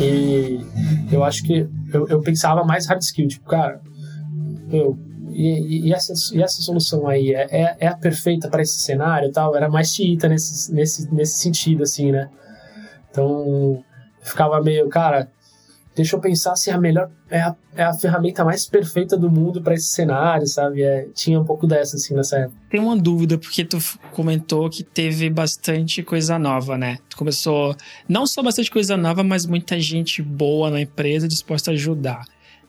E 0.00 0.60
eu 1.12 1.22
acho 1.22 1.42
que 1.42 1.68
eu, 1.92 2.08
eu 2.08 2.20
pensava 2.22 2.64
mais 2.64 2.86
hard 2.86 3.02
skill, 3.02 3.28
tipo, 3.28 3.48
cara, 3.48 3.80
eu 4.72 4.98
e, 5.36 5.88
e, 5.88 5.92
essa, 5.92 6.14
e 6.34 6.42
essa 6.42 6.62
solução 6.62 7.06
aí 7.06 7.34
é, 7.34 7.46
é, 7.50 7.76
é 7.80 7.86
a 7.86 7.94
perfeita 7.94 8.48
para 8.48 8.62
esse 8.62 8.78
cenário 8.78 9.28
e 9.28 9.32
tal? 9.32 9.54
Era 9.54 9.68
mais 9.68 9.92
xiita 9.92 10.28
nesse, 10.28 10.72
nesse, 10.72 11.14
nesse 11.14 11.38
sentido, 11.38 11.82
assim, 11.82 12.10
né? 12.10 12.30
Então, 13.10 13.84
ficava 14.22 14.62
meio, 14.62 14.88
cara, 14.88 15.28
deixa 15.96 16.14
eu 16.14 16.20
pensar 16.20 16.54
se 16.54 16.70
a 16.70 16.78
melhor 16.78 17.10
é 17.30 17.40
a, 17.40 17.56
é 17.74 17.82
a 17.82 17.92
ferramenta 17.94 18.44
mais 18.44 18.66
perfeita 18.66 19.16
do 19.16 19.30
mundo 19.30 19.62
para 19.62 19.74
esse 19.74 19.86
cenário, 19.86 20.46
sabe? 20.46 20.82
É, 20.82 21.08
tinha 21.14 21.40
um 21.40 21.44
pouco 21.44 21.66
dessa 21.66 21.96
assim 21.96 22.14
nessa 22.14 22.38
época. 22.38 22.56
Tem 22.70 22.78
uma 22.78 22.96
dúvida 22.96 23.38
porque 23.38 23.64
tu 23.64 23.78
comentou 24.12 24.68
que 24.68 24.84
teve 24.84 25.30
bastante 25.30 26.02
coisa 26.02 26.38
nova, 26.38 26.76
né? 26.76 26.98
Tu 27.08 27.16
começou 27.16 27.74
não 28.06 28.26
só 28.26 28.42
bastante 28.42 28.70
coisa 28.70 28.96
nova, 28.96 29.24
mas 29.24 29.46
muita 29.46 29.80
gente 29.80 30.22
boa 30.22 30.70
na 30.70 30.82
empresa 30.82 31.26
disposta 31.26 31.70
a 31.70 31.74
ajudar. 31.74 32.24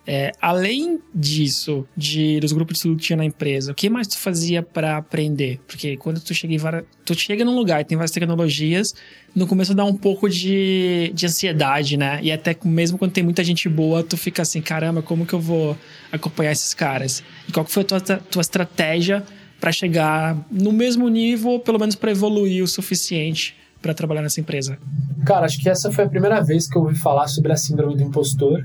É, 0.10 0.32
além 0.42 1.02
disso, 1.14 1.86
de, 1.96 2.40
dos 2.40 2.54
grupos 2.54 2.76
de 2.76 2.78
estudo 2.78 2.96
que 2.96 3.04
tinha 3.04 3.18
na 3.18 3.26
empresa, 3.26 3.74
o 3.74 3.76
que 3.76 3.90
mais 3.90 4.08
tu 4.08 4.18
fazia 4.18 4.64
para 4.64 4.96
aprender? 4.96 5.60
Porque 5.68 5.98
quando 5.98 6.22
tu 6.22 6.34
chega, 6.34 6.54
em 6.54 6.58
várias, 6.58 6.86
tu 7.04 7.14
chega 7.14 7.44
num 7.44 7.54
lugar 7.54 7.82
e 7.82 7.84
tem 7.84 7.98
várias 7.98 8.12
tecnologias, 8.12 8.96
no 9.36 9.46
começo 9.46 9.76
dá 9.76 9.84
um 9.84 9.94
pouco 9.94 10.30
de, 10.30 11.12
de 11.14 11.26
ansiedade, 11.26 11.98
né? 11.98 12.22
E 12.24 12.32
até 12.32 12.56
mesmo 12.64 12.98
quando 12.98 13.12
tem 13.12 13.22
muita 13.22 13.44
gente 13.44 13.68
boa, 13.68 14.02
tu 14.02 14.16
fica 14.16 14.44
assim, 14.44 14.62
caramba, 14.62 15.02
como 15.02 15.26
que 15.26 15.34
eu 15.34 15.42
vou 15.42 15.78
acompanhar 16.10 16.54
esses 16.54 16.74
caras? 16.74 17.22
E 17.46 17.52
qual 17.52 17.66
que 17.66 17.72
foi 17.74 17.84
a 17.84 17.86
tua, 17.86 18.00
tua 18.00 18.42
estratégia 18.42 19.26
para 19.60 19.74
chegar 19.74 20.38
no 20.50 20.72
mesmo 20.72 21.10
nível, 21.10 21.52
ou 21.52 21.60
pelo 21.60 21.78
menos 21.78 21.96
para 21.96 22.12
evoluir 22.12 22.64
o 22.64 22.68
suficiente 22.68 23.58
para 23.82 23.94
trabalhar 23.94 24.22
nessa 24.22 24.40
empresa? 24.40 24.78
Cara, 25.26 25.46
acho 25.46 25.60
que 25.60 25.68
essa 25.68 25.92
foi 25.92 26.06
a 26.06 26.10
primeira 26.10 26.42
vez 26.42 26.66
que 26.66 26.78
eu 26.78 26.84
ouvi 26.84 26.96
falar 26.98 27.28
sobre 27.28 27.52
a 27.52 27.58
síndrome 27.58 27.98
do 27.98 28.04
impostor. 28.04 28.64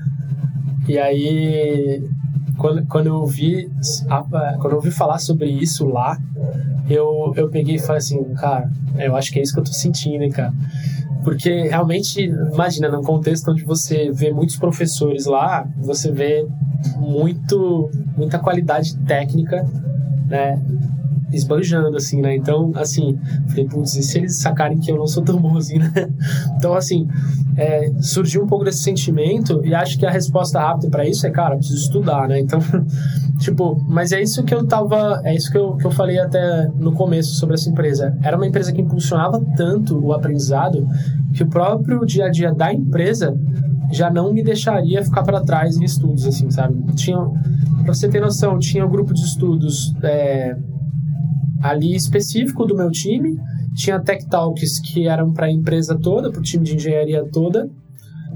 E 0.87 0.97
aí, 0.97 2.03
quando, 2.57 2.85
quando 2.87 3.07
eu 3.07 3.15
ouvi 3.15 3.69
quando 4.59 4.71
eu 4.71 4.75
ouvi 4.75 4.91
falar 4.91 5.17
sobre 5.19 5.49
isso 5.49 5.87
lá, 5.87 6.17
eu, 6.89 7.33
eu 7.35 7.49
peguei 7.49 7.75
e 7.75 7.79
falei 7.79 7.97
assim, 7.97 8.23
cara, 8.35 8.69
eu 8.97 9.15
acho 9.15 9.31
que 9.31 9.39
é 9.39 9.41
isso 9.41 9.53
que 9.53 9.59
eu 9.59 9.63
tô 9.63 9.71
sentindo, 9.71 10.23
hein, 10.23 10.29
cara. 10.29 10.53
Porque 11.23 11.63
realmente, 11.69 12.21
imagina, 12.21 12.89
num 12.89 13.01
contexto 13.01 13.49
onde 13.49 13.63
você 13.63 14.11
vê 14.11 14.31
muitos 14.31 14.57
professores 14.57 15.25
lá, 15.25 15.65
você 15.77 16.11
vê 16.11 16.45
muito, 16.97 17.89
muita 18.17 18.39
qualidade 18.39 18.97
técnica, 18.99 19.65
né? 20.27 20.61
Esbanjando, 21.33 21.97
assim, 21.97 22.21
né? 22.21 22.35
Então, 22.35 22.71
assim, 22.75 23.17
falei, 23.47 23.65
putz, 23.65 23.95
e 23.95 24.03
se 24.03 24.17
eles 24.17 24.37
sacarem 24.37 24.77
que 24.77 24.91
eu 24.91 24.97
não 24.97 25.07
sou 25.07 25.23
tão 25.23 25.57
assim, 25.57 25.79
né? 25.79 25.91
Então, 26.57 26.73
assim, 26.73 27.07
é, 27.57 27.91
surgiu 27.99 28.43
um 28.43 28.47
pouco 28.47 28.65
desse 28.65 28.83
sentimento 28.83 29.61
e 29.63 29.75
acho 29.75 29.97
que 29.97 30.05
a 30.05 30.11
resposta 30.11 30.59
rápida 30.59 30.89
para 30.89 31.07
isso 31.07 31.25
é, 31.27 31.29
cara, 31.29 31.55
preciso 31.55 31.79
estudar, 31.79 32.27
né? 32.27 32.39
Então, 32.39 32.59
tipo, 33.39 33.83
mas 33.87 34.11
é 34.11 34.21
isso 34.21 34.43
que 34.43 34.53
eu 34.53 34.65
tava, 34.65 35.21
é 35.23 35.35
isso 35.35 35.51
que 35.51 35.57
eu, 35.57 35.75
que 35.75 35.85
eu 35.85 35.91
falei 35.91 36.19
até 36.19 36.67
no 36.75 36.93
começo 36.93 37.35
sobre 37.35 37.55
essa 37.55 37.69
empresa. 37.69 38.17
Era 38.21 38.37
uma 38.37 38.47
empresa 38.47 38.71
que 38.71 38.81
impulsionava 38.81 39.43
tanto 39.55 39.99
o 39.99 40.13
aprendizado 40.13 40.87
que 41.33 41.43
o 41.43 41.47
próprio 41.47 42.05
dia 42.05 42.25
a 42.25 42.29
dia 42.29 42.53
da 42.53 42.73
empresa 42.73 43.37
já 43.91 44.09
não 44.09 44.33
me 44.33 44.43
deixaria 44.43 45.03
ficar 45.03 45.23
para 45.23 45.41
trás 45.41 45.77
em 45.77 45.83
estudos, 45.83 46.25
assim, 46.25 46.49
sabe? 46.49 46.75
Tinha, 46.95 47.17
pra 47.83 47.93
você 47.93 48.09
ter 48.09 48.19
noção, 48.19 48.57
tinha 48.57 48.85
um 48.85 48.89
grupo 48.89 49.13
de 49.13 49.21
estudos 49.21 49.93
é, 50.01 50.55
ali 51.63 51.95
específico 51.95 52.65
do 52.65 52.75
meu 52.75 52.91
time. 52.91 53.39
Tinha 53.73 53.99
Tech 53.99 54.27
Talks 54.27 54.79
que 54.79 55.07
eram 55.07 55.31
para 55.31 55.47
a 55.47 55.51
empresa 55.51 55.97
toda, 55.97 56.29
para 56.29 56.39
o 56.39 56.43
time 56.43 56.65
de 56.65 56.75
engenharia 56.75 57.25
toda. 57.31 57.69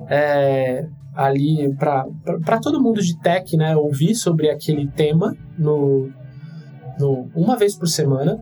É, 0.09 0.87
ali 1.13 1.75
para 1.75 2.59
todo 2.61 2.81
mundo 2.81 3.01
de 3.01 3.19
tech, 3.19 3.57
né, 3.57 3.75
ouvir 3.75 4.15
sobre 4.15 4.49
aquele 4.49 4.87
tema 4.87 5.35
no, 5.57 6.09
no, 6.99 7.27
uma 7.35 7.57
vez 7.57 7.75
por 7.75 7.87
semana. 7.87 8.39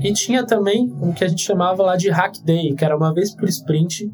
E 0.00 0.12
tinha 0.12 0.44
também 0.44 0.92
o 1.00 1.14
que 1.14 1.24
a 1.24 1.28
gente 1.28 1.42
chamava 1.42 1.82
lá 1.82 1.96
de 1.96 2.10
Hack 2.10 2.44
Day, 2.44 2.74
que 2.74 2.84
era 2.84 2.94
uma 2.94 3.14
vez 3.14 3.34
por 3.34 3.48
sprint, 3.48 4.12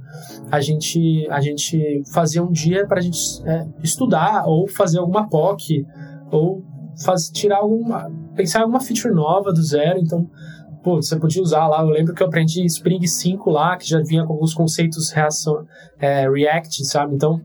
a 0.49 0.61
gente, 0.61 1.27
a 1.29 1.41
gente 1.41 2.03
fazia 2.13 2.43
um 2.43 2.53
dia 2.53 2.87
para 2.87 2.99
a 2.99 3.03
gente 3.03 3.19
é, 3.45 3.67
estudar 3.83 4.45
ou 4.47 4.69
fazer 4.69 5.01
alguma 5.01 5.29
POC 5.29 5.85
ou 6.31 6.63
faz, 7.05 7.31
tirar 7.31 7.59
alguma. 7.59 8.11
pensar 8.35 8.61
em 8.61 8.63
alguma 8.63 8.81
feature 8.81 9.15
nova 9.15 9.53
do 9.53 9.63
zero. 9.63 9.99
Então, 9.99 10.29
pô, 10.83 10.97
você 10.97 11.17
podia 11.17 11.43
usar 11.43 11.67
lá. 11.69 11.83
Eu 11.83 11.89
lembro 11.89 12.15
que 12.15 12.23
eu 12.23 12.27
aprendi 12.27 12.65
Spring 12.65 13.07
5 13.07 13.51
lá, 13.51 13.77
que 13.77 13.89
já 13.89 14.01
vinha 14.01 14.25
com 14.25 14.33
alguns 14.33 14.55
conceitos 14.55 15.11
reação, 15.11 15.67
é, 15.99 16.29
React, 16.29 16.85
sabe? 16.85 17.15
Então, 17.15 17.41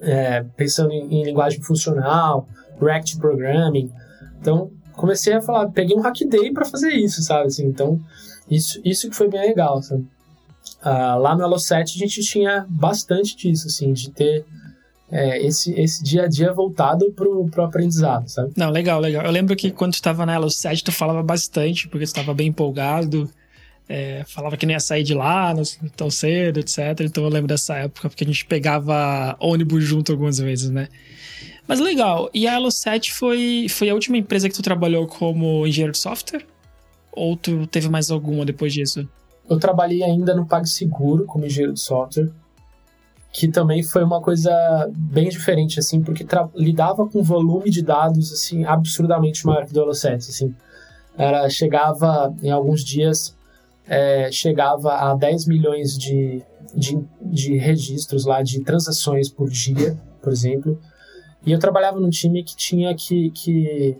é, 0.00 0.44
pensando 0.56 0.92
em, 0.92 1.20
em, 1.20 1.24
linguagem 1.24 1.60
funcional, 1.62 2.46
React 2.80 3.18
Programming. 3.18 3.90
Então, 4.40 4.70
comecei 4.92 5.32
a 5.32 5.40
falar, 5.40 5.68
peguei 5.70 5.96
um 5.96 6.00
hack 6.00 6.18
day 6.28 6.52
para 6.52 6.64
fazer 6.64 6.92
isso, 6.92 7.22
sabe? 7.22 7.46
Assim, 7.46 7.66
então, 7.66 7.98
isso, 8.50 8.80
isso 8.84 9.08
que 9.08 9.16
foi 9.16 9.28
bem 9.28 9.40
legal, 9.40 9.82
sabe? 9.82 10.06
Ah, 10.82 11.16
lá 11.16 11.34
no 11.34 11.42
Elo 11.42 11.58
7 11.58 11.96
a 11.96 11.98
gente 11.98 12.20
tinha 12.22 12.66
bastante 12.68 13.36
disso, 13.36 13.68
assim, 13.68 13.92
de 13.92 14.10
ter 14.10 14.44
é, 15.14 15.40
esse, 15.46 15.72
esse 15.80 16.02
dia 16.02 16.24
a 16.24 16.28
dia 16.28 16.52
voltado 16.52 17.12
pro, 17.12 17.46
pro 17.46 17.62
aprendizado, 17.62 18.28
sabe? 18.28 18.52
Não, 18.56 18.68
legal, 18.68 18.98
legal. 18.98 19.24
Eu 19.24 19.30
lembro 19.30 19.54
que 19.54 19.70
quando 19.70 19.92
tu 19.92 19.94
estava 19.94 20.26
na 20.26 20.34
Elo 20.34 20.50
7, 20.50 20.82
tu 20.82 20.90
falava 20.90 21.22
bastante, 21.22 21.86
porque 21.86 22.04
tu 22.04 22.08
estava 22.08 22.34
bem 22.34 22.48
empolgado. 22.48 23.30
É, 23.88 24.24
falava 24.26 24.56
que 24.56 24.66
não 24.66 24.72
ia 24.72 24.80
sair 24.80 25.04
de 25.04 25.14
lá 25.14 25.54
tão 25.94 26.10
cedo, 26.10 26.58
etc. 26.58 26.78
Então 27.02 27.22
eu 27.22 27.30
lembro 27.30 27.46
dessa 27.46 27.76
época, 27.76 28.08
porque 28.08 28.24
a 28.24 28.26
gente 28.26 28.44
pegava 28.44 29.36
ônibus 29.38 29.84
junto 29.84 30.10
algumas 30.10 30.38
vezes, 30.38 30.68
né? 30.68 30.88
Mas 31.68 31.78
legal. 31.78 32.28
E 32.34 32.48
a 32.48 32.54
Elo 32.54 32.72
7 32.72 33.12
foi, 33.12 33.66
foi 33.70 33.90
a 33.90 33.94
última 33.94 34.16
empresa 34.16 34.48
que 34.48 34.54
tu 34.56 34.62
trabalhou 34.62 35.06
como 35.06 35.64
engenheiro 35.64 35.92
de 35.92 35.98
software? 35.98 36.44
Ou 37.12 37.36
tu 37.36 37.68
teve 37.68 37.88
mais 37.88 38.10
alguma 38.10 38.44
depois 38.44 38.72
disso? 38.72 39.08
Eu 39.48 39.60
trabalhei 39.60 40.02
ainda 40.02 40.34
no 40.34 40.44
PagSeguro 40.44 41.24
como 41.24 41.46
engenheiro 41.46 41.72
de 41.72 41.80
software 41.80 42.32
que 43.34 43.48
também 43.48 43.82
foi 43.82 44.04
uma 44.04 44.20
coisa 44.20 44.88
bem 44.96 45.28
diferente, 45.28 45.80
assim, 45.80 46.00
porque 46.00 46.24
lidava 46.54 47.04
com 47.08 47.20
volume 47.20 47.68
de 47.68 47.82
dados, 47.82 48.32
assim, 48.32 48.64
absurdamente 48.64 49.44
maior 49.44 49.66
que 49.66 49.72
do 49.72 49.84
Elo7, 49.84 50.18
assim. 50.18 50.54
Era, 51.18 51.50
chegava, 51.50 52.32
em 52.40 52.52
alguns 52.52 52.84
dias, 52.84 53.36
é, 53.88 54.30
chegava 54.30 54.94
a 54.94 55.16
10 55.16 55.46
milhões 55.46 55.98
de, 55.98 56.44
de, 56.72 57.04
de 57.20 57.56
registros 57.56 58.24
lá, 58.24 58.40
de 58.40 58.60
transações 58.60 59.28
por 59.28 59.50
dia, 59.50 60.00
por 60.22 60.32
exemplo. 60.32 60.80
E 61.44 61.50
eu 61.50 61.58
trabalhava 61.58 61.98
num 61.98 62.10
time 62.10 62.44
que 62.44 62.56
tinha 62.56 62.94
que, 62.94 63.30
que 63.30 63.98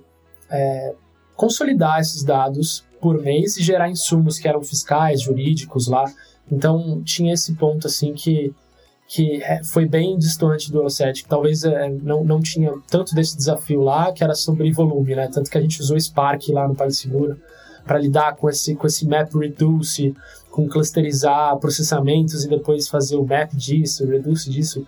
é, 0.48 0.94
consolidar 1.34 1.98
esses 1.98 2.22
dados 2.22 2.84
por 3.00 3.20
mês 3.20 3.56
e 3.56 3.64
gerar 3.64 3.90
insumos 3.90 4.38
que 4.38 4.46
eram 4.46 4.62
fiscais, 4.62 5.22
jurídicos 5.22 5.88
lá. 5.88 6.04
Então, 6.50 7.02
tinha 7.02 7.34
esse 7.34 7.56
ponto, 7.56 7.88
assim, 7.88 8.12
que 8.12 8.54
que 9.06 9.42
é, 9.42 9.62
foi 9.62 9.86
bem 9.86 10.18
distante 10.18 10.72
do 10.72 10.82
Elo7, 10.82 11.22
que 11.22 11.28
talvez 11.28 11.64
é, 11.64 11.88
não, 11.88 12.24
não 12.24 12.40
tinha 12.40 12.72
tanto 12.88 13.14
desse 13.14 13.36
desafio 13.36 13.82
lá, 13.82 14.12
que 14.12 14.24
era 14.24 14.34
sobre 14.34 14.72
volume, 14.72 15.14
né? 15.14 15.28
Tanto 15.32 15.50
que 15.50 15.58
a 15.58 15.60
gente 15.60 15.80
usou 15.80 15.98
Spark 15.98 16.48
lá 16.48 16.66
no 16.66 16.74
PagSeguro 16.74 17.38
para 17.84 17.98
lidar 17.98 18.34
com 18.36 18.48
esse, 18.48 18.74
com 18.74 18.86
esse 18.86 19.06
map 19.06 19.34
reduce, 19.34 20.14
com 20.50 20.66
clusterizar 20.66 21.56
processamentos 21.58 22.44
e 22.44 22.48
depois 22.48 22.88
fazer 22.88 23.16
o 23.16 23.26
map 23.26 23.52
disso, 23.52 24.06
reduce 24.06 24.50
disso. 24.50 24.86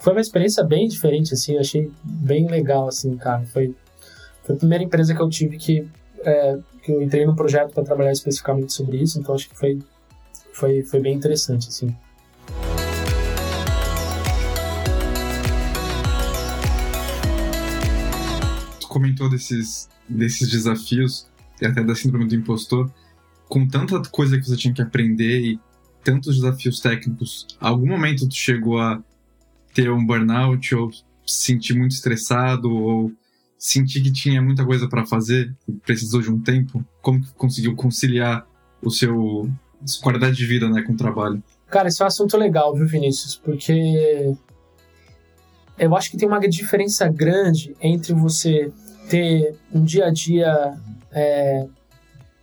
Foi 0.00 0.12
uma 0.12 0.20
experiência 0.20 0.64
bem 0.64 0.88
diferente, 0.88 1.32
assim, 1.32 1.56
achei 1.56 1.90
bem 2.02 2.48
legal, 2.48 2.88
assim, 2.88 3.16
cara. 3.16 3.44
Foi, 3.46 3.74
foi 4.42 4.56
a 4.56 4.58
primeira 4.58 4.82
empresa 4.82 5.14
que 5.14 5.22
eu 5.22 5.28
tive 5.28 5.56
que, 5.56 5.86
é, 6.24 6.58
que 6.82 6.90
eu 6.92 7.00
entrei 7.00 7.24
num 7.24 7.36
projeto 7.36 7.72
para 7.72 7.84
trabalhar 7.84 8.12
especificamente 8.12 8.72
sobre 8.72 8.96
isso, 8.96 9.18
então 9.18 9.34
acho 9.34 9.48
que 9.48 9.56
foi 9.56 9.78
foi, 10.54 10.82
foi 10.82 11.00
bem 11.00 11.14
interessante, 11.14 11.68
assim. 11.68 11.94
Comentou 18.94 19.28
desses, 19.28 19.88
desses 20.08 20.48
desafios 20.48 21.26
e 21.60 21.66
até 21.66 21.82
da 21.82 21.96
síndrome 21.96 22.28
do 22.28 22.36
impostor. 22.36 22.88
Com 23.48 23.66
tanta 23.66 24.00
coisa 24.08 24.38
que 24.38 24.46
você 24.46 24.56
tinha 24.56 24.72
que 24.72 24.80
aprender 24.80 25.40
e 25.40 25.60
tantos 26.04 26.36
desafios 26.36 26.78
técnicos, 26.78 27.46
algum 27.60 27.88
momento 27.88 28.28
tu 28.28 28.34
chegou 28.34 28.78
a 28.78 29.02
ter 29.74 29.90
um 29.90 30.06
burnout 30.06 30.72
ou 30.76 30.90
sentir 31.26 31.74
muito 31.74 31.90
estressado 31.90 32.72
ou 32.72 33.12
sentir 33.58 34.00
que 34.00 34.12
tinha 34.12 34.40
muita 34.40 34.64
coisa 34.64 34.88
para 34.88 35.04
fazer 35.04 35.52
e 35.68 35.72
precisou 35.72 36.20
de 36.20 36.30
um 36.30 36.40
tempo? 36.40 36.84
Como 37.02 37.20
que 37.20 37.32
conseguiu 37.34 37.74
conciliar 37.74 38.46
o 38.80 38.90
seu 38.90 39.50
sua 39.84 40.02
qualidade 40.02 40.36
de 40.36 40.46
vida, 40.46 40.68
né, 40.68 40.82
com 40.82 40.92
o 40.92 40.96
trabalho? 40.96 41.42
Cara, 41.68 41.88
esse 41.88 42.00
é 42.00 42.04
um 42.04 42.08
assunto 42.08 42.36
legal, 42.38 42.74
viu, 42.74 42.86
Vinícius? 42.86 43.36
Porque 43.36 44.34
eu 45.78 45.94
acho 45.96 46.10
que 46.10 46.16
tem 46.16 46.28
uma 46.28 46.40
diferença 46.40 47.06
grande 47.08 47.74
entre 47.80 48.14
você 48.14 48.72
ter 49.08 49.56
um 49.72 49.82
dia 49.82 50.06
a 50.06 50.10
dia 50.10 50.74
é, 51.12 51.66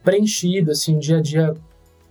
preenchido, 0.03 0.71
assim, 0.71 0.95
um 0.95 0.99
dia 0.99 1.17
a 1.17 1.21
dia 1.21 1.55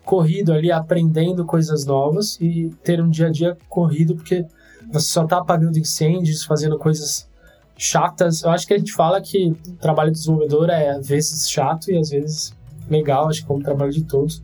corrido 0.05 0.53
ali, 0.53 0.73
aprendendo 0.73 1.45
coisas 1.45 1.85
novas 1.85 2.39
e 2.41 2.71
ter 2.83 3.01
um 3.01 3.09
dia 3.09 3.29
a 3.29 3.31
dia 3.31 3.57
corrido 3.69 4.15
porque 4.15 4.45
você 4.91 5.07
só 5.07 5.25
tá 5.27 5.39
apagando 5.39 5.79
incêndios, 5.79 6.45
fazendo 6.45 6.79
coisas 6.79 7.29
chatas. 7.77 8.43
Eu 8.43 8.51
acho 8.51 8.67
que 8.67 8.75
a 8.75 8.79
gente 8.79 8.93
fala 8.93 9.21
que 9.21 9.51
o 9.69 9.77
trabalho 9.77 10.11
do 10.11 10.15
desenvolvedor 10.15 10.69
é 10.69 10.91
às 10.91 11.09
vezes 11.09 11.49
chato 11.49 11.91
e 11.91 11.97
às 11.97 12.11
vezes 12.11 12.55
legal, 12.89 13.29
acho 13.29 13.43
que 13.43 13.47
como 13.47 13.61
o 13.61 13.63
trabalho 13.63 13.93
de 13.93 14.05
todos. 14.05 14.43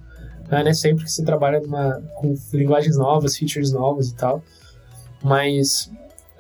Não 0.49 0.59
é 0.59 0.73
sempre 0.73 1.05
que 1.05 1.11
você 1.11 1.25
trabalha 1.25 1.61
numa, 1.61 2.01
com 2.15 2.33
linguagens 2.53 2.97
novas, 2.97 3.37
features 3.37 3.73
novas 3.73 4.11
e 4.11 4.15
tal. 4.15 4.43
Mas 5.23 5.91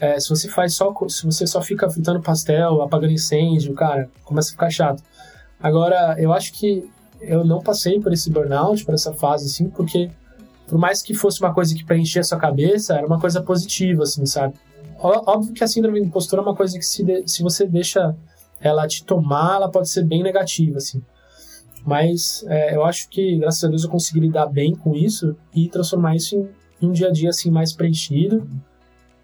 é, 0.00 0.18
se 0.20 0.28
você 0.28 0.48
faz 0.48 0.74
só. 0.74 0.92
Se 1.08 1.24
você 1.24 1.46
só 1.46 1.62
fica 1.62 1.88
fritando 1.88 2.20
pastel, 2.20 2.82
apagando 2.82 3.12
incêndio, 3.12 3.74
cara, 3.74 4.10
começa 4.24 4.50
a 4.50 4.52
ficar 4.52 4.70
chato. 4.70 5.02
Agora, 5.60 6.16
eu 6.18 6.32
acho 6.32 6.52
que 6.52 6.88
eu 7.20 7.44
não 7.44 7.62
passei 7.62 7.98
por 8.00 8.12
esse 8.12 8.30
burnout, 8.30 8.84
por 8.84 8.94
essa 8.94 9.12
fase, 9.12 9.46
assim, 9.46 9.70
porque 9.70 10.10
por 10.66 10.78
mais 10.78 11.02
que 11.02 11.14
fosse 11.14 11.40
uma 11.40 11.54
coisa 11.54 11.74
que 11.74 11.84
preenchia 11.84 12.20
a 12.20 12.24
sua 12.24 12.38
cabeça, 12.38 12.94
era 12.94 13.06
uma 13.06 13.20
coisa 13.20 13.40
positiva, 13.40 14.02
assim, 14.02 14.26
sabe? 14.26 14.54
Óbvio 14.98 15.52
que 15.52 15.62
a 15.62 15.68
síndrome 15.68 16.00
do 16.00 16.06
impostor 16.06 16.38
é 16.38 16.42
uma 16.42 16.54
coisa 16.54 16.78
que 16.78 16.84
se, 16.84 17.04
de, 17.04 17.26
se 17.26 17.42
você 17.42 17.66
deixa 17.66 18.16
ela 18.60 18.86
te 18.86 19.04
tomar, 19.04 19.56
ela 19.56 19.70
pode 19.70 19.88
ser 19.88 20.04
bem 20.04 20.22
negativa, 20.22 20.78
assim. 20.78 21.02
Mas 21.84 22.44
é, 22.48 22.74
eu 22.74 22.84
acho 22.84 23.08
que, 23.08 23.38
graças 23.38 23.62
a 23.62 23.68
Deus, 23.68 23.84
eu 23.84 23.90
consegui 23.90 24.20
lidar 24.20 24.46
bem 24.46 24.74
com 24.74 24.94
isso 24.94 25.36
e 25.54 25.68
transformar 25.68 26.16
isso 26.16 26.34
em, 26.34 26.48
em 26.82 26.88
um 26.88 26.92
dia 26.92 27.08
a 27.08 27.12
dia, 27.12 27.30
assim, 27.30 27.50
mais 27.50 27.72
preenchido, 27.72 28.46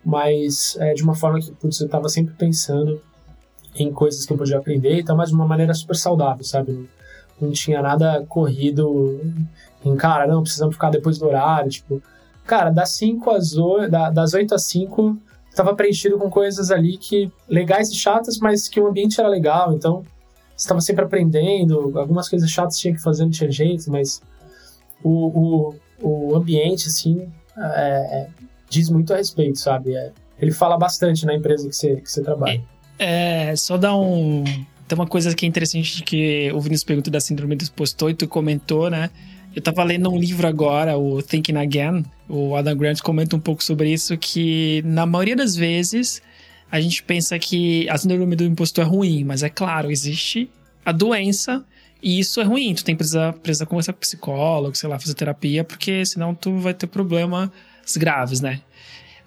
mas 0.05 0.77
é, 0.81 0.95
de 0.95 1.03
uma 1.03 1.15
forma 1.15 1.41
que, 1.41 1.53
putz, 1.53 1.81
eu 1.81 1.87
estava 1.87 2.09
sempre 2.09 2.35
pensando 2.35 3.01
em 3.75 3.93
coisas 3.93 4.27
que 4.27 4.33
eu 4.33 4.37
podia 4.37 4.59
aprender 4.59 4.99
e 4.99 5.05
tal, 5.05 5.17
mas 5.17 5.31
de 5.31 5.35
uma 5.35 5.47
maneira 5.47 5.73
super 5.75 5.97
saudável, 5.97 6.45
sabe? 6.45 6.73
Não, 6.73 6.87
não 7.41 7.51
tinha 7.53 7.81
nada 7.81 8.25
corrido 8.29 9.21
em, 9.85 9.97
cara, 9.97 10.27
não, 10.27 10.43
precisamos 10.43 10.75
ficar 10.75 10.91
depois 10.91 11.19
do 11.19 11.27
horário, 11.27 11.71
tipo... 11.71 12.03
Cara, 12.45 12.71
das 12.71 12.91
5 12.91 13.31
às 13.31 13.57
8, 13.57 13.91
das 14.13 14.35
8 14.35 14.55
às 14.55 14.65
5 14.65 15.17
estava 15.49 15.75
preenchido 15.75 16.19
com 16.19 16.29
coisas 16.29 16.73
ali 16.73 16.99
que 16.99 17.31
legais 17.49 17.91
e 17.91 17.95
chatas, 17.95 18.39
mas 18.39 18.69
que 18.69 18.81
o 18.81 18.87
ambiente 18.89 19.21
era 19.21 19.29
legal, 19.29 19.73
então 19.73 20.05
estava 20.57 20.81
sempre 20.81 21.05
aprendendo, 21.05 21.97
algumas 21.97 22.29
coisas 22.29 22.51
chatas 22.51 22.79
tinha 22.79 22.95
que 22.95 23.01
fazer, 23.01 23.25
não 23.25 23.31
tinha 23.31 23.51
jeito, 23.51 23.91
mas 23.91 24.21
o, 25.03 25.75
o, 26.01 26.31
o 26.31 26.37
ambiente, 26.37 26.89
assim, 26.89 27.29
é, 27.57 28.29
diz 28.73 28.89
muito 28.89 29.13
a 29.13 29.19
respeito, 29.19 29.59
sabe? 29.59 29.95
É, 29.95 30.11
ele 30.41 30.51
fala 30.51 30.79
bastante 30.79 31.27
na 31.27 31.35
empresa 31.35 31.69
que 31.69 31.77
você, 31.77 31.97
que 31.97 32.11
você 32.11 32.23
trabalha. 32.23 32.63
É, 32.99 33.55
só 33.55 33.77
dar 33.77 33.95
um... 33.97 34.43
Tem 34.89 34.99
uma 34.99 35.07
coisa 35.07 35.35
que 35.35 35.47
é 35.47 35.49
interessante 35.49 36.03
que 36.03 36.51
o 36.53 36.61
Vinícius 36.61 36.85
perguntou 36.85 37.13
da 37.13 37.21
síndrome 37.21 37.55
do 37.55 37.65
impostor 37.65 38.11
e 38.11 38.15
tu 38.15 38.27
comentou, 38.27 38.91
né? 38.91 39.11
Eu 39.55 39.63
tava 39.63 39.85
lendo 39.85 40.11
um 40.11 40.19
livro 40.19 40.47
agora, 40.47 40.97
o 40.97 41.23
Thinking 41.23 41.57
Again. 41.57 42.05
O 42.29 42.57
Adam 42.57 42.77
Grant 42.77 43.01
comenta 43.01 43.37
um 43.37 43.41
pouco 43.41 43.63
sobre 43.63 43.93
isso, 43.93 44.17
que 44.17 44.83
na 44.85 45.07
maioria 45.07 45.37
das 45.37 45.55
vezes 45.55 46.23
a 46.71 46.81
gente 46.81 47.03
pensa 47.03 47.39
que 47.39 47.89
a 47.89 47.99
síndrome 47.99 48.35
do 48.35 48.45
impostor 48.45 48.85
é 48.85 48.89
ruim, 48.89 49.25
mas 49.25 49.43
é 49.43 49.51
claro, 49.51 49.91
existe 49.91 50.51
a 50.85 50.93
doença 50.93 51.65
e 52.03 52.19
isso 52.19 52.41
é 52.41 52.45
ruim. 52.45 52.75
Tu 52.75 52.85
tem 52.85 52.95
que 52.95 52.99
precisar, 52.99 53.35
precisar 53.35 53.67
conversar 53.67 53.93
com 53.93 54.01
psicólogo, 54.01 54.75
sei 54.75 54.89
lá, 54.89 54.99
fazer 54.99 55.15
terapia, 55.15 55.63
porque 55.63 56.05
senão 56.05 56.35
tu 56.35 56.57
vai 56.59 56.75
ter 56.75 56.87
problemas 56.87 57.51
graves, 57.97 58.41
né? 58.41 58.61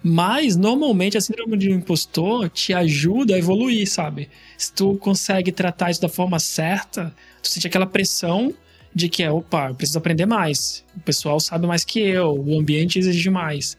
Mas, 0.02 0.56
normalmente, 0.56 1.16
a 1.16 1.20
síndrome 1.20 1.56
do 1.56 1.64
impostor 1.64 2.48
te 2.48 2.72
ajuda 2.72 3.34
a 3.34 3.38
evoluir, 3.38 3.88
sabe? 3.90 4.28
Se 4.56 4.72
tu 4.72 4.96
consegue 4.98 5.50
tratar 5.50 5.90
isso 5.90 6.00
da 6.00 6.08
forma 6.08 6.38
certa, 6.38 7.12
tu 7.42 7.48
sente 7.48 7.66
aquela 7.66 7.86
pressão 7.86 8.54
de 8.94 9.08
que 9.08 9.22
é, 9.22 9.30
opa, 9.30 9.68
eu 9.68 9.74
preciso 9.74 9.98
aprender 9.98 10.24
mais. 10.24 10.84
O 10.96 11.00
pessoal 11.00 11.40
sabe 11.40 11.66
mais 11.66 11.84
que 11.84 12.00
eu, 12.00 12.32
o 12.34 12.58
ambiente 12.58 12.98
exige 12.98 13.28
mais. 13.30 13.76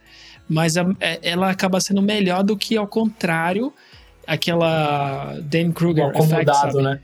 Mas 0.50 0.78
a, 0.78 0.86
é, 1.00 1.20
ela 1.24 1.50
acaba 1.50 1.80
sendo 1.80 2.02
melhor 2.02 2.44
do 2.44 2.58
que 2.58 2.78
ao 2.78 2.88
contrário, 2.88 3.74
aquela 4.28 5.40
Dan 5.42 5.72
Kruger 5.72 6.12
effect, 6.16 6.54
sabe? 6.54 6.82
né? 6.82 7.00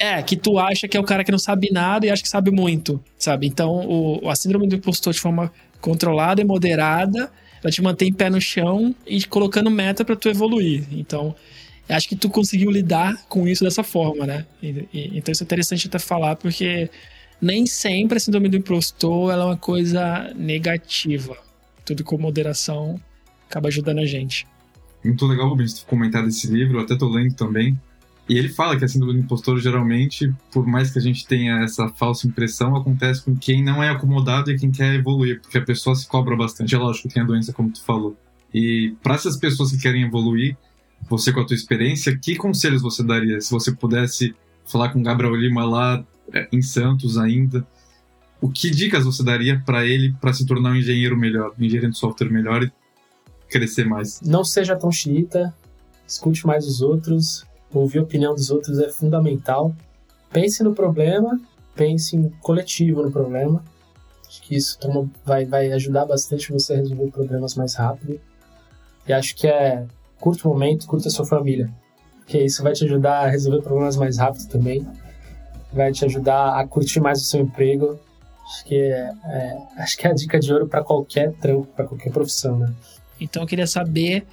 É, 0.00 0.22
que 0.22 0.36
tu 0.36 0.58
acha 0.58 0.86
que 0.86 0.96
é 0.96 1.00
o 1.00 1.04
cara 1.04 1.24
que 1.24 1.32
não 1.32 1.38
sabe 1.38 1.70
nada 1.72 2.06
e 2.06 2.10
acha 2.10 2.22
que 2.22 2.28
sabe 2.28 2.50
muito, 2.50 3.02
sabe? 3.18 3.46
Então, 3.46 3.70
o, 3.88 4.28
a 4.28 4.34
síndrome 4.36 4.68
do 4.68 4.76
impostor 4.76 5.12
de 5.12 5.20
forma 5.20 5.52
controlada 5.80 6.40
e 6.40 6.44
moderada, 6.44 7.30
ela 7.62 7.70
te 7.70 7.82
mantém 7.82 8.12
pé 8.12 8.30
no 8.30 8.40
chão 8.40 8.94
e 9.06 9.22
colocando 9.24 9.70
meta 9.70 10.04
para 10.04 10.16
tu 10.16 10.28
evoluir. 10.28 10.84
Então, 10.92 11.34
acho 11.88 12.08
que 12.08 12.16
tu 12.16 12.28
conseguiu 12.28 12.70
lidar 12.70 13.24
com 13.28 13.46
isso 13.46 13.64
dessa 13.64 13.82
forma, 13.82 14.26
né? 14.26 14.46
E, 14.62 14.88
e, 14.92 15.18
então, 15.18 15.32
isso 15.32 15.42
é 15.42 15.44
interessante 15.44 15.88
até 15.88 15.98
falar, 15.98 16.36
porque 16.36 16.90
nem 17.40 17.66
sempre 17.66 18.16
a 18.16 18.20
síndrome 18.20 18.48
do 18.48 18.56
impostor 18.56 19.32
ela 19.32 19.44
é 19.44 19.46
uma 19.46 19.56
coisa 19.56 20.32
negativa. 20.34 21.36
Tudo 21.84 22.04
com 22.04 22.18
moderação 22.18 23.00
acaba 23.48 23.68
ajudando 23.68 24.00
a 24.00 24.06
gente. 24.06 24.46
Muito 25.04 25.26
legal, 25.26 25.48
Rubens, 25.48 25.84
comentar 25.84 26.24
desse 26.24 26.48
livro, 26.48 26.78
eu 26.78 26.82
até 26.82 26.96
tô 26.96 27.08
lendo 27.08 27.34
também. 27.34 27.78
E 28.28 28.36
ele 28.36 28.48
fala 28.48 28.76
que 28.76 28.84
a 28.84 28.88
síndrome 28.88 29.14
do 29.14 29.20
impostor, 29.20 29.58
geralmente, 29.58 30.32
por 30.52 30.66
mais 30.66 30.90
que 30.90 30.98
a 30.98 31.02
gente 31.02 31.26
tenha 31.26 31.62
essa 31.62 31.88
falsa 31.88 32.26
impressão, 32.26 32.76
acontece 32.76 33.24
com 33.24 33.34
quem 33.34 33.64
não 33.64 33.82
é 33.82 33.88
acomodado 33.88 34.50
e 34.50 34.58
quem 34.58 34.70
quer 34.70 34.94
evoluir, 34.94 35.40
porque 35.40 35.58
a 35.58 35.64
pessoa 35.64 35.96
se 35.96 36.06
cobra 36.06 36.36
bastante. 36.36 36.74
É 36.74 36.78
lógico 36.78 37.08
que 37.08 37.14
tem 37.14 37.22
a 37.22 37.26
doença, 37.26 37.52
como 37.52 37.70
tu 37.70 37.82
falou. 37.82 38.16
E 38.52 38.94
para 39.02 39.14
essas 39.14 39.36
pessoas 39.36 39.72
que 39.72 39.78
querem 39.78 40.02
evoluir, 40.02 40.56
você 41.08 41.32
com 41.32 41.40
a 41.40 41.46
tua 41.46 41.54
experiência, 41.54 42.18
que 42.18 42.36
conselhos 42.36 42.82
você 42.82 43.02
daria? 43.02 43.40
Se 43.40 43.50
você 43.50 43.72
pudesse 43.72 44.34
falar 44.68 44.90
com 44.90 45.00
o 45.00 45.02
Gabriel 45.02 45.34
Lima 45.34 45.64
lá 45.64 46.04
é, 46.32 46.46
em 46.52 46.62
Santos 46.62 47.18
ainda. 47.18 47.66
O 48.40 48.48
que 48.48 48.70
dicas 48.70 49.04
você 49.04 49.24
daria 49.24 49.60
para 49.64 49.84
ele 49.84 50.14
para 50.20 50.32
se 50.32 50.46
tornar 50.46 50.70
um 50.70 50.76
engenheiro 50.76 51.16
melhor, 51.16 51.52
um 51.58 51.64
engenheiro 51.64 51.90
de 51.90 51.98
software 51.98 52.30
melhor 52.30 52.62
e 52.62 52.70
crescer 53.48 53.84
mais? 53.84 54.20
Não 54.20 54.44
seja 54.44 54.76
tão 54.76 54.92
xiita, 54.92 55.52
escute 56.06 56.46
mais 56.46 56.66
os 56.66 56.80
outros, 56.80 57.44
ouvir 57.72 57.98
a 57.98 58.02
opinião 58.02 58.34
dos 58.34 58.50
outros 58.50 58.78
é 58.78 58.88
fundamental. 58.88 59.74
Pense 60.30 60.62
no 60.62 60.74
problema, 60.74 61.40
pense 61.74 62.16
em 62.16 62.28
coletivo 62.40 63.02
no 63.02 63.10
problema. 63.10 63.62
Acho 64.26 64.42
que 64.42 64.56
isso 64.56 64.78
toma, 64.78 65.10
vai, 65.24 65.44
vai 65.44 65.72
ajudar 65.72 66.04
bastante 66.04 66.52
você 66.52 66.74
a 66.74 66.76
resolver 66.76 67.10
problemas 67.10 67.54
mais 67.54 67.74
rápido. 67.74 68.20
E 69.06 69.12
acho 69.12 69.34
que 69.34 69.46
é 69.46 69.86
curto 70.20 70.48
momento, 70.48 70.86
curta 70.86 71.08
a 71.08 71.10
sua 71.10 71.24
família. 71.24 71.70
Porque 72.18 72.38
isso 72.38 72.62
vai 72.62 72.72
te 72.72 72.84
ajudar 72.84 73.24
a 73.24 73.28
resolver 73.28 73.62
problemas 73.62 73.96
mais 73.96 74.18
rápido 74.18 74.48
também 74.48 74.86
vai 75.72 75.92
te 75.92 76.04
ajudar 76.04 76.58
a 76.58 76.66
curtir 76.66 77.00
mais 77.00 77.20
o 77.20 77.24
seu 77.24 77.40
emprego. 77.40 77.98
Acho 78.44 78.64
que 78.64 78.76
é, 78.76 79.12
é 79.24 79.58
acho 79.78 79.96
que 79.96 80.06
é 80.06 80.10
a 80.10 80.14
dica 80.14 80.38
de 80.38 80.52
ouro 80.52 80.66
para 80.66 80.82
qualquer 80.82 81.32
trampo, 81.34 81.66
para 81.74 81.86
qualquer 81.86 82.10
profissão, 82.10 82.58
né? 82.58 82.72
Então 83.20 83.42
eu 83.42 83.46
queria 83.46 83.66
saber 83.66 84.26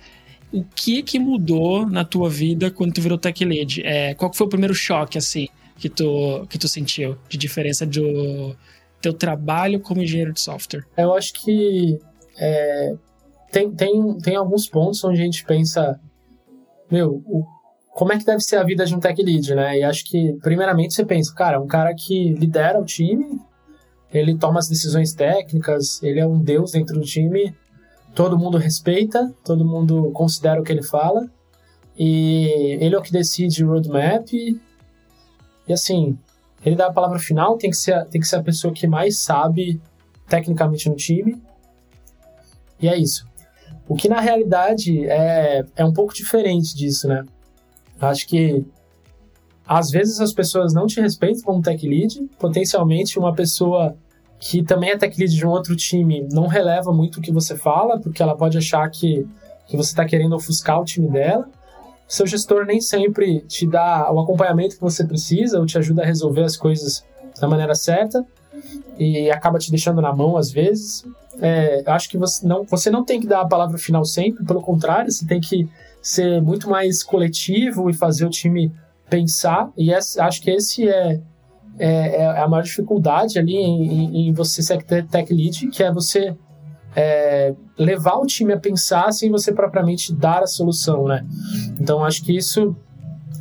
o 0.60 0.66
que 0.76 1.04
que 1.04 1.20
mudou 1.20 1.86
na 1.86 2.06
tua 2.06 2.30
vida 2.30 2.72
quando 2.72 2.94
tu 2.94 3.02
virou 3.02 3.18
tech 3.18 3.44
lead. 3.44 3.82
É, 3.84 4.14
qual 4.14 4.34
foi 4.34 4.48
o 4.48 4.50
primeiro 4.50 4.74
choque 4.74 5.18
assim 5.18 5.48
que 5.78 5.90
tu 5.90 6.46
que 6.50 6.58
tu 6.58 6.68
sentiu 6.68 7.18
de 7.28 7.38
diferença 7.38 7.86
do 7.86 8.56
teu 9.02 9.14
trabalho 9.14 9.80
como 9.80 10.02
engenheiro 10.02 10.34
de 10.34 10.42
software? 10.42 10.86
Eu 10.98 11.14
acho 11.14 11.34
que 11.34 12.00
é, 12.38 12.96
tem, 13.52 13.72
tem, 13.72 14.18
tem 14.20 14.36
alguns 14.36 14.68
pontos 14.68 15.04
onde 15.04 15.22
a 15.22 15.24
gente 15.24 15.46
pensa, 15.46 16.00
meu, 16.90 17.24
o 17.26 17.46
como 17.96 18.12
é 18.12 18.18
que 18.18 18.26
deve 18.26 18.42
ser 18.42 18.58
a 18.58 18.64
vida 18.64 18.86
de 18.86 18.94
um 18.94 19.00
tech 19.00 19.24
lead, 19.24 19.56
né? 19.56 19.80
E 19.80 19.84
acho 19.84 20.04
que, 20.04 20.34
primeiramente, 20.42 20.94
você 20.94 21.06
pensa, 21.06 21.34
cara, 21.34 21.62
um 21.62 21.66
cara 21.66 21.96
que 21.96 22.34
lidera 22.34 22.78
o 22.78 22.84
time, 22.84 23.40
ele 24.14 24.38
toma 24.38 24.60
as 24.60 24.68
decisões 24.68 25.14
técnicas, 25.14 26.04
ele 26.04 26.20
é 26.20 26.28
um 26.28 26.38
deus 26.38 26.74
dentro 26.74 27.00
do 27.00 27.06
time, 27.06 27.56
todo 28.16 28.40
mundo 28.40 28.58
respeita, 28.58 29.32
todo 29.44 29.66
mundo 29.66 30.10
considera 30.12 30.60
o 30.60 30.64
que 30.64 30.72
ele 30.72 30.82
fala, 30.82 31.30
e 31.98 32.78
ele 32.80 32.96
é 32.96 32.98
o 32.98 33.02
que 33.02 33.12
decide 33.12 33.64
o 33.64 33.68
roadmap, 33.68 34.32
e, 34.34 34.60
e 35.68 35.74
assim, 35.74 36.18
ele 36.66 36.76
dá 36.76 36.88
a 36.88 36.94
palavra 36.94 37.20
final, 37.20 37.58
tem 37.58 37.70
que 37.70 37.78
ser, 37.78 38.06
tem 38.06 38.20
que 38.20 38.28
ser 38.28 38.38
a 38.38 38.44
pessoa 38.44 38.74
que 38.74 38.88
mais 38.88 39.18
sabe 39.18 39.80
tecnicamente 40.28 40.90
no 40.90 40.96
time. 40.96 41.40
E 42.82 42.88
é 42.88 42.98
isso. 42.98 43.28
O 43.88 43.96
que 43.96 44.10
na 44.10 44.20
realidade 44.20 45.06
é, 45.08 45.64
é 45.76 45.86
um 45.86 45.94
pouco 45.94 46.14
diferente 46.14 46.76
disso, 46.76 47.08
né? 47.08 47.24
Acho 48.02 48.28
que 48.28 48.66
às 49.68 49.92
vezes 49.92 50.20
as 50.20 50.34
pessoas 50.34 50.74
não 50.74 50.88
te 50.88 51.00
respeitam 51.00 51.44
como 51.44 51.62
tech 51.62 51.88
lead, 51.88 52.20
potencialmente 52.40 53.20
uma 53.20 53.34
pessoa 53.34 53.96
que 54.48 54.62
também 54.62 54.92
é 54.92 54.98
tech 54.98 55.20
lead 55.20 55.36
de 55.36 55.44
um 55.44 55.50
outro 55.50 55.76
time 55.76 56.28
não 56.32 56.46
releva 56.46 56.94
muito 56.94 57.18
o 57.18 57.22
que 57.22 57.32
você 57.32 57.58
fala, 57.58 58.00
porque 58.00 58.22
ela 58.22 58.38
pode 58.38 58.56
achar 58.56 58.88
que, 58.92 59.28
que 59.66 59.76
você 59.76 59.90
está 59.90 60.06
querendo 60.06 60.36
ofuscar 60.36 60.80
o 60.80 60.86
time 60.86 61.10
dela. 61.10 61.50
Seu 62.08 62.28
gestor 62.28 62.64
nem 62.64 62.80
sempre 62.80 63.40
te 63.42 63.68
dá 63.68 64.08
o 64.14 64.20
acompanhamento 64.20 64.76
que 64.76 64.82
você 64.82 65.04
precisa 65.04 65.60
ou 65.60 65.66
te 65.66 65.80
ajuda 65.80 66.04
a 66.04 66.06
resolver 66.06 66.44
as 66.44 66.56
coisas 66.56 67.04
da 67.42 67.48
maneira 67.48 67.74
certa 67.74 68.24
e 69.00 69.32
acaba 69.32 69.58
te 69.58 69.72
deixando 69.72 70.00
na 70.00 70.14
mão 70.14 70.38
às 70.38 70.52
vezes. 70.52 71.04
É, 71.42 71.84
acho 71.88 72.08
que 72.08 72.18
você 72.18 72.46
não, 72.46 72.66
você 72.66 72.92
não 72.92 73.04
tem 73.04 73.20
que 73.20 73.26
dar 73.26 73.42
a 73.42 73.48
palavra 73.48 73.80
final 73.80 74.06
sempre, 74.06 74.46
pelo 74.46 74.62
contrário, 74.62 75.12
você 75.12 75.26
tem 75.26 75.42
que 75.42 75.68
ser 76.04 76.40
muito 76.40 76.70
mais 76.70 77.02
coletivo 77.02 77.90
e 77.90 77.94
fazer 77.94 78.28
o 78.28 78.30
time 78.30 78.72
pensar. 79.10 79.72
E 79.76 79.92
acho 79.92 80.40
que 80.40 80.52
esse 80.52 80.88
é, 80.88 81.20
é, 81.78 82.22
é, 82.22 82.40
a 82.40 82.48
maior 82.48 82.64
dificuldade 82.64 83.38
ali 83.38 83.56
em, 83.56 84.28
em, 84.28 84.34
você 84.34 84.62
ser 84.62 84.84
tech 84.84 85.34
lead, 85.34 85.68
que 85.68 85.84
é 85.84 85.92
você 85.92 86.36
é, 86.96 87.54
levar 87.78 88.16
o 88.16 88.26
time 88.26 88.54
a 88.54 88.60
pensar 88.60 89.12
sem 89.12 89.30
você 89.30 89.52
propriamente 89.52 90.14
dar 90.14 90.42
a 90.44 90.48
solução, 90.48 91.08
né? 91.08 91.26
Então 91.80 92.04
acho 92.04 92.24
que 92.24 92.36
isso, 92.36 92.76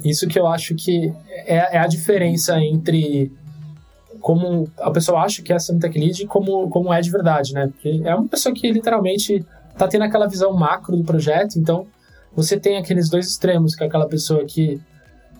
isso 0.04 0.26
que 0.26 0.38
eu 0.38 0.46
acho 0.46 0.74
que 0.74 1.12
é, 1.46 1.76
é 1.76 1.78
a 1.78 1.86
diferença 1.86 2.58
entre 2.60 3.32
como 4.20 4.66
a 4.78 4.90
pessoa 4.90 5.20
acha 5.20 5.42
que 5.42 5.52
é 5.52 5.58
sendo 5.58 5.80
tech 5.80 5.98
lead 5.98 6.22
e 6.22 6.26
como, 6.26 6.68
como 6.70 6.92
é 6.92 7.00
de 7.00 7.10
verdade, 7.10 7.52
né? 7.52 7.66
Porque 7.66 8.00
é 8.04 8.14
uma 8.14 8.26
pessoa 8.26 8.54
que 8.54 8.72
literalmente 8.72 9.44
tá 9.76 9.86
tendo 9.86 10.04
aquela 10.04 10.26
visão 10.26 10.52
macro 10.52 10.96
do 10.96 11.04
projeto, 11.04 11.58
então 11.58 11.86
você 12.34 12.58
tem 12.58 12.78
aqueles 12.78 13.08
dois 13.08 13.28
extremos, 13.28 13.74
que 13.74 13.84
é 13.84 13.86
aquela 13.86 14.08
pessoa 14.08 14.44
que, 14.44 14.80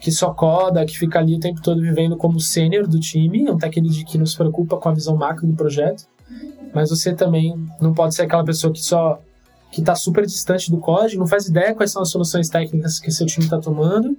que 0.01 0.11
só 0.11 0.33
coda, 0.33 0.85
que 0.85 0.99
fica 0.99 1.19
ali 1.19 1.37
o 1.37 1.41
tempo 1.41 1.63
todo 1.63 1.81
vivendo 1.81 2.17
como 2.17 2.39
sênior 2.39 2.87
do 2.87 3.01
time, 3.01 3.51
um 3.51 3.57
lead 3.57 4.05
que 4.05 4.19
nos 4.19 4.35
preocupa 4.35 4.77
com 4.77 4.89
a 4.89 4.93
visão 4.93 5.17
macro 5.17 5.47
do 5.47 5.55
projeto, 5.55 6.05
mas 6.75 6.91
você 6.91 7.15
também 7.15 7.55
não 7.81 7.95
pode 7.95 8.15
ser 8.15 8.23
aquela 8.23 8.45
pessoa 8.45 8.73
que 8.73 8.83
só 8.83 9.21
que 9.71 9.81
está 9.81 9.97
super 9.97 10.25
distante 10.25 10.71
do 10.71 10.79
código, 10.79 11.21
não 11.21 11.27
faz 11.27 11.49
ideia 11.49 11.75
quais 11.75 11.91
são 11.91 12.03
as 12.03 12.09
soluções 12.09 12.49
técnicas 12.49 13.01
que 13.01 13.11
seu 13.11 13.27
time 13.27 13.45
está 13.45 13.59
tomando, 13.59 14.17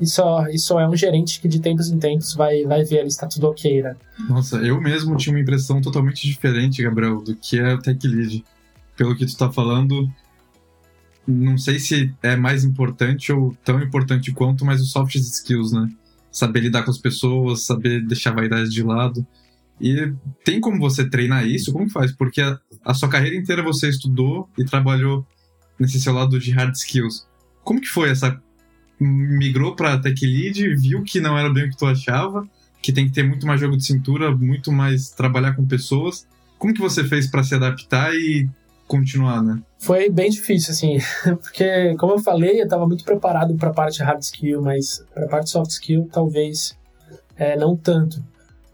e 0.00 0.06
só, 0.06 0.46
e 0.48 0.58
só 0.58 0.78
é 0.78 0.88
um 0.88 0.94
gerente 0.94 1.40
que 1.40 1.48
de 1.48 1.60
tempos 1.60 1.88
em 1.90 1.98
tempos 1.98 2.34
vai, 2.34 2.64
vai 2.64 2.84
ver 2.84 3.00
ali 3.00 3.10
se 3.10 3.18
tá 3.18 3.26
tudo 3.26 3.48
ok, 3.48 3.82
né? 3.82 3.96
Nossa, 4.28 4.56
eu 4.56 4.80
mesmo 4.80 5.16
tinha 5.16 5.34
uma 5.34 5.40
impressão 5.40 5.80
totalmente 5.80 6.26
diferente, 6.26 6.82
Gabriel, 6.82 7.20
do 7.20 7.34
que 7.34 7.58
é 7.58 7.74
o 7.74 7.78
Tech 7.78 8.06
Lead. 8.06 8.44
Pelo 8.96 9.16
que 9.16 9.26
tu 9.26 9.36
tá 9.36 9.50
falando, 9.50 10.08
não 11.28 11.58
sei 11.58 11.78
se 11.78 12.14
é 12.22 12.34
mais 12.36 12.64
importante 12.64 13.30
ou 13.30 13.54
tão 13.62 13.82
importante 13.82 14.32
quanto, 14.32 14.64
mas 14.64 14.80
os 14.80 14.90
soft 14.92 15.14
skills, 15.14 15.72
né? 15.72 15.86
Saber 16.32 16.60
lidar 16.60 16.84
com 16.84 16.90
as 16.90 16.98
pessoas, 16.98 17.66
saber 17.66 18.04
deixar 18.06 18.30
a 18.30 18.36
vaidade 18.36 18.70
de 18.70 18.82
lado. 18.82 19.26
E 19.78 20.12
tem 20.42 20.58
como 20.58 20.78
você 20.78 21.08
treinar 21.08 21.46
isso? 21.46 21.72
Como 21.72 21.88
faz? 21.90 22.12
Porque 22.12 22.40
a, 22.40 22.58
a 22.82 22.94
sua 22.94 23.08
carreira 23.08 23.36
inteira 23.36 23.62
você 23.62 23.88
estudou 23.88 24.48
e 24.56 24.64
trabalhou 24.64 25.26
nesse 25.78 26.00
seu 26.00 26.14
lado 26.14 26.40
de 26.40 26.50
hard 26.50 26.74
skills. 26.74 27.28
Como 27.62 27.80
que 27.80 27.88
foi 27.88 28.08
essa 28.10 28.42
migrou 28.98 29.76
para 29.76 29.98
Tech 29.98 30.26
Lead, 30.26 30.76
viu 30.76 31.02
que 31.02 31.20
não 31.20 31.38
era 31.38 31.52
bem 31.52 31.66
o 31.66 31.70
que 31.70 31.76
tu 31.76 31.86
achava, 31.86 32.48
que 32.82 32.92
tem 32.92 33.06
que 33.06 33.12
ter 33.12 33.22
muito 33.22 33.46
mais 33.46 33.60
jogo 33.60 33.76
de 33.76 33.84
cintura, 33.84 34.34
muito 34.34 34.72
mais 34.72 35.10
trabalhar 35.10 35.54
com 35.54 35.66
pessoas. 35.66 36.26
Como 36.58 36.74
que 36.74 36.80
você 36.80 37.04
fez 37.04 37.26
para 37.28 37.44
se 37.44 37.54
adaptar 37.54 38.14
e 38.14 38.48
continuar, 38.88 39.42
né? 39.42 39.62
Foi 39.78 40.10
bem 40.10 40.30
difícil, 40.30 40.72
assim, 40.72 40.98
porque, 41.40 41.94
como 41.96 42.14
eu 42.14 42.18
falei, 42.18 42.60
eu 42.60 42.64
estava 42.64 42.86
muito 42.86 43.04
preparado 43.04 43.54
para 43.54 43.68
a 43.68 43.72
parte 43.72 44.02
hard 44.02 44.20
skill, 44.20 44.60
mas 44.62 45.04
para 45.14 45.26
a 45.26 45.28
parte 45.28 45.50
soft 45.50 45.70
skill, 45.70 46.08
talvez 46.10 46.76
é, 47.36 47.56
não 47.56 47.76
tanto. 47.76 48.20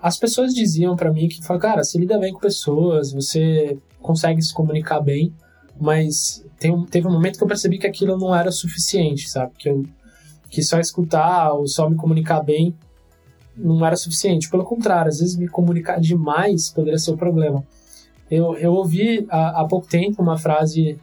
As 0.00 0.16
pessoas 0.16 0.54
diziam 0.54 0.96
para 0.96 1.12
mim 1.12 1.28
que, 1.28 1.40
cara, 1.58 1.84
você 1.84 1.98
lida 1.98 2.18
bem 2.18 2.32
com 2.32 2.38
pessoas, 2.38 3.12
você 3.12 3.76
consegue 4.00 4.40
se 4.40 4.54
comunicar 4.54 5.00
bem, 5.00 5.34
mas 5.78 6.44
tem, 6.58 6.84
teve 6.86 7.06
um 7.06 7.12
momento 7.12 7.36
que 7.36 7.44
eu 7.44 7.48
percebi 7.48 7.78
que 7.78 7.86
aquilo 7.86 8.16
não 8.16 8.34
era 8.34 8.50
suficiente, 8.50 9.28
sabe? 9.28 9.52
Que 9.58 9.68
eu 9.68 9.84
que 10.54 10.62
só 10.62 10.78
escutar 10.78 11.52
ou 11.52 11.66
só 11.66 11.90
me 11.90 11.96
comunicar 11.96 12.40
bem 12.40 12.74
não 13.56 13.84
era 13.84 13.96
suficiente. 13.96 14.48
Pelo 14.48 14.64
contrário, 14.64 15.08
às 15.08 15.18
vezes 15.18 15.36
me 15.36 15.48
comunicar 15.48 16.00
demais 16.00 16.70
poderia 16.70 16.98
ser 16.98 17.10
o 17.10 17.14
um 17.14 17.16
problema. 17.16 17.64
Eu, 18.30 18.56
eu 18.56 18.72
ouvi 18.72 19.26
há, 19.30 19.60
há, 19.60 19.64
pouco 19.66 19.86
tempo 19.86 20.22
uma 20.22 20.38
frase 20.38 20.98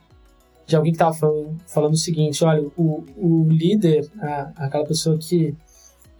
de 0.66 0.76
alguém 0.76 0.92
que 0.92 0.96
estava 0.96 1.14
falando, 1.14 1.58
falando 1.68 1.94
o 1.94 1.98
seguinte: 1.98 2.44
olha, 2.44 2.68
o, 2.78 3.04
o 3.18 3.48
líder, 3.50 4.10
a, 4.20 4.52
aquela 4.58 4.86
pessoa 4.86 5.18
que 5.18 5.56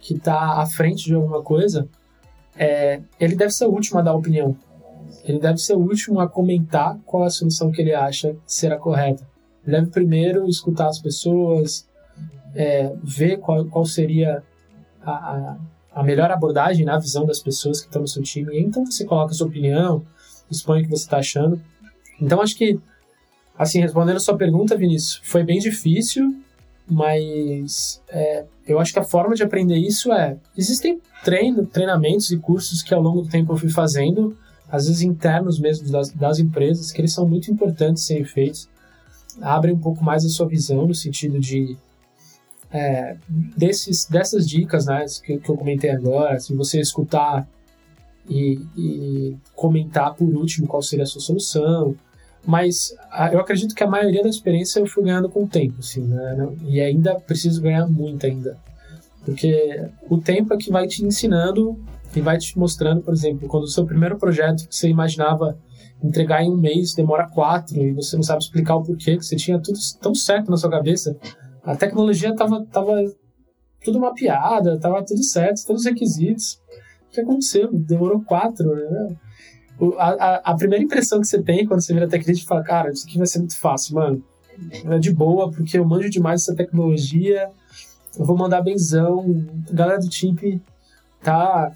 que 0.02 0.14
está 0.14 0.60
à 0.60 0.66
frente 0.66 1.04
de 1.04 1.14
alguma 1.14 1.42
coisa, 1.42 1.88
é, 2.56 3.00
ele 3.20 3.36
deve 3.36 3.52
ser 3.52 3.66
o 3.66 3.70
último 3.70 4.00
a 4.00 4.02
dar 4.02 4.14
opinião. 4.14 4.56
Ele 5.24 5.38
deve 5.38 5.58
ser 5.58 5.74
o 5.74 5.78
último 5.78 6.18
a 6.18 6.28
comentar 6.28 6.98
qual 7.06 7.22
a 7.22 7.30
solução 7.30 7.70
que 7.70 7.80
ele 7.80 7.94
acha 7.94 8.36
será 8.44 8.76
correta. 8.76 9.24
Ele 9.64 9.76
deve 9.76 9.90
primeiro 9.90 10.48
escutar 10.48 10.88
as 10.88 10.98
pessoas, 10.98 11.88
é, 12.54 12.92
ver 13.02 13.38
qual, 13.38 13.64
qual 13.66 13.86
seria 13.86 14.42
a, 15.00 15.12
a, 15.12 15.56
a, 15.94 16.02
melhor 16.02 16.30
abordagem 16.32 16.84
na 16.84 16.98
visão 16.98 17.24
das 17.24 17.38
pessoas 17.38 17.80
que 17.80 17.86
estão 17.86 18.02
no 18.02 18.08
seu 18.08 18.24
time. 18.24 18.56
E 18.56 18.60
então 18.60 18.84
você 18.84 19.04
coloca 19.04 19.30
a 19.30 19.34
sua 19.34 19.46
opinião, 19.46 20.04
o 20.60 20.82
que 20.82 20.88
você 20.88 21.04
está 21.04 21.18
achando. 21.18 21.60
Então 22.20 22.40
acho 22.40 22.56
que, 22.56 22.78
assim, 23.58 23.80
respondendo 23.80 24.16
a 24.16 24.20
sua 24.20 24.36
pergunta, 24.36 24.76
Vinícius, 24.76 25.20
foi 25.24 25.42
bem 25.42 25.58
difícil, 25.58 26.34
mas 26.88 28.02
é, 28.08 28.44
eu 28.66 28.78
acho 28.78 28.92
que 28.92 28.98
a 28.98 29.04
forma 29.04 29.34
de 29.34 29.42
aprender 29.42 29.76
isso 29.76 30.12
é. 30.12 30.36
Existem 30.56 31.00
treino, 31.24 31.66
treinamentos 31.66 32.30
e 32.30 32.38
cursos 32.38 32.82
que 32.82 32.94
ao 32.94 33.02
longo 33.02 33.22
do 33.22 33.28
tempo 33.28 33.52
eu 33.52 33.56
fui 33.56 33.70
fazendo, 33.70 34.36
às 34.70 34.86
vezes 34.86 35.02
internos 35.02 35.58
mesmo 35.58 35.90
das, 35.90 36.10
das 36.10 36.38
empresas, 36.38 36.92
que 36.92 37.00
eles 37.00 37.12
são 37.12 37.28
muito 37.28 37.50
importantes 37.50 38.04
serem 38.04 38.24
feitos. 38.24 38.68
Abrem 39.40 39.74
um 39.74 39.78
pouco 39.78 40.04
mais 40.04 40.24
a 40.24 40.28
sua 40.28 40.46
visão 40.46 40.86
no 40.86 40.94
sentido 40.94 41.40
de 41.40 41.76
é, 42.70 43.16
desses, 43.28 44.06
dessas 44.06 44.48
dicas 44.48 44.86
né, 44.86 45.04
que, 45.22 45.38
que, 45.38 45.48
eu 45.48 45.56
comentei 45.56 45.90
agora, 45.90 46.40
se 46.40 46.54
você 46.54 46.80
escutar 46.80 47.46
e, 48.28 48.60
e, 48.76 49.36
comentar 49.54 50.14
por 50.14 50.28
último 50.28 50.66
qual 50.66 50.82
seria 50.82 51.02
a 51.02 51.06
sua 51.06 51.20
solução, 51.20 51.94
mas 52.44 52.94
eu 53.32 53.40
acredito 53.40 53.74
que 53.74 53.84
a 53.84 53.88
maioria 53.88 54.22
da 54.22 54.28
experiência 54.28 54.80
eu 54.80 54.86
fui 54.86 55.04
ganhando 55.04 55.28
com 55.28 55.44
o 55.44 55.48
tempo, 55.48 55.76
assim, 55.78 56.02
né, 56.02 56.48
e 56.66 56.80
ainda 56.80 57.14
preciso 57.20 57.60
ganhar 57.60 57.86
muito 57.86 58.26
ainda, 58.26 58.58
porque 59.24 59.88
o 60.08 60.18
tempo 60.18 60.54
é 60.54 60.56
que 60.56 60.70
vai 60.70 60.86
te 60.86 61.04
ensinando 61.04 61.78
e 62.14 62.20
vai 62.20 62.38
te 62.38 62.58
mostrando, 62.58 63.02
por 63.02 63.14
exemplo, 63.14 63.48
quando 63.48 63.64
o 63.64 63.68
seu 63.68 63.86
primeiro 63.86 64.18
projeto 64.18 64.68
que 64.68 64.74
você 64.74 64.88
imaginava 64.88 65.58
entregar 66.02 66.42
em 66.42 66.50
um 66.50 66.56
mês 66.56 66.94
demora 66.94 67.28
quatro 67.28 67.76
e 67.80 67.92
você 67.92 68.16
não 68.16 68.22
sabe 68.22 68.42
explicar 68.42 68.76
o 68.76 68.82
porquê, 68.82 69.16
que 69.16 69.24
você 69.24 69.36
tinha 69.36 69.60
tudo 69.60 69.78
tão 70.00 70.14
certo 70.14 70.50
na 70.50 70.56
sua 70.56 70.70
cabeça, 70.70 71.16
a 71.62 71.76
tecnologia 71.76 72.34
tava, 72.34 72.64
tava 72.66 72.92
tudo 73.84 74.00
mapeada, 74.00 74.78
tava 74.78 75.04
tudo 75.04 75.22
certo, 75.22 75.64
todos 75.66 75.82
os 75.82 75.88
requisitos. 75.88 76.60
Que 77.12 77.20
aconteceu? 77.20 77.70
Demorou 77.72 78.22
quatro, 78.22 78.74
né? 78.74 79.16
A, 79.98 80.08
a, 80.08 80.36
a, 80.52 80.56
primeira 80.56 80.84
impressão 80.84 81.20
que 81.20 81.26
você 81.26 81.42
tem 81.42 81.66
quando 81.66 81.80
você 81.80 81.92
vira 81.92 82.08
tech 82.08 82.24
lead 82.26 82.44
fala, 82.44 82.62
cara, 82.62 82.90
isso 82.90 83.06
aqui 83.06 83.18
vai 83.18 83.26
ser 83.26 83.40
muito 83.40 83.58
fácil, 83.58 83.96
mano. 83.96 84.22
É 84.84 84.98
de 84.98 85.12
boa, 85.12 85.50
porque 85.50 85.78
eu 85.78 85.84
manjo 85.84 86.08
demais 86.08 86.42
essa 86.42 86.54
tecnologia, 86.54 87.48
eu 88.16 88.24
vou 88.24 88.36
mandar 88.36 88.62
benzão, 88.62 89.44
a 89.70 89.74
galera 89.74 89.98
do 89.98 90.08
time 90.08 90.62
tá, 91.22 91.72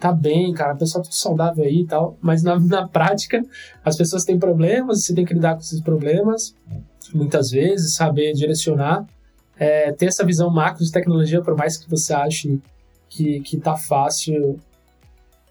tá 0.00 0.10
bem, 0.10 0.52
cara, 0.52 0.74
pessoal 0.74 1.04
tá 1.04 1.10
tudo 1.10 1.18
saudável 1.18 1.64
aí 1.64 1.82
e 1.82 1.86
tal, 1.86 2.16
mas 2.20 2.42
na, 2.42 2.58
na 2.58 2.88
prática 2.88 3.42
as 3.84 3.96
pessoas 3.96 4.24
têm 4.24 4.38
problemas, 4.38 5.04
você 5.04 5.14
tem 5.14 5.24
que 5.24 5.34
lidar 5.34 5.54
com 5.54 5.60
esses 5.60 5.80
problemas, 5.80 6.56
muitas 7.12 7.50
vezes, 7.50 7.94
saber 7.94 8.32
direcionar 8.32 9.06
é, 9.56 9.92
ter 9.92 10.06
essa 10.06 10.24
visão 10.24 10.50
macro 10.50 10.84
de 10.84 10.90
tecnologia, 10.90 11.42
por 11.42 11.56
mais 11.56 11.76
que 11.76 11.88
você 11.88 12.12
ache 12.12 12.60
que, 13.08 13.40
que 13.40 13.58
tá 13.58 13.76
fácil, 13.76 14.60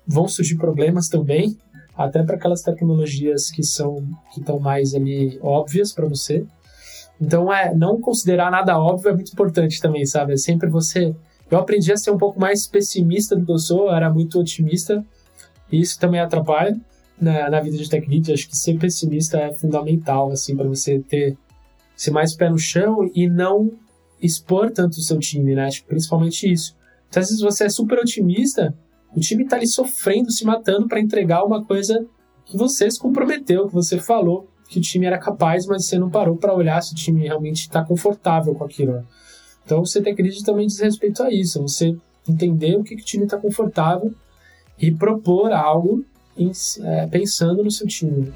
vão 0.07 0.27
surgir 0.27 0.55
problemas 0.55 1.07
também, 1.07 1.57
até 1.95 2.23
para 2.23 2.35
aquelas 2.35 2.61
tecnologias 2.61 3.49
que 3.49 3.63
são 3.63 4.03
que 4.33 4.39
estão 4.39 4.59
mais 4.59 4.93
ali 4.93 5.39
óbvias 5.41 5.93
para 5.93 6.07
você. 6.07 6.45
Então 7.21 7.53
é 7.53 7.73
não 7.73 8.01
considerar 8.01 8.51
nada 8.51 8.77
óbvio 8.79 9.09
é 9.09 9.13
muito 9.13 9.31
importante 9.31 9.79
também, 9.79 10.05
sabe? 10.05 10.33
É 10.33 10.37
sempre 10.37 10.69
você. 10.69 11.15
Eu 11.49 11.59
aprendi 11.59 11.91
a 11.91 11.97
ser 11.97 12.11
um 12.11 12.17
pouco 12.17 12.39
mais 12.39 12.65
pessimista 12.65 13.35
do 13.35 13.45
que 13.45 13.51
eu 13.51 13.59
sou, 13.59 13.87
eu 13.87 13.93
era 13.93 14.11
muito 14.11 14.39
otimista 14.39 15.05
e 15.71 15.79
isso 15.79 15.99
também 15.99 16.19
atrapalha 16.19 16.75
na, 17.19 17.49
na 17.49 17.59
vida 17.59 17.77
de 17.77 17.87
tech. 17.87 18.33
Acho 18.33 18.49
que 18.49 18.57
ser 18.57 18.77
pessimista 18.79 19.37
é 19.37 19.53
fundamental 19.53 20.31
assim 20.31 20.55
para 20.55 20.67
você 20.67 20.99
ter 20.99 21.37
ser 21.95 22.11
mais 22.11 22.35
pé 22.35 22.49
no 22.49 22.57
chão 22.57 23.09
e 23.13 23.29
não 23.29 23.71
expor 24.21 24.71
tanto 24.71 24.97
o 24.97 25.01
seu 25.01 25.19
time, 25.19 25.53
né? 25.53 25.65
Acho 25.65 25.85
principalmente 25.85 26.51
isso. 26.51 26.75
Então, 27.07 27.21
às 27.21 27.29
vezes 27.29 27.43
você 27.43 27.65
é 27.65 27.69
super 27.69 27.99
otimista, 27.99 28.73
o 29.15 29.19
time 29.19 29.45
tá 29.45 29.55
ali 29.55 29.67
sofrendo, 29.67 30.31
se 30.31 30.45
matando 30.45 30.87
para 30.87 30.99
entregar 30.99 31.43
uma 31.43 31.63
coisa 31.63 32.05
que 32.45 32.57
você 32.57 32.89
se 32.89 32.99
comprometeu, 32.99 33.67
que 33.67 33.73
você 33.73 33.99
falou 33.99 34.47
que 34.67 34.79
o 34.79 34.81
time 34.81 35.05
era 35.05 35.17
capaz, 35.17 35.65
mas 35.65 35.85
você 35.85 35.99
não 35.99 36.09
parou 36.09 36.35
para 36.35 36.53
olhar 36.53 36.81
se 36.81 36.93
o 36.93 36.95
time 36.95 37.21
realmente 37.21 37.61
está 37.61 37.83
confortável 37.83 38.55
com 38.55 38.63
aquilo. 38.63 38.93
Né? 38.93 39.03
Então, 39.65 39.85
você 39.85 40.01
ter 40.01 40.15
crise 40.15 40.43
também 40.43 40.67
diz 40.67 40.79
respeito 40.79 41.21
a 41.21 41.31
isso. 41.31 41.61
Você 41.61 41.95
entender 42.27 42.75
o 42.75 42.83
que, 42.83 42.95
que 42.95 43.01
o 43.01 43.05
time 43.05 43.25
está 43.25 43.37
confortável 43.37 44.13
e 44.79 44.91
propor 44.91 45.51
algo 45.51 46.03
em, 46.37 46.51
é, 46.81 47.07
pensando 47.07 47.63
no 47.63 47.71
seu 47.71 47.87
time. 47.87 48.33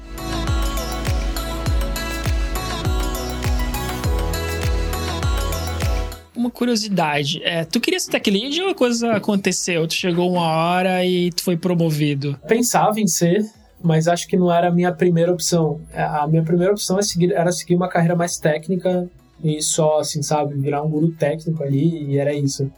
Uma 6.48 6.50
curiosidade, 6.50 7.42
é, 7.44 7.62
tu 7.62 7.78
queria 7.78 8.00
ser 8.00 8.10
tech 8.10 8.30
lead 8.30 8.62
ou 8.62 8.70
a 8.70 8.74
coisa 8.74 9.12
aconteceu? 9.12 9.86
Tu 9.86 9.92
chegou 9.92 10.32
uma 10.32 10.46
hora 10.46 11.04
e 11.04 11.30
tu 11.30 11.42
foi 11.42 11.58
promovido? 11.58 12.38
Pensava 12.48 12.98
em 12.98 13.06
ser, 13.06 13.44
mas 13.82 14.08
acho 14.08 14.26
que 14.26 14.34
não 14.34 14.50
era 14.50 14.68
a 14.68 14.70
minha 14.70 14.90
primeira 14.90 15.30
opção. 15.30 15.78
É, 15.92 16.02
a 16.02 16.26
minha 16.26 16.42
primeira 16.42 16.72
opção 16.72 16.98
é 16.98 17.02
era 17.34 17.52
seguir 17.52 17.74
uma 17.74 17.86
carreira 17.86 18.16
mais 18.16 18.38
técnica 18.38 19.06
e 19.44 19.60
só, 19.60 19.98
assim, 19.98 20.22
sabe, 20.22 20.54
virar 20.54 20.82
um 20.82 20.88
guru 20.88 21.12
técnico 21.12 21.62
ali 21.62 22.12
e 22.12 22.18
era 22.18 22.32
isso. 22.32 22.72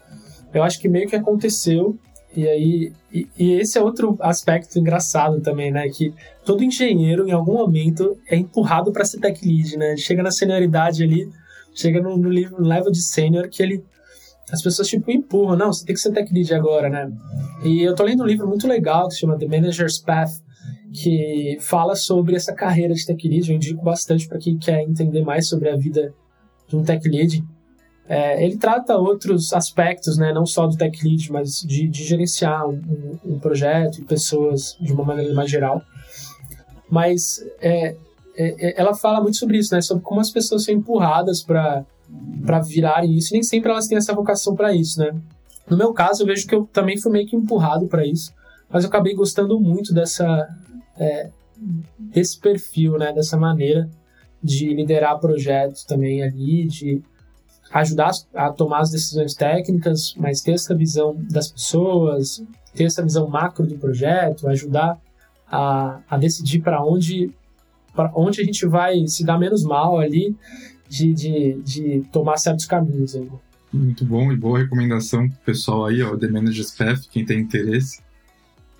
Eu 0.53 0.65
acho 0.65 0.81
que 0.81 0.89
meio 0.89 1.09
que 1.09 1.15
aconteceu 1.15 1.97
e 2.35 2.49
aí, 2.49 2.93
e, 3.13 3.29
e, 3.39 3.53
esse 3.53 3.79
é 3.79 3.83
outro 3.83 4.17
aspecto 4.21 4.81
engraçado 4.81 5.41
também, 5.41 5.71
né? 5.71 5.89
Que 5.89 6.13
todo 6.45 6.65
engenheiro, 6.65 7.29
em 7.29 7.33
algum 7.33 7.55
momento, 7.55 8.17
é 8.29 8.37
empurrado 8.37 8.91
para 8.91 9.05
ser 9.05 9.21
tech 9.21 9.47
lead, 9.47 9.77
né? 9.77 9.97
Chega 9.97 10.25
na 10.25 10.31
senioridade 10.33 11.05
ali, 11.05 11.29
chega 11.75 12.01
no, 12.01 12.17
no 12.17 12.29
level 12.29 12.91
de 12.91 13.03
sênior 13.03 13.49
que 13.49 13.63
ele. 13.63 13.85
As 14.53 14.63
pessoas, 14.63 14.89
tipo, 14.89 15.11
empurram. 15.11 15.57
Não, 15.57 15.73
você 15.73 15.85
tem 15.85 15.95
que 15.95 16.01
ser 16.01 16.13
tech 16.13 16.33
lead 16.33 16.53
agora, 16.53 16.89
né? 16.89 17.11
E 17.65 17.83
eu 17.83 17.95
tô 17.95 18.03
lendo 18.03 18.23
um 18.25 18.27
livro 18.27 18.49
muito 18.49 18.67
legal 18.67 19.07
que 19.07 19.15
se 19.15 19.21
chama 19.21 19.39
The 19.39 19.47
Manager's 19.47 19.99
Path, 19.99 20.33
que 20.93 21.57
fala 21.61 21.95
sobre 21.95 22.35
essa 22.35 22.53
carreira 22.53 22.93
de 22.93 23.07
tech 23.07 23.29
lead. 23.29 23.49
Eu 23.49 23.57
indico 23.57 23.83
bastante 23.83 24.27
para 24.27 24.39
quem 24.39 24.59
quer 24.59 24.83
entender 24.83 25.23
mais 25.23 25.49
sobre 25.49 25.69
a 25.69 25.77
vida 25.77 26.13
de 26.67 26.77
um 26.77 26.83
tech 26.83 27.09
lead. 27.09 27.45
É, 28.09 28.45
ele 28.45 28.57
trata 28.57 28.97
outros 28.97 29.53
aspectos, 29.53 30.19
né, 30.19 30.33
não 30.33 30.45
só 30.45 30.67
do 30.67 30.77
tech 30.77 31.01
lead, 31.07 31.31
mas 31.31 31.61
de, 31.61 31.87
de 31.87 32.03
gerenciar 32.03 32.69
um, 32.69 33.19
um, 33.25 33.39
projeto 33.39 34.01
e 34.01 34.05
pessoas 34.05 34.77
de 34.81 34.93
uma 34.93 35.05
maneira 35.05 35.33
mais 35.33 35.49
geral. 35.49 35.81
Mas 36.91 37.41
é, 37.61 37.95
é, 38.49 38.69
é 38.69 38.81
ela 38.81 38.95
fala 38.95 39.21
muito 39.21 39.37
sobre 39.37 39.59
isso, 39.59 39.75
né, 39.75 39.81
sobre 39.81 40.03
como 40.03 40.21
as 40.21 40.31
pessoas 40.31 40.65
são 40.65 40.75
empurradas 40.75 41.43
para 41.43 41.85
virarem 42.67 43.15
isso. 43.15 43.33
E 43.33 43.35
nem 43.35 43.43
sempre 43.43 43.71
elas 43.71 43.87
têm 43.87 43.99
essa 43.99 44.15
vocação 44.15 44.55
para 44.55 44.75
isso, 44.75 44.99
né? 44.99 45.15
No 45.69 45.77
meu 45.77 45.93
caso, 45.93 46.23
eu 46.23 46.27
vejo 46.27 46.47
que 46.47 46.55
eu 46.55 46.69
também 46.73 46.99
fui 46.99 47.13
meio 47.13 47.27
que 47.27 47.37
empurrado 47.37 47.87
para 47.87 48.05
isso, 48.05 48.33
mas 48.69 48.83
eu 48.83 48.89
acabei 48.89 49.15
gostando 49.15 49.61
muito 49.61 49.95
dessa 49.95 50.49
é, 50.99 51.31
desse 51.99 52.39
perfil, 52.41 52.99
né, 52.99 53.13
dessa 53.13 53.37
maneira 53.37 53.89
de 54.43 54.73
liderar 54.75 55.19
projetos 55.19 55.85
também 55.85 56.23
ali, 56.23 56.67
de 56.67 57.03
ajudar 57.73 58.11
a 58.35 58.51
tomar 58.51 58.81
as 58.81 58.91
decisões 58.91 59.35
técnicas, 59.35 60.15
mas 60.17 60.41
ter 60.41 60.53
essa 60.53 60.75
visão 60.75 61.15
das 61.31 61.53
pessoas, 61.53 62.43
ter 62.75 62.85
essa 62.85 63.03
visão 63.03 63.29
macro 63.29 63.67
do 63.67 63.77
projeto, 63.77 64.49
ajudar 64.49 64.99
a, 65.47 66.01
a 66.09 66.17
decidir 66.17 66.61
para 66.61 66.85
onde, 66.85 67.33
onde 68.15 68.41
a 68.41 68.45
gente 68.45 68.67
vai 68.67 69.07
se 69.07 69.25
dar 69.25 69.39
menos 69.39 69.65
mal 69.65 69.99
ali 69.99 70.37
de, 70.89 71.13
de, 71.13 71.63
de 71.63 72.03
tomar 72.13 72.37
certos 72.37 72.67
caminhos. 72.67 73.15
Aí. 73.15 73.29
Muito 73.73 74.05
bom 74.05 74.33
e 74.33 74.37
boa 74.37 74.59
recomendação 74.59 75.29
pro 75.29 75.39
pessoal 75.47 75.87
aí, 75.87 76.03
ó, 76.03 76.17
The 76.17 76.29
Manager's 76.29 76.73
Path, 76.73 77.07
quem 77.11 77.25
tem 77.25 77.41
interesse. 77.41 78.01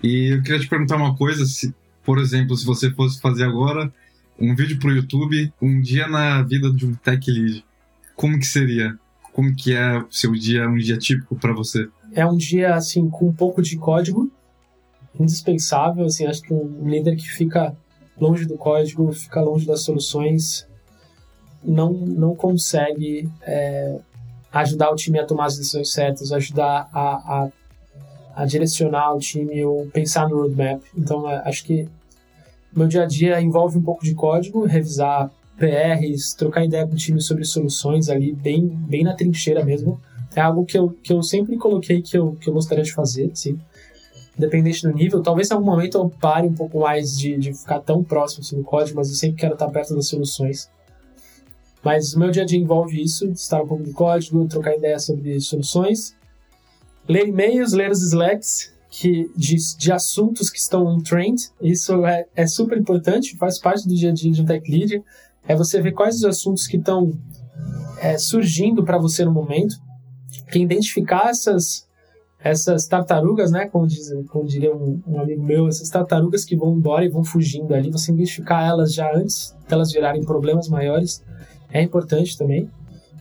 E 0.03 0.33
eu 0.33 0.41
queria 0.41 0.59
te 0.59 0.67
perguntar 0.67 0.97
uma 0.97 1.15
coisa, 1.15 1.45
se, 1.45 1.73
por 2.03 2.19
exemplo, 2.19 2.55
se 2.57 2.65
você 2.65 2.91
fosse 2.91 3.21
fazer 3.21 3.45
agora 3.45 3.91
um 4.39 4.55
vídeo 4.55 4.79
pro 4.79 4.91
YouTube, 4.91 5.53
um 5.61 5.79
dia 5.79 6.07
na 6.07 6.41
vida 6.41 6.71
de 6.71 6.85
um 6.85 6.93
tech 6.95 7.29
lead, 7.29 7.63
como 8.15 8.37
que 8.37 8.47
seria? 8.47 8.97
Como 9.31 9.55
que 9.55 9.73
é 9.73 9.99
o 9.99 10.07
seu 10.11 10.33
dia, 10.33 10.67
um 10.67 10.77
dia 10.77 10.97
típico 10.97 11.35
para 11.35 11.53
você? 11.53 11.87
É 12.11 12.25
um 12.25 12.35
dia, 12.35 12.75
assim, 12.75 13.09
com 13.09 13.29
um 13.29 13.33
pouco 13.33 13.61
de 13.61 13.77
código, 13.77 14.29
indispensável, 15.17 16.05
assim, 16.05 16.25
acho 16.25 16.41
que 16.41 16.53
um 16.53 16.89
líder 16.89 17.15
que 17.15 17.29
fica 17.29 17.75
longe 18.19 18.45
do 18.45 18.57
código, 18.57 19.11
fica 19.11 19.41
longe 19.41 19.65
das 19.65 19.81
soluções, 19.81 20.67
não, 21.63 21.91
não 21.91 22.35
consegue 22.35 23.29
é, 23.41 23.99
ajudar 24.51 24.91
o 24.91 24.95
time 24.95 25.19
a 25.19 25.25
tomar 25.25 25.45
as 25.45 25.57
decisões 25.57 25.91
certas, 25.91 26.31
ajudar 26.31 26.89
a, 26.91 27.43
a, 27.43 27.49
a 28.35 28.45
direcionar 28.45 29.13
o 29.13 29.19
time 29.19 29.63
ou 29.63 29.87
pensar 29.87 30.27
no 30.27 30.37
roadmap. 30.37 30.81
Então, 30.97 31.29
é, 31.29 31.41
acho 31.45 31.63
que 31.63 31.87
meu 32.73 32.87
dia 32.87 33.03
a 33.03 33.05
dia 33.05 33.41
envolve 33.41 33.77
um 33.77 33.83
pouco 33.83 34.03
de 34.03 34.13
código, 34.13 34.65
revisar 34.65 35.29
PRs, 35.57 36.33
trocar 36.33 36.65
ideia 36.65 36.87
com 36.87 36.93
o 36.93 36.97
time 36.97 37.21
sobre 37.21 37.43
soluções 37.43 38.09
ali, 38.09 38.33
bem, 38.33 38.67
bem 38.67 39.03
na 39.03 39.13
trincheira 39.13 39.63
mesmo. 39.63 39.99
É 40.35 40.41
algo 40.41 40.65
que 40.65 40.77
eu, 40.77 40.89
que 41.03 41.11
eu 41.11 41.21
sempre 41.21 41.57
coloquei 41.57 42.01
que 42.01 42.17
eu, 42.17 42.35
que 42.39 42.49
eu 42.49 42.53
gostaria 42.53 42.83
de 42.83 42.93
fazer, 42.93 43.29
sim. 43.33 43.59
Independente 44.41 44.83
do 44.83 44.93
nível. 44.93 45.21
Talvez 45.21 45.49
em 45.49 45.53
algum 45.53 45.65
momento 45.65 45.97
eu 45.97 46.09
pare 46.09 46.47
um 46.47 46.53
pouco 46.53 46.79
mais 46.79 47.17
de, 47.17 47.37
de 47.37 47.53
ficar 47.53 47.79
tão 47.79 48.03
próximo 48.03 48.41
assim, 48.41 48.57
do 48.57 48.63
código, 48.63 48.97
mas 48.97 49.09
eu 49.09 49.15
sempre 49.15 49.37
quero 49.37 49.53
estar 49.53 49.69
perto 49.69 49.95
das 49.95 50.07
soluções. 50.07 50.69
Mas 51.83 52.13
o 52.13 52.19
meu 52.19 52.29
dia 52.29 52.43
a 52.43 52.45
dia 52.45 52.59
envolve 52.59 53.01
isso, 53.01 53.27
estar 53.31 53.61
um 53.61 53.67
pouco 53.67 53.83
de 53.83 53.91
código, 53.91 54.47
trocar 54.47 54.75
ideia 54.75 54.99
sobre 54.99 55.39
soluções, 55.39 56.15
ler 57.07 57.27
e-mails, 57.27 57.73
ler 57.73 57.89
os 57.89 58.01
Slacks, 58.03 58.71
que, 58.89 59.31
de, 59.35 59.55
de 59.77 59.91
assuntos 59.91 60.49
que 60.49 60.59
estão 60.59 60.85
on 60.85 60.99
trend. 60.99 61.49
Isso 61.61 62.05
é, 62.05 62.25
é 62.35 62.45
super 62.45 62.77
importante, 62.77 63.37
faz 63.37 63.59
parte 63.59 63.87
do 63.87 63.95
dia 63.95 64.09
a 64.09 64.13
dia 64.13 64.31
de 64.31 64.41
um 64.41 64.45
tech 64.45 64.69
lead 64.69 65.03
é 65.47 65.55
você 65.55 65.81
ver 65.81 65.91
quais 65.93 66.17
os 66.17 66.25
assuntos 66.25 66.67
que 66.67 66.77
estão 66.77 67.11
é, 67.99 68.17
surgindo 68.17 68.83
para 68.83 68.97
você 68.97 69.25
no 69.25 69.31
momento, 69.31 69.75
que 70.51 70.59
identificar 70.59 71.29
essas 71.29 71.87
essas 72.43 72.87
tartarugas, 72.87 73.51
né, 73.51 73.67
como, 73.67 73.85
diz, 73.85 74.11
como 74.29 74.45
diria 74.45 74.73
um, 74.75 74.99
um, 75.07 75.19
amigo 75.19 75.43
meu, 75.43 75.67
essas 75.67 75.89
tartarugas 75.89 76.43
que 76.43 76.55
vão 76.55 76.73
embora 76.73 77.05
e 77.05 77.09
vão 77.09 77.23
fugindo 77.23 77.73
ali, 77.73 77.91
você 77.91 78.11
identificar 78.11 78.65
elas 78.65 78.93
já 78.93 79.15
antes 79.15 79.55
delas 79.69 79.91
virarem 79.91 80.23
problemas 80.23 80.67
maiores 80.67 81.23
é 81.71 81.81
importante 81.81 82.37
também. 82.37 82.69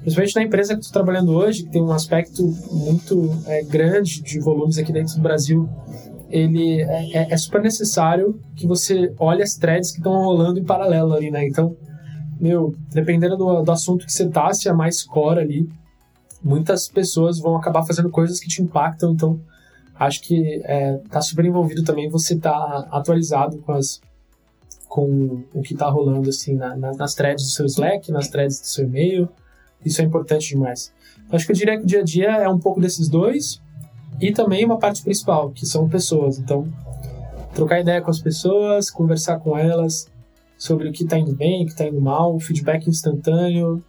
Principalmente 0.01 0.37
na 0.37 0.43
empresa 0.43 0.75
que 0.75 0.81
estou 0.81 0.95
trabalhando 0.95 1.33
hoje, 1.33 1.64
que 1.64 1.71
tem 1.71 1.83
um 1.83 1.93
aspecto 1.93 2.43
muito 2.73 3.31
é, 3.47 3.62
grande 3.62 4.23
de 4.23 4.41
volumes 4.41 4.79
aqui 4.79 4.93
dentro 4.93 5.14
do 5.14 5.21
Brasil, 5.21 5.68
ele 6.31 6.81
é, 6.81 7.18
é, 7.18 7.33
é 7.33 7.37
super 7.37 7.61
necessário 7.61 8.41
que 8.57 8.66
você 8.66 9.12
olhe 9.18 9.43
as 9.43 9.57
threads 9.57 9.91
que 9.91 9.99
estão 9.99 10.12
rolando 10.12 10.59
em 10.59 10.64
paralelo 10.64 11.12
ali, 11.12 11.31
né? 11.31 11.47
Então, 11.47 11.77
meu, 12.41 12.75
dependendo 12.91 13.37
do, 13.37 13.62
do 13.62 13.71
assunto 13.73 14.07
que 14.07 14.12
você 14.12 14.27
tá, 14.29 14.51
se 14.55 14.68
é 14.68 14.73
mais 14.73 15.03
core 15.03 15.41
ali, 15.41 15.68
muitas 16.43 16.88
pessoas 16.88 17.38
vão 17.38 17.57
acabar 17.57 17.84
fazendo 17.84 18.11
coisas 18.11 18.41
que 18.41 18.49
te 18.49 18.62
impactam, 18.62 19.12
então 19.12 19.41
acho 19.99 20.22
que 20.22 20.62
é, 20.64 20.99
tá 21.11 21.20
super 21.20 21.45
envolvido 21.45 21.84
também 21.84 22.09
você 22.09 22.36
tá 22.36 22.88
atualizado 22.91 23.59
com 23.59 23.72
as 23.72 24.01
com 24.88 25.45
o 25.55 25.62
que 25.62 25.74
tá 25.74 25.88
rolando 25.88 26.28
assim 26.28 26.57
na, 26.57 26.74
na, 26.76 26.93
nas 26.95 27.14
threads 27.14 27.45
do 27.45 27.51
seu 27.51 27.66
Slack, 27.66 28.11
nas 28.11 28.28
threads 28.28 28.61
do 28.61 28.66
seu 28.66 28.84
e-mail. 28.86 29.28
Isso 29.84 30.03
é 30.03 30.05
importante 30.05 30.49
demais. 30.49 30.93
Acho 31.30 31.47
que 31.47 31.53
eu 31.53 31.57
diria 31.57 31.76
que 31.78 31.84
o 31.84 31.86
dia 31.86 32.01
a 32.01 32.03
dia 32.03 32.28
é 32.28 32.49
um 32.49 32.59
pouco 32.59 32.80
desses 32.80 33.09
dois 33.09 33.62
e 34.20 34.32
também 34.32 34.64
uma 34.64 34.78
parte 34.78 35.01
principal, 35.03 35.51
que 35.51 35.64
são 35.64 35.88
pessoas. 35.88 36.41
Então, 36.41 36.66
trocar 37.55 37.80
ideia 37.80 38.03
com 38.03 38.11
as 38.11 38.20
pessoas, 38.20 38.91
conversar 38.91 39.38
com 39.38 39.57
elas, 39.57 40.11
sobre 40.59 40.88
o 40.88 40.93
que 40.93 41.05
está 41.05 41.16
indo 41.16 41.34
bem, 41.34 41.62
o 41.62 41.66
que 41.66 41.72
está 41.72 41.86
indo 41.86 42.01
mal, 42.01 42.38
feedback 42.41 42.88
instantâneo. 42.88 43.82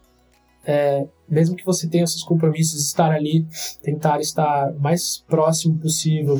É, 0.66 1.08
mesmo 1.28 1.56
que 1.56 1.66
você 1.66 1.88
tenha 1.88 2.06
seus 2.06 2.24
compromissos, 2.24 2.86
estar 2.86 3.12
ali, 3.12 3.46
tentar 3.82 4.20
estar 4.20 4.74
mais 4.74 5.24
próximo 5.28 5.78
possível 5.78 6.40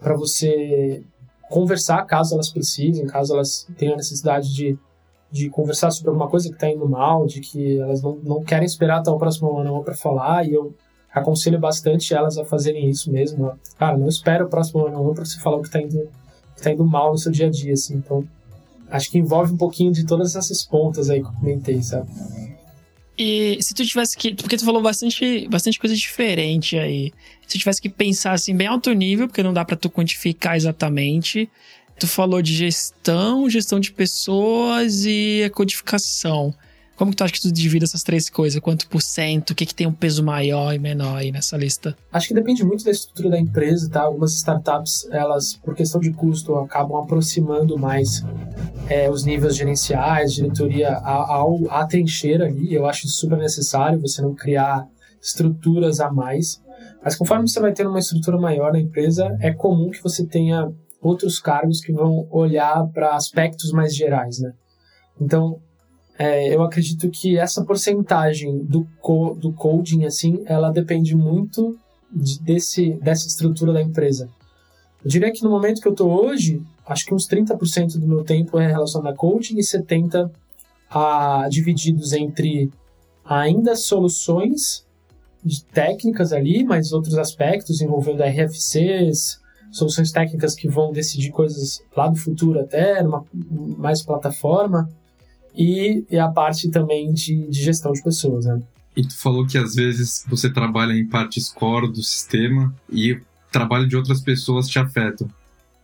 para 0.00 0.16
você 0.16 1.04
conversar 1.48 2.04
caso 2.04 2.34
elas 2.34 2.50
precisem, 2.50 3.06
caso 3.06 3.34
elas 3.34 3.66
tenham 3.76 3.96
necessidade 3.96 4.52
de, 4.52 4.76
de 5.30 5.48
conversar 5.50 5.90
sobre 5.90 6.10
alguma 6.10 6.28
coisa 6.28 6.48
que 6.48 6.54
está 6.54 6.68
indo 6.68 6.88
mal, 6.88 7.26
de 7.26 7.40
que 7.40 7.78
elas 7.78 8.02
não, 8.02 8.16
não 8.16 8.42
querem 8.42 8.66
esperar 8.66 8.98
até 8.98 9.10
o 9.10 9.18
próximo 9.18 9.56
ano 9.56 9.84
para 9.84 9.94
falar, 9.94 10.46
e 10.46 10.54
eu 10.54 10.74
aconselho 11.12 11.58
bastante 11.60 12.12
elas 12.12 12.36
a 12.38 12.44
fazerem 12.44 12.88
isso 12.90 13.10
mesmo. 13.10 13.52
Cara, 13.78 13.96
não 13.96 14.08
espera 14.08 14.44
o 14.44 14.48
próximo 14.48 14.86
ano 14.86 15.14
para 15.14 15.24
você 15.24 15.38
falar 15.38 15.58
o 15.58 15.60
que 15.60 15.68
está 15.68 15.80
indo, 15.80 16.08
tá 16.60 16.72
indo 16.72 16.84
mal 16.84 17.12
no 17.12 17.18
seu 17.18 17.30
dia 17.30 17.46
a 17.46 17.50
dia, 17.50 17.74
assim. 17.74 17.94
Então, 17.96 18.24
acho 18.90 19.10
que 19.10 19.18
envolve 19.18 19.52
um 19.52 19.56
pouquinho 19.56 19.92
de 19.92 20.04
todas 20.04 20.34
essas 20.34 20.64
pontas 20.64 21.08
aí 21.08 21.20
que 21.20 21.28
eu 21.28 21.32
comentei, 21.32 21.80
sabe? 21.82 22.10
E 23.16 23.58
se 23.60 23.74
tu 23.74 23.84
tivesse 23.86 24.16
que. 24.16 24.34
Porque 24.34 24.56
tu 24.56 24.64
falou 24.64 24.82
bastante, 24.82 25.46
bastante 25.48 25.78
coisa 25.78 25.94
diferente 25.94 26.76
aí. 26.76 27.12
Se 27.42 27.48
tu 27.48 27.58
tivesse 27.58 27.80
que 27.80 27.88
pensar 27.88 28.32
assim, 28.32 28.56
bem 28.56 28.66
alto 28.66 28.92
nível, 28.92 29.28
porque 29.28 29.42
não 29.42 29.52
dá 29.52 29.64
para 29.64 29.76
tu 29.76 29.88
quantificar 29.88 30.56
exatamente. 30.56 31.48
Tu 31.98 32.08
falou 32.08 32.42
de 32.42 32.54
gestão, 32.54 33.48
gestão 33.48 33.78
de 33.78 33.92
pessoas 33.92 35.04
e 35.04 35.44
a 35.44 35.50
codificação. 35.50 36.52
Como 36.96 37.10
que 37.10 37.16
tu 37.16 37.24
acha 37.24 37.32
que 37.32 37.40
tu 37.40 37.52
divide 37.52 37.84
essas 37.84 38.02
três 38.02 38.30
coisas? 38.30 38.60
Quanto 38.60 38.88
por 38.88 39.02
cento? 39.02 39.50
O 39.50 39.54
que, 39.54 39.66
que 39.66 39.74
tem 39.74 39.86
um 39.86 39.92
peso 39.92 40.22
maior 40.22 40.72
e 40.72 40.78
menor 40.78 41.16
aí 41.16 41.32
nessa 41.32 41.56
lista? 41.56 41.96
Acho 42.12 42.28
que 42.28 42.34
depende 42.34 42.62
muito 42.64 42.84
da 42.84 42.90
estrutura 42.90 43.30
da 43.30 43.38
empresa, 43.38 43.90
tá? 43.90 44.02
Algumas 44.02 44.32
startups, 44.34 45.08
elas, 45.10 45.54
por 45.56 45.74
questão 45.74 46.00
de 46.00 46.12
custo, 46.12 46.54
acabam 46.56 47.02
aproximando 47.02 47.76
mais 47.76 48.24
é, 48.88 49.10
os 49.10 49.24
níveis 49.24 49.56
gerenciais, 49.56 50.34
diretoria, 50.34 50.94
ao, 50.94 51.68
à 51.68 51.84
trincheira 51.84 52.46
ali. 52.46 52.72
Eu 52.72 52.86
acho 52.86 53.08
super 53.08 53.38
necessário 53.38 54.00
você 54.00 54.22
não 54.22 54.34
criar 54.34 54.86
estruturas 55.20 55.98
a 55.98 56.12
mais. 56.12 56.62
Mas 57.02 57.16
conforme 57.16 57.48
você 57.48 57.58
vai 57.58 57.72
tendo 57.72 57.90
uma 57.90 57.98
estrutura 57.98 58.38
maior 58.38 58.72
na 58.72 58.80
empresa, 58.80 59.36
é 59.40 59.52
comum 59.52 59.90
que 59.90 60.02
você 60.02 60.24
tenha 60.24 60.70
outros 61.02 61.38
cargos 61.38 61.80
que 61.80 61.92
vão 61.92 62.26
olhar 62.30 62.86
para 62.92 63.14
aspectos 63.14 63.72
mais 63.72 63.94
gerais, 63.94 64.38
né? 64.38 64.52
Então, 65.20 65.60
é, 66.18 66.54
eu 66.54 66.62
acredito 66.62 67.10
que 67.10 67.38
essa 67.38 67.64
porcentagem 67.64 68.64
do, 68.64 68.86
co 69.00 69.34
do 69.34 69.52
coding, 69.52 70.04
assim, 70.04 70.42
ela 70.46 70.70
depende 70.70 71.14
muito 71.16 71.76
de, 72.10 72.40
desse, 72.40 72.92
dessa 73.02 73.26
estrutura 73.26 73.72
da 73.72 73.82
empresa. 73.82 74.28
Eu 75.04 75.10
diria 75.10 75.32
que 75.32 75.42
no 75.42 75.50
momento 75.50 75.80
que 75.80 75.88
eu 75.88 75.92
estou 75.92 76.24
hoje, 76.24 76.62
acho 76.86 77.04
que 77.04 77.14
uns 77.14 77.28
30% 77.28 77.98
do 77.98 78.06
meu 78.06 78.24
tempo 78.24 78.58
é 78.58 78.66
relacionado 78.68 79.12
a 79.12 79.16
coding 79.16 79.58
e 79.58 79.62
70% 79.62 80.30
a, 80.90 81.48
divididos 81.48 82.12
entre 82.12 82.70
ainda 83.24 83.74
soluções 83.74 84.86
técnicas 85.72 86.32
ali, 86.32 86.62
mas 86.64 86.92
outros 86.92 87.18
aspectos 87.18 87.80
envolvendo 87.80 88.22
RFCs, 88.22 89.40
soluções 89.70 90.12
técnicas 90.12 90.54
que 90.54 90.68
vão 90.68 90.92
decidir 90.92 91.30
coisas 91.30 91.82
lá 91.96 92.06
do 92.06 92.16
futuro 92.16 92.60
até, 92.60 93.02
numa 93.02 93.24
mais 93.32 94.02
plataforma, 94.02 94.88
e, 95.54 96.04
e 96.10 96.18
a 96.18 96.28
parte 96.28 96.70
também 96.70 97.12
de, 97.12 97.46
de 97.46 97.62
gestão 97.62 97.92
de 97.92 98.02
pessoas, 98.02 98.46
né? 98.46 98.60
E 98.96 99.02
tu 99.06 99.16
falou 99.16 99.46
que 99.46 99.58
às 99.58 99.74
vezes 99.74 100.24
você 100.28 100.50
trabalha 100.50 100.92
em 100.92 101.06
partes 101.06 101.48
core 101.48 101.90
do 101.90 102.02
sistema 102.02 102.74
e 102.90 103.12
o 103.12 103.20
trabalho 103.50 103.88
de 103.88 103.96
outras 103.96 104.20
pessoas 104.20 104.68
te 104.68 104.78
afetam. 104.78 105.28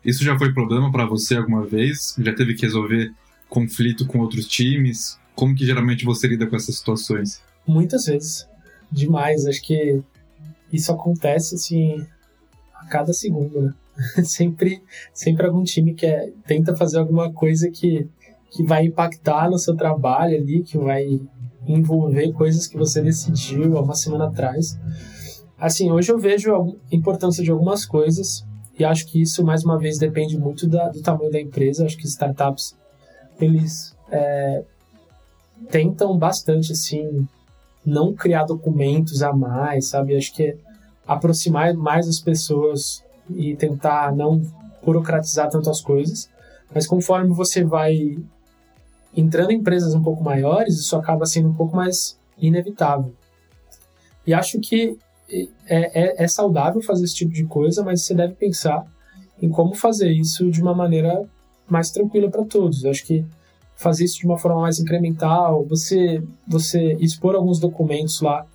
Isso 0.04 0.24
já 0.24 0.38
foi 0.38 0.52
problema 0.52 0.90
para 0.90 1.04
você 1.04 1.36
alguma 1.36 1.64
vez? 1.64 2.14
Já 2.18 2.34
teve 2.34 2.54
que 2.54 2.62
resolver 2.62 3.12
conflito 3.48 4.06
com 4.06 4.20
outros 4.20 4.46
times? 4.46 5.18
Como 5.34 5.54
que 5.54 5.66
geralmente 5.66 6.04
você 6.04 6.28
lida 6.28 6.46
com 6.46 6.56
essas 6.56 6.76
situações? 6.76 7.42
Muitas 7.66 8.06
vezes. 8.06 8.46
Demais. 8.90 9.44
Acho 9.46 9.62
que 9.62 10.00
isso 10.72 10.92
acontece 10.92 11.56
assim 11.56 12.06
a 12.74 12.86
cada 12.86 13.12
segundo, 13.12 13.60
né? 13.60 13.74
sempre, 14.24 14.82
sempre 15.12 15.46
algum 15.46 15.62
time 15.62 15.94
que 15.94 16.06
é, 16.06 16.32
tenta 16.46 16.76
fazer 16.76 16.98
alguma 16.98 17.32
coisa 17.32 17.70
que 17.70 18.08
que 18.50 18.64
vai 18.64 18.86
impactar 18.86 19.48
no 19.50 19.58
seu 19.58 19.76
trabalho 19.76 20.36
ali, 20.36 20.62
que 20.62 20.76
vai 20.76 21.20
envolver 21.66 22.32
coisas 22.32 22.66
que 22.66 22.76
você 22.76 23.00
decidiu 23.00 23.76
há 23.76 23.82
uma 23.82 23.94
semana 23.94 24.26
atrás. 24.26 24.78
Assim, 25.58 25.90
hoje 25.90 26.10
eu 26.10 26.18
vejo 26.18 26.54
a 26.54 26.66
importância 26.94 27.44
de 27.44 27.50
algumas 27.50 27.84
coisas 27.84 28.44
e 28.80 28.84
acho 28.84 29.06
que 29.06 29.20
isso, 29.20 29.44
mais 29.44 29.62
uma 29.62 29.78
vez, 29.78 29.98
depende 29.98 30.38
muito 30.38 30.66
da, 30.66 30.88
do 30.88 31.02
tamanho 31.02 31.30
da 31.30 31.38
empresa. 31.38 31.84
Acho 31.84 31.98
que 31.98 32.06
startups, 32.06 32.74
eles 33.38 33.94
é, 34.10 34.64
tentam 35.68 36.16
bastante, 36.16 36.72
assim, 36.72 37.28
não 37.84 38.14
criar 38.14 38.44
documentos 38.44 39.22
a 39.22 39.34
mais, 39.34 39.88
sabe? 39.88 40.16
Acho 40.16 40.34
que 40.34 40.44
é 40.44 40.56
aproximar 41.06 41.74
mais 41.74 42.08
as 42.08 42.20
pessoas 42.20 43.04
e 43.28 43.54
tentar 43.54 44.16
não 44.16 44.40
burocratizar 44.82 45.50
tanto 45.50 45.68
as 45.68 45.82
coisas. 45.82 46.30
Mas 46.74 46.86
conforme 46.86 47.34
você 47.34 47.62
vai 47.62 48.16
entrando 49.16 49.50
em 49.50 49.56
empresas 49.56 49.94
um 49.94 50.02
pouco 50.02 50.22
maiores, 50.22 50.78
isso 50.78 50.96
acaba 50.96 51.26
sendo 51.26 51.48
um 51.48 51.54
pouco 51.54 51.76
mais 51.76 52.18
inevitável. 52.38 53.14
E 54.26 54.32
acho 54.32 54.60
que 54.60 54.96
é, 55.66 56.20
é, 56.20 56.24
é 56.24 56.28
saudável 56.28 56.82
fazer 56.82 57.04
esse 57.04 57.14
tipo 57.14 57.32
de 57.32 57.44
coisa, 57.44 57.82
mas 57.84 58.02
você 58.02 58.14
deve 58.14 58.34
pensar 58.34 58.84
em 59.40 59.48
como 59.48 59.74
fazer 59.74 60.10
isso 60.10 60.50
de 60.50 60.60
uma 60.60 60.74
maneira 60.74 61.24
mais 61.68 61.90
tranquila 61.90 62.30
para 62.30 62.44
todos. 62.44 62.84
Eu 62.84 62.90
acho 62.90 63.04
que 63.04 63.24
fazer 63.76 64.04
isso 64.04 64.18
de 64.18 64.26
uma 64.26 64.38
forma 64.38 64.60
mais 64.60 64.78
incremental, 64.78 65.64
você 65.64 66.22
você 66.46 66.94
expor 67.00 67.34
alguns 67.34 67.58
documentos 67.58 68.20
lá 68.20 68.46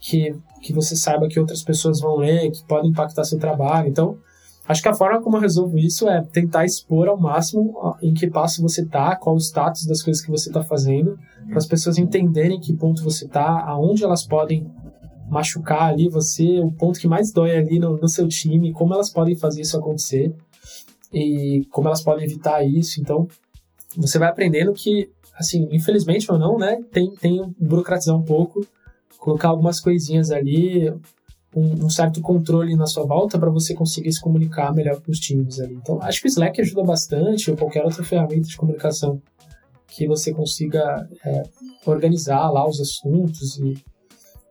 que, 0.00 0.34
que 0.60 0.72
você 0.72 0.96
saiba 0.96 1.28
que 1.28 1.38
outras 1.38 1.62
pessoas 1.62 2.00
vão 2.00 2.16
ler, 2.16 2.50
que 2.50 2.64
podem 2.64 2.90
impactar 2.90 3.24
seu 3.24 3.38
trabalho. 3.38 3.88
Então, 3.88 4.18
Acho 4.66 4.82
que 4.82 4.88
a 4.88 4.94
forma 4.94 5.20
como 5.20 5.36
eu 5.36 5.40
resolvo 5.40 5.76
isso 5.78 6.08
é 6.08 6.22
tentar 6.22 6.64
expor 6.64 7.08
ao 7.08 7.18
máximo 7.18 7.96
em 8.00 8.14
que 8.14 8.30
passo 8.30 8.62
você 8.62 8.82
está, 8.82 9.14
qual 9.14 9.34
o 9.34 9.38
status 9.38 9.84
das 9.86 10.02
coisas 10.02 10.24
que 10.24 10.30
você 10.30 10.48
está 10.48 10.62
fazendo, 10.62 11.18
para 11.48 11.58
as 11.58 11.66
pessoas 11.66 11.98
entenderem 11.98 12.58
que 12.58 12.72
ponto 12.72 13.04
você 13.04 13.26
está, 13.26 13.60
aonde 13.66 14.02
elas 14.02 14.26
podem 14.26 14.66
machucar 15.28 15.92
ali 15.92 16.08
você, 16.08 16.60
o 16.60 16.70
ponto 16.70 16.98
que 16.98 17.06
mais 17.06 17.30
dói 17.30 17.56
ali 17.56 17.78
no, 17.78 17.98
no 17.98 18.08
seu 18.08 18.26
time, 18.26 18.72
como 18.72 18.94
elas 18.94 19.10
podem 19.10 19.36
fazer 19.36 19.60
isso 19.60 19.76
acontecer 19.76 20.34
e 21.12 21.66
como 21.70 21.88
elas 21.88 22.02
podem 22.02 22.24
evitar 22.24 22.62
isso. 22.64 23.00
Então, 23.00 23.28
você 23.96 24.18
vai 24.18 24.28
aprendendo 24.28 24.72
que, 24.72 25.10
assim, 25.36 25.68
infelizmente 25.70 26.30
ou 26.30 26.38
não, 26.38 26.58
né, 26.58 26.82
tem, 26.90 27.14
tem 27.16 27.54
burocratizar 27.58 28.16
um 28.16 28.22
pouco, 28.22 28.66
colocar 29.18 29.48
algumas 29.48 29.80
coisinhas 29.80 30.30
ali, 30.30 30.92
um, 31.54 31.86
um, 31.86 31.90
certo 31.90 32.20
controle 32.20 32.74
na 32.76 32.86
sua 32.86 33.04
volta 33.04 33.38
para 33.38 33.50
você 33.50 33.74
conseguir 33.74 34.12
se 34.12 34.20
comunicar 34.20 34.74
melhor 34.74 35.00
com 35.00 35.10
os 35.10 35.18
times 35.18 35.60
ali. 35.60 35.74
Então, 35.74 36.00
acho 36.02 36.20
que 36.20 36.26
o 36.26 36.28
Slack 36.28 36.60
ajuda 36.60 36.82
bastante, 36.82 37.50
ou 37.50 37.56
qualquer 37.56 37.84
outra 37.84 38.02
ferramenta 38.02 38.48
de 38.48 38.56
comunicação 38.56 39.20
que 39.86 40.06
você 40.06 40.32
consiga 40.32 41.08
é, 41.24 41.42
organizar 41.86 42.50
lá 42.50 42.68
os 42.68 42.80
assuntos 42.80 43.58
e, 43.58 43.74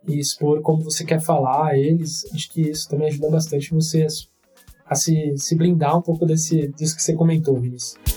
e, 0.08 0.20
expor 0.20 0.62
como 0.62 0.82
você 0.82 1.04
quer 1.04 1.20
falar 1.20 1.78
eles. 1.78 2.24
Acho 2.34 2.50
que 2.50 2.62
isso 2.62 2.88
também 2.88 3.08
ajuda 3.08 3.30
bastante 3.30 3.74
você 3.74 4.04
a, 4.04 4.94
a 4.94 4.96
se, 4.96 5.34
se 5.38 5.56
blindar 5.56 5.98
um 5.98 6.02
pouco 6.02 6.26
desse, 6.26 6.68
disso 6.70 6.96
que 6.96 7.04
você 7.04 7.14
comentou, 7.14 7.60
Vinícius. 7.60 8.13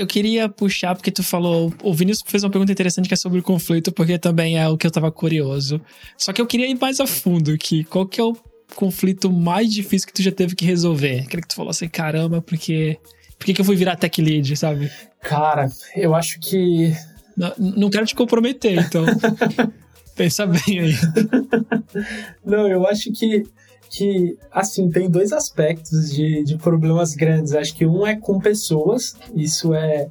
Eu 0.00 0.06
queria 0.06 0.48
puxar, 0.48 0.94
porque 0.94 1.10
tu 1.10 1.22
falou. 1.22 1.72
O 1.82 1.92
Vinícius 1.92 2.24
fez 2.26 2.42
uma 2.42 2.50
pergunta 2.50 2.72
interessante 2.72 3.06
que 3.06 3.12
é 3.12 3.16
sobre 3.16 3.40
o 3.40 3.42
conflito, 3.42 3.92
porque 3.92 4.18
também 4.18 4.58
é 4.58 4.66
o 4.66 4.78
que 4.78 4.86
eu 4.86 4.90
tava 4.90 5.12
curioso. 5.12 5.78
Só 6.16 6.32
que 6.32 6.40
eu 6.40 6.46
queria 6.46 6.66
ir 6.66 6.78
mais 6.80 7.00
a 7.00 7.06
fundo 7.06 7.52
aqui. 7.52 7.84
Qual 7.84 8.06
que 8.06 8.18
é 8.18 8.24
o 8.24 8.34
conflito 8.74 9.30
mais 9.30 9.70
difícil 9.70 10.06
que 10.06 10.14
tu 10.14 10.22
já 10.22 10.32
teve 10.32 10.54
que 10.54 10.64
resolver? 10.64 11.20
Aquele 11.20 11.42
que 11.42 11.48
tu 11.48 11.54
falou 11.54 11.70
assim, 11.70 11.88
caramba, 11.88 12.40
porque. 12.40 12.98
Por 13.38 13.46
que, 13.46 13.54
que 13.54 13.60
eu 13.60 13.64
fui 13.64 13.76
virar 13.76 13.96
tech 13.96 14.20
lead, 14.20 14.56
sabe? 14.56 14.90
Cara, 15.20 15.66
eu 15.94 16.14
acho 16.14 16.40
que. 16.40 16.94
Não, 17.36 17.52
não 17.58 17.90
quero 17.90 18.06
te 18.06 18.14
comprometer, 18.14 18.78
então. 18.78 19.04
pensa 20.16 20.46
bem 20.46 20.80
aí. 20.80 20.94
não, 22.44 22.68
eu 22.68 22.86
acho 22.86 23.12
que 23.12 23.44
que, 23.90 24.38
assim, 24.52 24.88
tem 24.88 25.10
dois 25.10 25.32
aspectos 25.32 26.10
de, 26.12 26.44
de 26.44 26.56
problemas 26.56 27.12
grandes. 27.14 27.52
Acho 27.54 27.74
que 27.74 27.84
um 27.84 28.06
é 28.06 28.14
com 28.14 28.38
pessoas, 28.38 29.16
isso 29.34 29.74
é, 29.74 30.08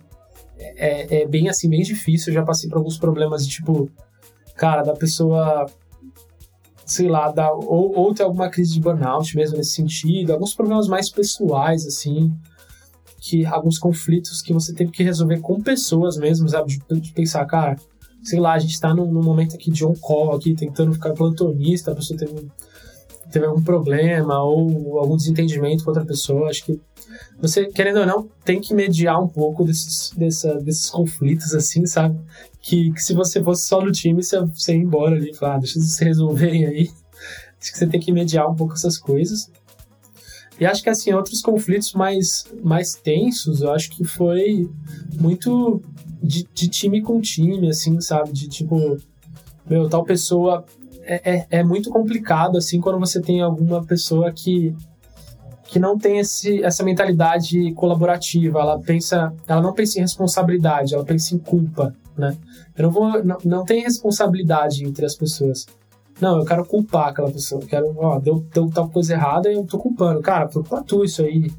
é, 0.57 1.21
é 1.21 1.25
bem, 1.25 1.47
assim, 1.47 1.69
bem 1.69 1.82
difícil. 1.82 2.32
Eu 2.32 2.41
já 2.41 2.43
passei 2.43 2.69
por 2.69 2.80
alguns 2.80 2.97
problemas 2.97 3.47
de, 3.47 3.53
tipo, 3.53 3.89
cara, 4.57 4.84
da 4.84 4.93
pessoa, 4.93 5.65
sei 6.86 7.07
lá, 7.07 7.32
da, 7.32 7.53
ou, 7.53 7.97
ou 7.97 8.13
ter 8.13 8.23
alguma 8.23 8.49
crise 8.49 8.73
de 8.73 8.82
burnout 8.82 9.34
mesmo 9.34 9.55
nesse 9.55 9.71
sentido, 9.71 10.34
alguns 10.34 10.53
problemas 10.53 10.89
mais 10.89 11.09
pessoais, 11.09 11.88
assim, 11.88 12.34
que 13.17 13.45
alguns 13.45 13.80
conflitos 13.80 14.41
que 14.41 14.51
você 14.51 14.73
teve 14.73 14.91
que 14.91 15.03
resolver 15.03 15.39
com 15.39 15.61
pessoas 15.61 16.17
mesmo, 16.17 16.49
sabe? 16.49 16.67
De, 16.67 16.99
de 16.99 17.13
pensar, 17.13 17.45
cara, 17.45 17.77
sei 18.21 18.41
lá, 18.41 18.55
a 18.55 18.59
gente 18.59 18.77
tá 18.77 18.93
num, 18.93 19.09
num 19.09 19.23
momento 19.23 19.55
aqui 19.55 19.71
de 19.71 19.86
on-call, 19.86 20.36
aqui, 20.36 20.53
tentando 20.53 20.91
ficar 20.91 21.13
plantonista, 21.13 21.93
a 21.93 21.95
pessoa 21.95 22.19
teve 22.19 22.45
teve 23.32 23.45
algum 23.45 23.61
problema 23.61 24.41
ou 24.41 24.99
algum 24.99 25.15
desentendimento 25.15 25.84
com 25.84 25.91
outra 25.91 26.05
pessoa. 26.05 26.49
Acho 26.49 26.65
que 26.65 26.80
você, 27.41 27.67
querendo 27.67 28.01
ou 28.01 28.05
não, 28.05 28.30
tem 28.43 28.59
que 28.59 28.73
mediar 28.73 29.21
um 29.21 29.27
pouco 29.27 29.63
desses, 29.63 30.11
dessa, 30.11 30.55
desses 30.55 30.89
conflitos, 30.89 31.53
assim, 31.53 31.86
sabe? 31.86 32.19
Que, 32.61 32.91
que 32.91 33.01
se 33.01 33.13
você 33.13 33.41
fosse 33.41 33.67
só 33.67 33.82
no 33.82 33.91
time, 33.91 34.21
você, 34.21 34.39
você 34.45 34.73
ia 34.73 34.80
embora 34.80 35.15
ali 35.15 35.32
e 35.32 35.34
falar, 35.34 35.55
ah, 35.55 35.59
deixa 35.59 35.77
eles 35.77 35.95
se 35.95 36.03
resolverem 36.03 36.65
aí. 36.65 36.89
Acho 37.59 37.71
que 37.71 37.77
você 37.77 37.88
tem 37.88 37.99
que 37.99 38.11
mediar 38.11 38.49
um 38.49 38.55
pouco 38.55 38.73
essas 38.73 38.97
coisas. 38.97 39.49
E 40.59 40.65
acho 40.65 40.84
que, 40.84 40.89
assim, 40.89 41.13
outros 41.13 41.41
conflitos 41.41 41.93
mais, 41.93 42.45
mais 42.61 42.93
tensos, 42.93 43.61
eu 43.61 43.71
acho 43.71 43.89
que 43.91 44.03
foi 44.03 44.69
muito 45.19 45.82
de, 46.21 46.45
de 46.53 46.67
time 46.67 47.01
com 47.01 47.21
time, 47.21 47.69
assim, 47.69 47.99
sabe? 48.01 48.32
De 48.34 48.49
tipo, 48.49 48.97
meu, 49.69 49.88
tal 49.88 50.03
pessoa 50.03 50.65
é, 51.10 51.36
é, 51.36 51.47
é 51.49 51.64
muito 51.64 51.89
complicado, 51.89 52.57
assim, 52.57 52.80
quando 52.80 52.99
você 52.99 53.20
tem 53.20 53.41
alguma 53.41 53.84
pessoa 53.84 54.32
que 54.32 54.76
que 55.70 55.78
não 55.78 55.99
tem 55.99 56.18
esse, 56.18 56.64
essa 56.64 56.84
mentalidade 56.84 57.72
colaborativa, 57.76 58.60
ela 58.60 58.80
pensa, 58.80 59.32
ela 59.47 59.62
não 59.62 59.72
pensa 59.72 59.99
em 59.99 60.01
responsabilidade, 60.01 60.95
ela 60.95 61.05
pensa 61.05 61.36
em 61.36 61.38
culpa, 61.38 61.93
né? 62.18 62.36
Eu 62.76 62.86
não 62.86 62.91
vou, 62.91 63.24
não, 63.24 63.38
não 63.45 63.64
tem 63.64 63.84
responsabilidade 63.84 64.84
entre 64.84 65.05
as 65.05 65.16
pessoas. 65.16 65.68
Não, 66.20 66.39
eu 66.39 66.45
quero 66.45 66.66
culpar 66.66 67.10
aquela 67.10 67.32
pessoa, 67.32 67.62
eu 67.62 67.68
quero, 67.68 67.95
ó, 67.97 68.18
deu, 68.18 68.43
deu 68.51 68.68
tal 68.72 68.89
coisa 68.89 69.14
errada 69.14 69.51
e 69.51 69.53
eu 69.53 69.64
tô 69.64 69.78
culpando. 69.78 70.22
Cara, 70.22 70.47
culpa 70.47 70.84
tu 70.84 71.03
isso 71.03 71.22
aí. 71.22 71.51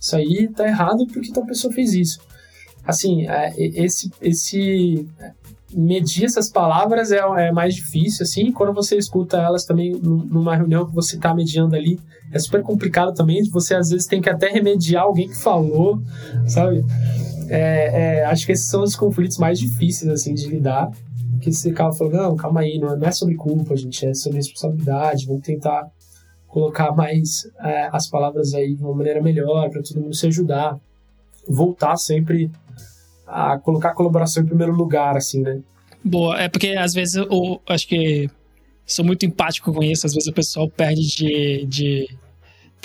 isso 0.00 0.16
aí 0.16 0.48
tá 0.48 0.66
errado 0.66 1.06
porque 1.06 1.30
tal 1.30 1.44
pessoa 1.44 1.70
fez 1.74 1.92
isso. 1.92 2.18
Assim, 2.86 3.28
é, 3.28 3.52
esse, 3.58 4.10
esse 4.22 5.06
medir 5.72 6.24
essas 6.24 6.48
palavras 6.48 7.10
é, 7.10 7.18
é, 7.18 7.52
mais 7.52 7.74
difícil, 7.74 8.22
assim, 8.22 8.52
quando 8.52 8.72
você 8.72 8.96
escuta 8.96 9.36
elas 9.36 9.64
também 9.64 9.92
numa 9.92 10.54
reunião 10.54 10.86
que 10.86 10.94
você 10.94 11.16
está 11.16 11.34
mediando 11.34 11.74
ali, 11.74 11.98
é 12.32 12.38
super 12.38 12.62
complicado 12.62 13.14
também, 13.14 13.42
você 13.50 13.74
às 13.74 13.90
vezes 13.90 14.06
tem 14.06 14.20
que 14.20 14.30
até 14.30 14.48
remediar 14.48 15.04
alguém 15.04 15.28
que 15.28 15.36
falou, 15.36 16.00
sabe? 16.46 16.84
É, 17.48 18.18
é, 18.18 18.24
acho 18.26 18.46
que 18.46 18.52
esses 18.52 18.68
são 18.68 18.82
os 18.82 18.96
conflitos 18.96 19.38
mais 19.38 19.58
difíceis, 19.58 20.10
assim, 20.10 20.34
de 20.34 20.46
lidar, 20.46 20.90
que 21.40 21.52
você 21.52 21.70
acaba 21.70 21.92
falando, 21.92 22.14
não, 22.14 22.36
calma 22.36 22.60
aí, 22.60 22.78
não 22.78 22.96
é 23.02 23.12
sobre 23.12 23.34
culpa, 23.34 23.76
gente, 23.76 24.06
é 24.06 24.14
sobre 24.14 24.38
responsabilidade, 24.38 25.26
vamos 25.26 25.42
tentar 25.42 25.90
colocar 26.48 26.92
mais 26.92 27.48
é, 27.60 27.88
as 27.92 28.08
palavras 28.08 28.54
aí 28.54 28.74
de 28.74 28.82
uma 28.82 28.94
maneira 28.94 29.22
melhor, 29.22 29.68
para 29.70 29.82
todo 29.82 30.00
mundo 30.00 30.14
se 30.14 30.26
ajudar, 30.26 30.78
voltar 31.48 31.96
sempre 31.96 32.50
a 33.26 33.58
colocar 33.58 33.90
a 33.90 33.94
colaboração 33.94 34.42
em 34.42 34.46
primeiro 34.46 34.72
lugar, 34.72 35.16
assim, 35.16 35.42
né? 35.42 35.60
Boa, 36.04 36.40
é 36.40 36.48
porque 36.48 36.68
às 36.68 36.94
vezes 36.94 37.16
eu 37.16 37.60
acho 37.66 37.88
que 37.88 38.30
sou 38.86 39.04
muito 39.04 39.26
empático 39.26 39.72
com 39.72 39.82
isso, 39.82 40.06
às 40.06 40.14
vezes 40.14 40.28
o 40.28 40.32
pessoal 40.32 40.70
perde 40.70 41.02
de. 41.02 41.66
de... 41.66 42.08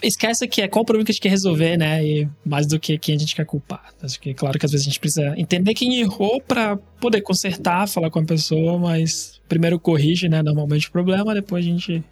Esquece 0.02 0.48
que 0.48 0.64
é 0.64 0.68
qual 0.68 0.82
o 0.82 0.86
problema 0.86 1.06
que 1.06 1.12
a 1.12 1.14
gente 1.14 1.22
quer 1.22 1.30
resolver, 1.30 1.78
né? 1.78 2.04
E 2.04 2.28
mais 2.44 2.66
do 2.66 2.80
que 2.80 2.98
quem 2.98 3.16
a 3.16 3.20
gente 3.20 3.36
quer 3.36 3.46
culpar. 3.46 3.94
Acho 4.02 4.20
que, 4.20 4.34
claro, 4.34 4.58
que 4.58 4.66
às 4.66 4.72
vezes 4.72 4.88
a 4.88 4.90
gente 4.90 5.00
precisa 5.00 5.36
entender 5.38 5.76
quem 5.76 6.00
errou 6.00 6.42
para 6.42 6.76
poder 7.00 7.22
consertar, 7.22 7.88
falar 7.88 8.10
com 8.10 8.18
a 8.18 8.26
pessoa, 8.26 8.80
mas 8.80 9.40
primeiro 9.48 9.80
corrige, 9.80 10.28
né? 10.28 10.42
Normalmente 10.42 10.88
o 10.88 10.92
problema, 10.92 11.36
depois 11.36 11.64
a 11.64 11.70
gente 11.70 12.04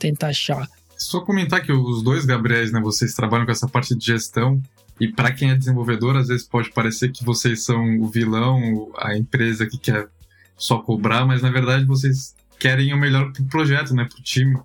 tenta 0.00 0.26
achar. 0.26 0.68
Só 0.96 1.20
comentar 1.20 1.62
que 1.62 1.70
os 1.70 2.02
dois 2.02 2.24
Gabriéis, 2.24 2.72
né? 2.72 2.80
Vocês 2.80 3.14
trabalham 3.14 3.46
com 3.46 3.52
essa 3.52 3.68
parte 3.68 3.94
de 3.94 4.04
gestão. 4.04 4.60
E 5.00 5.06
para 5.06 5.32
quem 5.32 5.50
é 5.50 5.54
desenvolvedor, 5.54 6.16
às 6.16 6.28
vezes 6.28 6.46
pode 6.46 6.70
parecer 6.72 7.12
que 7.12 7.24
vocês 7.24 7.62
são 7.62 8.00
o 8.00 8.08
vilão, 8.08 8.90
a 8.98 9.16
empresa 9.16 9.64
que 9.66 9.78
quer 9.78 10.08
só 10.56 10.78
cobrar, 10.78 11.24
mas 11.24 11.40
na 11.40 11.50
verdade 11.50 11.84
vocês 11.84 12.34
querem 12.58 12.92
o 12.92 12.98
melhor 12.98 13.32
pro 13.32 13.44
projeto, 13.44 13.94
né, 13.94 14.04
pro 14.04 14.20
time. 14.22 14.58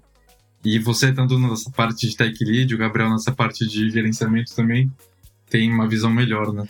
E 0.66 0.80
você 0.80 1.10
estando 1.10 1.38
nessa 1.38 1.70
parte 1.70 2.10
de 2.10 2.18
tech 2.18 2.44
lead, 2.44 2.74
o 2.74 2.78
Gabriel 2.78 3.12
nessa 3.12 3.32
parte 3.32 3.68
de 3.68 3.92
gerenciamento 3.92 4.56
também 4.56 4.92
tem 5.50 5.72
uma 5.72 5.88
visão 5.88 6.10
melhor, 6.10 6.52
né? 6.52 6.68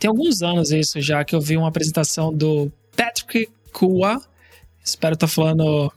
Tem 0.00 0.08
alguns 0.08 0.42
anos 0.42 0.72
isso 0.72 1.00
já 1.00 1.24
que 1.24 1.34
eu 1.34 1.40
vi 1.40 1.56
uma 1.56 1.68
apresentação 1.68 2.34
do 2.34 2.72
Patrick 2.96 3.48
Kua, 3.72 4.20
espero 4.84 5.14
estar 5.14 5.28
tá 5.28 5.32
falando 5.32 5.92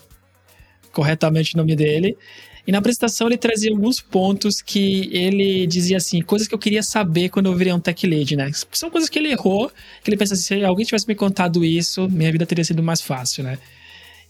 corretamente 0.98 1.54
o 1.54 1.58
nome 1.58 1.76
dele. 1.76 2.18
E 2.66 2.72
na 2.72 2.80
apresentação 2.80 3.28
ele 3.28 3.38
trazia 3.38 3.72
alguns 3.72 4.02
pontos 4.02 4.62
que 4.62 5.10
ele 5.14 5.68
dizia 5.68 5.98
assim, 5.98 6.22
coisas 6.22 6.48
que 6.48 6.56
eu 6.56 6.60
queria 6.60 6.82
saber 6.82 7.30
quando 7.30 7.46
eu 7.46 7.56
virei 7.56 7.72
um 7.72 7.80
tech 7.80 8.06
lead, 8.06 8.36
né? 8.36 8.52
São 8.72 8.90
coisas 8.90 9.08
que 9.08 9.20
ele 9.20 9.32
errou, 9.32 9.72
que 10.04 10.10
ele 10.10 10.18
pensa 10.18 10.34
assim, 10.34 10.60
se 10.60 10.66
alguém 10.66 10.86
tivesse 10.86 11.08
me 11.08 11.14
contado 11.14 11.64
isso, 11.64 12.10
minha 12.10 12.32
vida 12.32 12.48
teria 12.48 12.66
sido 12.66 12.82
mais 12.82 13.00
fácil, 13.00 13.44
né? 13.44 13.60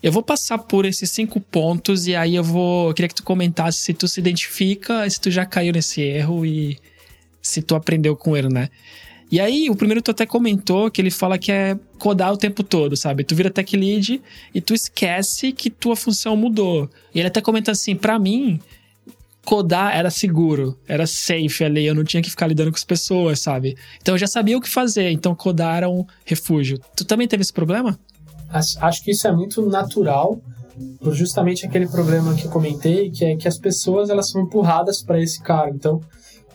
Eu 0.04 0.12
vou 0.12 0.22
passar 0.22 0.60
por 0.60 0.86
esses 0.86 1.10
cinco 1.10 1.40
pontos 1.40 2.06
e 2.06 2.16
aí 2.16 2.36
eu 2.36 2.44
vou. 2.44 2.90
Eu 2.90 2.94
queria 2.94 3.10
que 3.10 3.16
tu 3.16 3.24
comentasse 3.24 3.80
se 3.80 3.94
tu 3.94 4.08
se 4.08 4.20
identifica, 4.20 5.10
se 5.10 5.20
tu 5.20 5.32
já 5.32 5.44
caiu 5.44 5.74
nesse 5.74 6.02
erro 6.02 6.46
e 6.46 6.78
se 7.42 7.64
tu 7.64 7.76
aprendeu 7.76 8.16
com 8.16 8.38
ele, 8.38 8.50
né? 8.50 8.70
E 9.30 9.40
aí, 9.42 9.70
o 9.70 9.76
primeiro 9.76 10.02
tu 10.02 10.12
até 10.12 10.26
comentou 10.26 10.90
que 10.90 11.02
ele 11.02 11.12
fala 11.12 11.38
que 11.38 11.52
é 11.52 11.78
codar 11.98 12.32
o 12.32 12.38
tempo 12.38 12.64
todo, 12.64 12.96
sabe? 12.96 13.26
Tu 13.26 13.36
vira 13.36 13.50
tech 13.50 13.76
lead 13.76 14.22
e 14.54 14.62
tu 14.62 14.74
esquece 14.74 15.52
que 15.52 15.70
tua 15.70 15.96
função 15.96 16.36
mudou. 16.38 16.90
E 17.14 17.20
ele 17.20 17.28
até 17.28 17.42
comenta 17.42 17.72
assim, 17.72 17.94
para 17.94 18.18
mim, 18.18 18.60
codar 19.44 19.96
era 19.96 20.10
seguro, 20.10 20.78
era 20.88 21.06
safe 21.06 21.64
ali, 21.64 21.86
eu 21.86 21.96
não 21.96 22.06
tinha 22.06 22.24
que 22.24 22.30
ficar 22.30 22.48
lidando 22.48 22.72
com 22.72 22.78
as 22.78 22.86
pessoas, 22.86 23.40
sabe? 23.40 23.78
Então 24.02 24.16
eu 24.16 24.20
já 24.20 24.28
sabia 24.28 24.58
o 24.58 24.62
que 24.62 24.70
fazer, 24.70 25.10
então 25.12 25.36
codar 25.36 25.78
era 25.78 25.90
um 25.90 26.06
refúgio. 26.26 26.80
Tu 26.96 27.04
também 27.04 27.28
teve 27.28 27.42
esse 27.42 27.54
problema? 27.54 28.00
Acho 28.50 29.04
que 29.04 29.12
isso 29.12 29.28
é 29.28 29.32
muito 29.32 29.66
natural, 29.66 30.42
por 31.02 31.14
justamente 31.14 31.66
aquele 31.66 31.88
problema 31.88 32.34
que 32.34 32.46
eu 32.46 32.52
comentei, 32.52 33.10
que 33.10 33.26
é 33.26 33.36
que 33.36 33.48
as 33.48 33.58
pessoas 33.58 34.10
elas 34.10 34.30
são 34.30 34.42
empurradas 34.42 35.02
para 35.02 35.22
esse 35.22 35.42
cargo. 35.42 35.76
Então, 35.76 36.02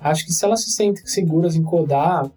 acho 0.00 0.24
que 0.24 0.32
se 0.32 0.44
elas 0.44 0.62
se 0.62 0.70
sentem 0.70 1.04
seguras 1.06 1.54
em 1.54 1.62
codar, 1.62 2.30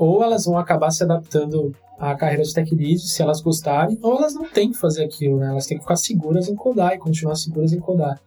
ou 0.00 0.24
elas 0.24 0.46
vão 0.46 0.56
acabar 0.56 0.90
se 0.90 1.04
adaptando 1.04 1.76
à 1.98 2.14
carreira 2.14 2.42
de 2.42 2.54
tech 2.54 2.74
lead, 2.74 2.98
se 2.98 3.20
elas 3.20 3.42
gostarem, 3.42 3.98
ou 4.00 4.16
elas 4.16 4.32
não 4.32 4.48
têm 4.48 4.72
que 4.72 4.78
fazer 4.78 5.04
aquilo, 5.04 5.38
né? 5.38 5.48
Elas 5.48 5.66
têm 5.66 5.76
que 5.76 5.84
ficar 5.84 5.96
seguras 5.96 6.48
em 6.48 6.54
codar 6.54 6.94
e 6.94 6.98
continuar 6.98 7.34
seguras 7.34 7.74
em 7.74 7.78
codar. 7.78 8.18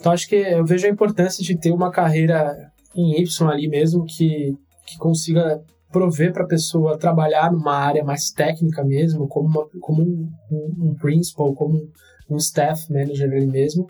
Então 0.00 0.10
acho 0.10 0.26
que 0.26 0.36
eu 0.36 0.64
vejo 0.64 0.86
a 0.86 0.90
importância 0.90 1.44
de 1.44 1.54
ter 1.58 1.72
uma 1.72 1.90
carreira 1.90 2.72
em 2.96 3.20
Y 3.20 3.50
ali 3.50 3.68
mesmo 3.68 4.06
que, 4.06 4.56
que 4.86 4.96
consiga 4.96 5.62
prover 5.92 6.32
para 6.32 6.44
a 6.44 6.48
pessoa 6.48 6.96
trabalhar 6.96 7.52
numa 7.52 7.74
área 7.74 8.02
mais 8.02 8.30
técnica 8.30 8.82
mesmo, 8.82 9.28
como, 9.28 9.46
uma, 9.46 9.68
como 9.82 10.02
um, 10.02 10.30
um, 10.50 10.88
um 10.88 10.94
principal, 10.94 11.52
como 11.52 11.86
um, 12.30 12.36
staff 12.38 12.90
manager 12.90 13.30
ali 13.30 13.46
mesmo, 13.46 13.86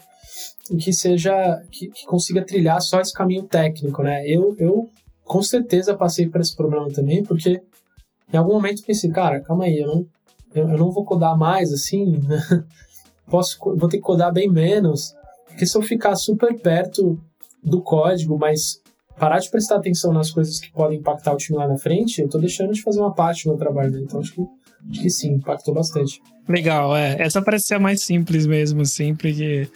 e 0.68 0.76
que 0.76 0.92
seja 0.92 1.62
que, 1.70 1.88
que, 1.90 2.04
consiga 2.06 2.44
trilhar 2.44 2.80
só 2.80 3.00
esse 3.00 3.12
caminho 3.12 3.44
técnico, 3.44 4.02
né? 4.02 4.26
Eu, 4.26 4.56
eu 4.58 4.90
com 5.28 5.42
certeza 5.42 5.94
passei 5.94 6.26
por 6.26 6.40
esse 6.40 6.56
problema 6.56 6.90
também, 6.90 7.22
porque 7.22 7.60
em 8.32 8.36
algum 8.36 8.54
momento 8.54 8.82
pensei, 8.82 9.10
cara, 9.10 9.40
calma 9.40 9.64
aí, 9.64 9.78
eu 9.78 9.86
não, 9.86 10.06
eu, 10.54 10.68
eu 10.70 10.78
não 10.78 10.90
vou 10.90 11.04
codar 11.04 11.36
mais 11.36 11.72
assim, 11.72 12.18
né? 12.26 12.42
Posso, 13.30 13.58
vou 13.76 13.88
ter 13.90 13.98
que 13.98 14.02
codar 14.02 14.32
bem 14.32 14.50
menos, 14.50 15.14
porque 15.46 15.66
se 15.66 15.76
eu 15.76 15.82
ficar 15.82 16.16
super 16.16 16.58
perto 16.58 17.20
do 17.62 17.82
código, 17.82 18.38
mas 18.38 18.80
parar 19.18 19.38
de 19.38 19.50
prestar 19.50 19.76
atenção 19.76 20.14
nas 20.14 20.30
coisas 20.30 20.58
que 20.58 20.72
podem 20.72 20.98
impactar 20.98 21.34
o 21.34 21.36
time 21.36 21.58
lá 21.58 21.68
na 21.68 21.76
frente, 21.76 22.22
eu 22.22 22.28
tô 22.28 22.38
deixando 22.38 22.72
de 22.72 22.80
fazer 22.80 23.00
uma 23.00 23.12
parte 23.12 23.44
do 23.44 23.50
meu 23.50 23.58
trabalho, 23.58 23.90
né? 23.90 24.00
Então 24.00 24.20
acho 24.20 24.32
que, 24.32 24.40
acho 24.90 25.02
que 25.02 25.10
sim, 25.10 25.34
impactou 25.34 25.74
bastante. 25.74 26.22
Legal, 26.48 26.96
é. 26.96 27.20
Essa 27.20 27.42
parece 27.42 27.66
ser 27.66 27.74
a 27.74 27.78
mais 27.78 28.00
simples 28.02 28.46
mesmo, 28.46 28.80
assim, 28.80 29.14
porque 29.14 29.68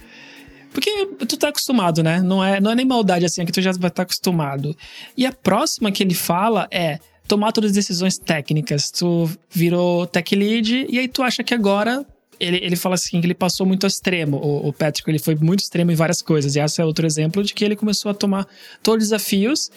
porque 0.72 1.06
tu 1.28 1.36
tá 1.36 1.48
acostumado, 1.48 2.02
né? 2.02 2.20
Não 2.20 2.42
é, 2.42 2.60
não 2.60 2.70
é 2.70 2.74
nem 2.74 2.86
maldade 2.86 3.24
assim, 3.24 3.42
é 3.42 3.44
que 3.44 3.52
tu 3.52 3.60
já 3.60 3.70
vai 3.72 3.88
estar 3.88 3.90
tá 3.90 4.02
acostumado. 4.02 4.76
E 5.16 5.26
a 5.26 5.32
próxima 5.32 5.92
que 5.92 6.02
ele 6.02 6.14
fala 6.14 6.66
é 6.70 6.98
tomar 7.28 7.52
todas 7.52 7.70
as 7.70 7.74
decisões 7.74 8.18
técnicas. 8.18 8.90
Tu 8.90 9.30
virou 9.50 10.06
tech 10.06 10.34
lead 10.34 10.86
e 10.88 10.98
aí 10.98 11.08
tu 11.08 11.22
acha 11.22 11.44
que 11.44 11.54
agora 11.54 12.04
ele, 12.40 12.56
ele 12.56 12.76
fala 12.76 12.96
assim 12.96 13.20
que 13.20 13.26
ele 13.26 13.34
passou 13.34 13.64
muito 13.66 13.86
extremo. 13.86 14.36
O, 14.38 14.68
o 14.68 14.72
Patrick 14.72 15.08
ele 15.08 15.18
foi 15.18 15.34
muito 15.34 15.60
extremo 15.60 15.92
em 15.92 15.94
várias 15.94 16.20
coisas. 16.20 16.56
E 16.56 16.60
esse 16.60 16.80
é 16.80 16.84
outro 16.84 17.06
exemplo 17.06 17.42
de 17.44 17.54
que 17.54 17.64
ele 17.64 17.76
começou 17.76 18.10
a 18.10 18.14
tomar 18.14 18.46
todos 18.82 19.04
os 19.04 19.10
desafios. 19.10 19.70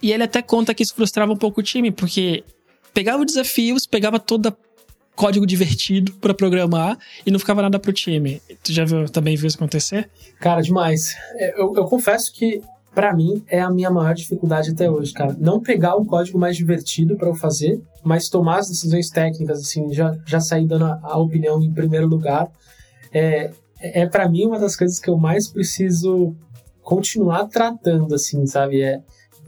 E 0.00 0.12
ele 0.12 0.22
até 0.22 0.40
conta 0.42 0.72
que 0.74 0.82
isso 0.82 0.94
frustrava 0.94 1.32
um 1.32 1.36
pouco 1.36 1.60
o 1.60 1.62
time, 1.62 1.90
porque 1.90 2.44
pegava 2.94 3.18
os 3.18 3.26
desafios, 3.26 3.86
pegava 3.86 4.18
toda 4.18 4.56
código 5.16 5.46
divertido 5.46 6.12
para 6.12 6.34
programar 6.34 6.98
e 7.24 7.30
não 7.30 7.38
ficava 7.38 7.62
nada 7.62 7.78
pro 7.78 7.92
time. 7.92 8.40
Tu 8.62 8.72
já 8.72 8.84
viu, 8.84 9.08
também 9.08 9.34
viu 9.34 9.48
isso 9.48 9.56
acontecer? 9.56 10.08
Cara, 10.38 10.60
demais. 10.60 11.16
É, 11.36 11.60
eu, 11.60 11.74
eu 11.74 11.84
confesso 11.86 12.32
que 12.32 12.60
para 12.94 13.14
mim 13.14 13.42
é 13.48 13.60
a 13.60 13.70
minha 13.70 13.90
maior 13.90 14.14
dificuldade 14.14 14.70
até 14.70 14.90
hoje, 14.90 15.12
cara. 15.12 15.34
Não 15.38 15.60
pegar 15.60 15.96
um 15.96 16.04
código 16.04 16.38
mais 16.38 16.56
divertido 16.56 17.16
para 17.16 17.28
eu 17.28 17.34
fazer, 17.34 17.80
mas 18.04 18.28
tomar 18.28 18.58
as 18.60 18.68
decisões 18.68 19.10
técnicas, 19.10 19.60
assim, 19.60 19.92
já, 19.92 20.16
já 20.24 20.38
sair 20.38 20.66
dando 20.66 20.84
a, 20.84 21.00
a 21.02 21.18
opinião 21.18 21.62
em 21.62 21.72
primeiro 21.72 22.06
lugar. 22.06 22.48
É, 23.12 23.50
é 23.80 24.06
para 24.06 24.28
mim 24.28 24.46
uma 24.46 24.58
das 24.58 24.76
coisas 24.76 24.98
que 24.98 25.10
eu 25.10 25.16
mais 25.16 25.48
preciso 25.48 26.34
continuar 26.82 27.46
tratando, 27.46 28.14
assim, 28.14 28.46
sabe? 28.46 28.80
É, 28.80 29.00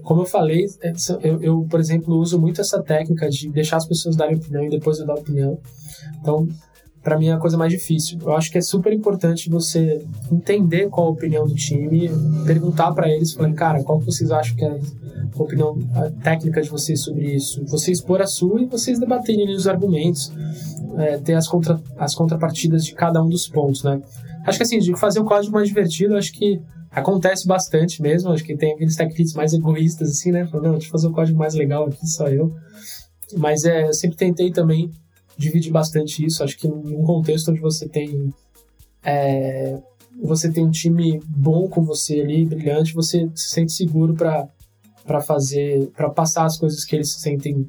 como 0.03 0.22
eu 0.22 0.26
falei, 0.26 0.66
é, 0.80 0.92
eu, 1.22 1.42
eu, 1.42 1.66
por 1.68 1.80
exemplo, 1.80 2.16
uso 2.16 2.38
muito 2.40 2.61
essa 2.61 2.82
técnica 2.82 3.28
de 3.28 3.49
deixar 3.51 3.76
as 3.76 3.86
pessoas 3.86 4.16
darem 4.16 4.36
opinião 4.36 4.64
e 4.64 4.70
depois 4.70 4.99
eu 4.99 5.07
dar 5.07 5.14
opinião. 5.14 5.59
Então, 6.20 6.49
para 7.03 7.18
mim 7.18 7.28
é 7.28 7.32
a 7.32 7.38
coisa 7.38 7.57
mais 7.57 7.72
difícil. 7.72 8.18
Eu 8.20 8.32
acho 8.32 8.51
que 8.51 8.59
é 8.59 8.61
super 8.61 8.92
importante 8.92 9.49
você 9.49 10.05
entender 10.30 10.88
qual 10.88 11.07
a 11.07 11.11
opinião 11.11 11.46
do 11.46 11.55
time, 11.55 12.11
perguntar 12.46 12.92
para 12.92 13.09
eles, 13.09 13.32
falando, 13.32 13.55
cara, 13.55 13.82
qual 13.82 13.99
que 13.99 14.07
vocês 14.07 14.30
acham 14.30 14.57
que 14.57 14.64
é 14.64 14.68
a 14.70 15.42
opinião 15.42 15.78
a 15.94 16.11
técnica 16.22 16.61
de 16.61 16.68
vocês 16.68 17.01
sobre 17.01 17.34
isso? 17.34 17.64
Você 17.66 17.92
expor 17.92 18.20
a 18.20 18.26
sua 18.26 18.61
e 18.61 18.66
vocês 18.66 18.99
debaterem 18.99 19.51
os 19.55 19.66
argumentos, 19.66 20.32
é, 20.99 21.18
ter 21.18 21.34
as, 21.34 21.49
contra, 21.49 21.80
as 21.96 22.14
contrapartidas 22.14 22.84
de 22.84 22.94
cada 22.94 23.22
um 23.22 23.28
dos 23.28 23.49
pontos, 23.49 23.82
né? 23.82 24.03
Acho 24.44 24.59
que 24.59 24.64
assim, 24.64 24.78
de 24.78 24.96
fazer 24.99 25.20
o 25.20 25.24
código 25.24 25.53
mais 25.53 25.68
divertido, 25.68 26.16
acho 26.16 26.32
que 26.32 26.61
Acontece 26.99 27.46
bastante 27.46 28.03
mesmo, 28.03 28.30
acho 28.30 28.44
que 28.44 28.57
tem 28.57 28.72
aqueles 28.72 28.96
tech 28.96 29.14
mais 29.34 29.53
egoístas, 29.53 30.11
assim, 30.11 30.32
né? 30.32 30.46
Falando, 30.46 30.66
não, 30.66 30.72
deixa 30.72 30.86
eu 30.86 30.92
fazer 30.92 31.09
um 31.09 31.12
código 31.12 31.38
mais 31.38 31.55
legal 31.55 31.86
aqui, 31.86 32.07
só 32.07 32.28
eu. 32.28 32.55
Mas 33.36 33.64
é, 33.64 33.88
eu 33.88 33.94
sempre 33.94 34.16
tentei 34.16 34.51
também 34.51 34.90
dividir 35.36 35.70
bastante 35.70 36.24
isso. 36.24 36.42
Acho 36.42 36.57
que 36.59 36.66
num 36.66 37.03
contexto 37.03 37.51
onde 37.51 37.61
você 37.61 37.88
tem. 37.88 38.32
É, 39.03 39.78
você 40.20 40.51
tem 40.51 40.64
um 40.64 40.70
time 40.70 41.20
bom 41.26 41.68
com 41.68 41.82
você 41.82 42.20
ali, 42.20 42.44
brilhante, 42.44 42.92
você 42.92 43.30
se 43.34 43.51
sente 43.51 43.72
seguro 43.72 44.14
para 44.14 45.20
fazer, 45.20 45.88
para 45.96 46.11
passar 46.11 46.44
as 46.44 46.59
coisas 46.59 46.84
que 46.84 46.96
eles 46.96 47.12
se 47.12 47.20
sentem 47.20 47.68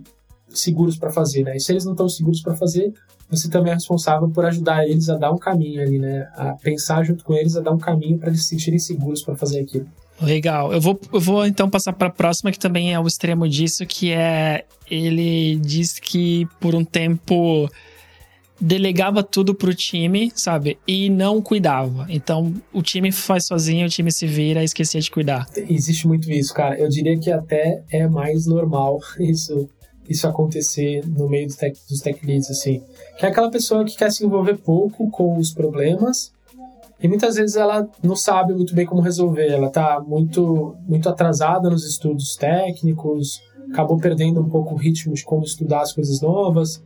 seguros 0.49 0.97
para 0.97 1.11
fazer, 1.11 1.43
né? 1.43 1.55
E 1.55 1.59
se 1.59 1.71
eles 1.71 1.85
não 1.85 1.91
estão 1.91 2.09
seguros 2.09 2.41
para 2.41 2.55
fazer, 2.55 2.91
você 3.29 3.49
também 3.49 3.71
é 3.71 3.75
responsável 3.75 4.29
por 4.29 4.45
ajudar 4.45 4.87
eles 4.87 5.09
a 5.09 5.15
dar 5.15 5.31
um 5.31 5.37
caminho 5.37 5.81
ali, 5.81 5.99
né? 5.99 6.27
A 6.35 6.53
pensar 6.53 7.03
junto 7.03 7.23
com 7.23 7.33
eles, 7.33 7.55
a 7.55 7.61
dar 7.61 7.71
um 7.71 7.77
caminho 7.77 8.17
para 8.17 8.29
eles 8.29 8.43
se 8.43 8.49
sentirem 8.49 8.79
seguros 8.79 9.21
para 9.21 9.35
fazer 9.35 9.59
aquilo. 9.59 9.87
Legal. 10.21 10.73
Eu 10.73 10.81
vou, 10.81 10.99
eu 11.13 11.19
vou 11.19 11.45
então 11.45 11.69
passar 11.69 11.93
para 11.93 12.07
a 12.07 12.11
próxima, 12.11 12.51
que 12.51 12.59
também 12.59 12.93
é 12.93 12.99
o 12.99 13.07
extremo 13.07 13.47
disso, 13.47 13.85
que 13.85 14.11
é 14.11 14.65
ele 14.89 15.57
diz 15.57 15.99
que 15.99 16.47
por 16.59 16.75
um 16.75 16.83
tempo 16.83 17.69
delegava 18.59 19.23
tudo 19.23 19.55
pro 19.55 19.73
time, 19.73 20.31
sabe? 20.35 20.77
E 20.85 21.09
não 21.09 21.41
cuidava. 21.41 22.05
Então, 22.09 22.53
o 22.73 22.81
time 22.81 23.11
faz 23.11 23.45
sozinho, 23.45 23.85
o 23.85 23.89
time 23.89 24.11
se 24.11 24.27
vira 24.27 24.61
e 24.61 24.65
esquecia 24.65 24.99
de 24.99 25.09
cuidar. 25.09 25.47
Existe 25.55 26.07
muito 26.07 26.29
isso, 26.29 26.53
cara. 26.53 26.77
Eu 26.77 26.89
diria 26.89 27.17
que 27.17 27.31
até 27.31 27.83
é 27.89 28.07
mais 28.07 28.45
normal 28.45 28.99
isso 29.19 29.69
isso 30.09 30.27
acontecer 30.27 31.05
no 31.07 31.29
meio 31.29 31.47
dos 31.47 31.55
tech, 31.55 31.79
dos 31.87 32.01
tech 32.01 32.25
leads, 32.25 32.49
assim. 32.49 32.81
Que 33.17 33.25
é 33.25 33.29
aquela 33.29 33.51
pessoa 33.51 33.85
que 33.85 33.95
quer 33.95 34.11
se 34.11 34.25
envolver 34.25 34.57
pouco 34.57 35.09
com 35.09 35.37
os 35.37 35.53
problemas 35.53 36.31
e 37.01 37.07
muitas 37.07 37.35
vezes 37.35 37.55
ela 37.55 37.87
não 38.03 38.15
sabe 38.15 38.53
muito 38.53 38.75
bem 38.75 38.85
como 38.85 39.01
resolver. 39.01 39.47
Ela 39.47 39.69
tá 39.69 40.03
muito, 40.05 40.75
muito 40.87 41.07
atrasada 41.07 41.69
nos 41.69 41.85
estudos 41.87 42.35
técnicos, 42.35 43.41
acabou 43.71 43.97
perdendo 43.97 44.41
um 44.41 44.49
pouco 44.49 44.73
o 44.75 44.77
ritmo 44.77 45.13
de 45.13 45.23
como 45.23 45.43
estudar 45.43 45.81
as 45.81 45.93
coisas 45.93 46.21
novas. 46.21 46.83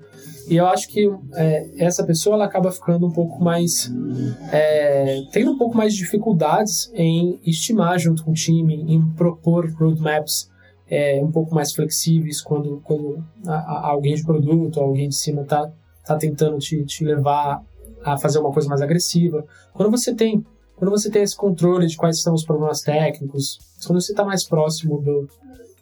E 0.47 0.57
eu 0.57 0.67
acho 0.67 0.89
que 0.89 1.09
é, 1.35 1.69
essa 1.77 2.03
pessoa 2.03 2.35
ela 2.35 2.45
acaba 2.45 2.71
ficando 2.71 3.07
um 3.07 3.11
pouco 3.11 3.43
mais. 3.43 3.91
É, 4.51 5.23
tendo 5.31 5.51
um 5.51 5.57
pouco 5.57 5.75
mais 5.75 5.93
de 5.93 5.99
dificuldades 5.99 6.91
em 6.93 7.39
estimar 7.45 7.97
junto 7.97 8.23
com 8.23 8.31
o 8.31 8.35
time, 8.35 8.85
em 8.87 9.01
propor 9.13 9.71
roadmaps 9.71 10.51
é, 10.93 11.19
um 11.23 11.31
pouco 11.31 11.55
mais 11.55 11.73
flexíveis 11.73 12.39
quando, 12.41 12.79
quando 12.83 13.23
a, 13.47 13.53
a 13.53 13.87
alguém 13.87 14.13
de 14.13 14.23
produto, 14.23 14.79
alguém 14.79 15.09
de 15.09 15.15
cima 15.15 15.41
está 15.41 15.71
tá 16.05 16.15
tentando 16.17 16.59
te, 16.59 16.85
te 16.85 17.03
levar 17.03 17.63
a 18.03 18.17
fazer 18.17 18.37
uma 18.39 18.51
coisa 18.51 18.69
mais 18.69 18.81
agressiva. 18.81 19.43
Quando 19.73 19.89
você 19.89 20.13
tem 20.13 20.45
quando 20.75 20.91
você 20.91 21.09
tem 21.09 21.21
esse 21.21 21.35
controle 21.35 21.87
de 21.87 21.95
quais 21.95 22.21
são 22.21 22.33
os 22.33 22.43
problemas 22.43 22.81
técnicos, 22.81 23.59
quando 23.85 24.01
você 24.01 24.11
está 24.11 24.25
mais 24.25 24.43
próximo 24.43 25.01
do, 25.01 25.29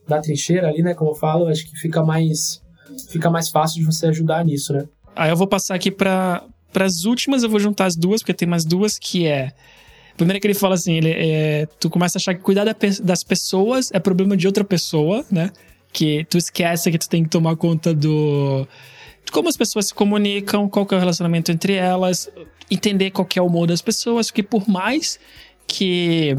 da 0.07 0.21
trincheira 0.21 0.67
ali, 0.67 0.83
né, 0.83 0.93
como 0.93 1.11
eu 1.11 1.15
falo, 1.15 1.47
acho 1.47 1.65
que 1.65 1.75
fica 1.77 2.03
mais 2.03 2.61
fica 3.09 3.29
mais 3.29 3.49
fácil 3.49 3.79
de 3.79 3.85
você 3.85 4.07
ajudar 4.07 4.45
nisso, 4.45 4.73
né? 4.73 4.87
Aí 5.15 5.29
eu 5.29 5.35
vou 5.35 5.47
passar 5.47 5.75
aqui 5.75 5.89
para 5.91 6.45
as 6.75 7.03
últimas, 7.03 7.43
eu 7.43 7.49
vou 7.49 7.59
juntar 7.59 7.85
as 7.85 7.95
duas, 7.95 8.21
porque 8.21 8.33
tem 8.33 8.47
mais 8.47 8.63
duas 8.63 8.99
que 8.99 9.25
é 9.25 9.51
Primeiro 10.17 10.39
que 10.39 10.47
ele 10.47 10.53
fala 10.53 10.75
assim, 10.75 10.95
ele, 10.95 11.09
é, 11.09 11.67
tu 11.79 11.89
começa 11.89 12.17
a 12.17 12.19
achar 12.19 12.33
que 12.33 12.41
cuidar 12.41 12.65
das 13.03 13.23
pessoas 13.23 13.91
é 13.93 13.99
problema 13.99 14.35
de 14.37 14.47
outra 14.47 14.63
pessoa, 14.63 15.25
né? 15.31 15.51
Que 15.91 16.25
tu 16.29 16.37
esquece 16.37 16.91
que 16.91 16.97
tu 16.97 17.09
tem 17.09 17.23
que 17.23 17.29
tomar 17.29 17.55
conta 17.55 17.93
do 17.93 18.67
como 19.31 19.47
as 19.47 19.55
pessoas 19.55 19.87
se 19.87 19.93
comunicam, 19.93 20.67
qual 20.67 20.85
é 20.91 20.95
o 20.95 20.99
relacionamento 20.99 21.51
entre 21.51 21.73
elas, 21.73 22.29
entender 22.69 23.11
qual 23.11 23.27
é 23.33 23.41
o 23.41 23.45
humor 23.45 23.67
das 23.67 23.81
pessoas, 23.81 24.29
que 24.29 24.43
por 24.43 24.67
mais 24.69 25.19
que 25.65 26.37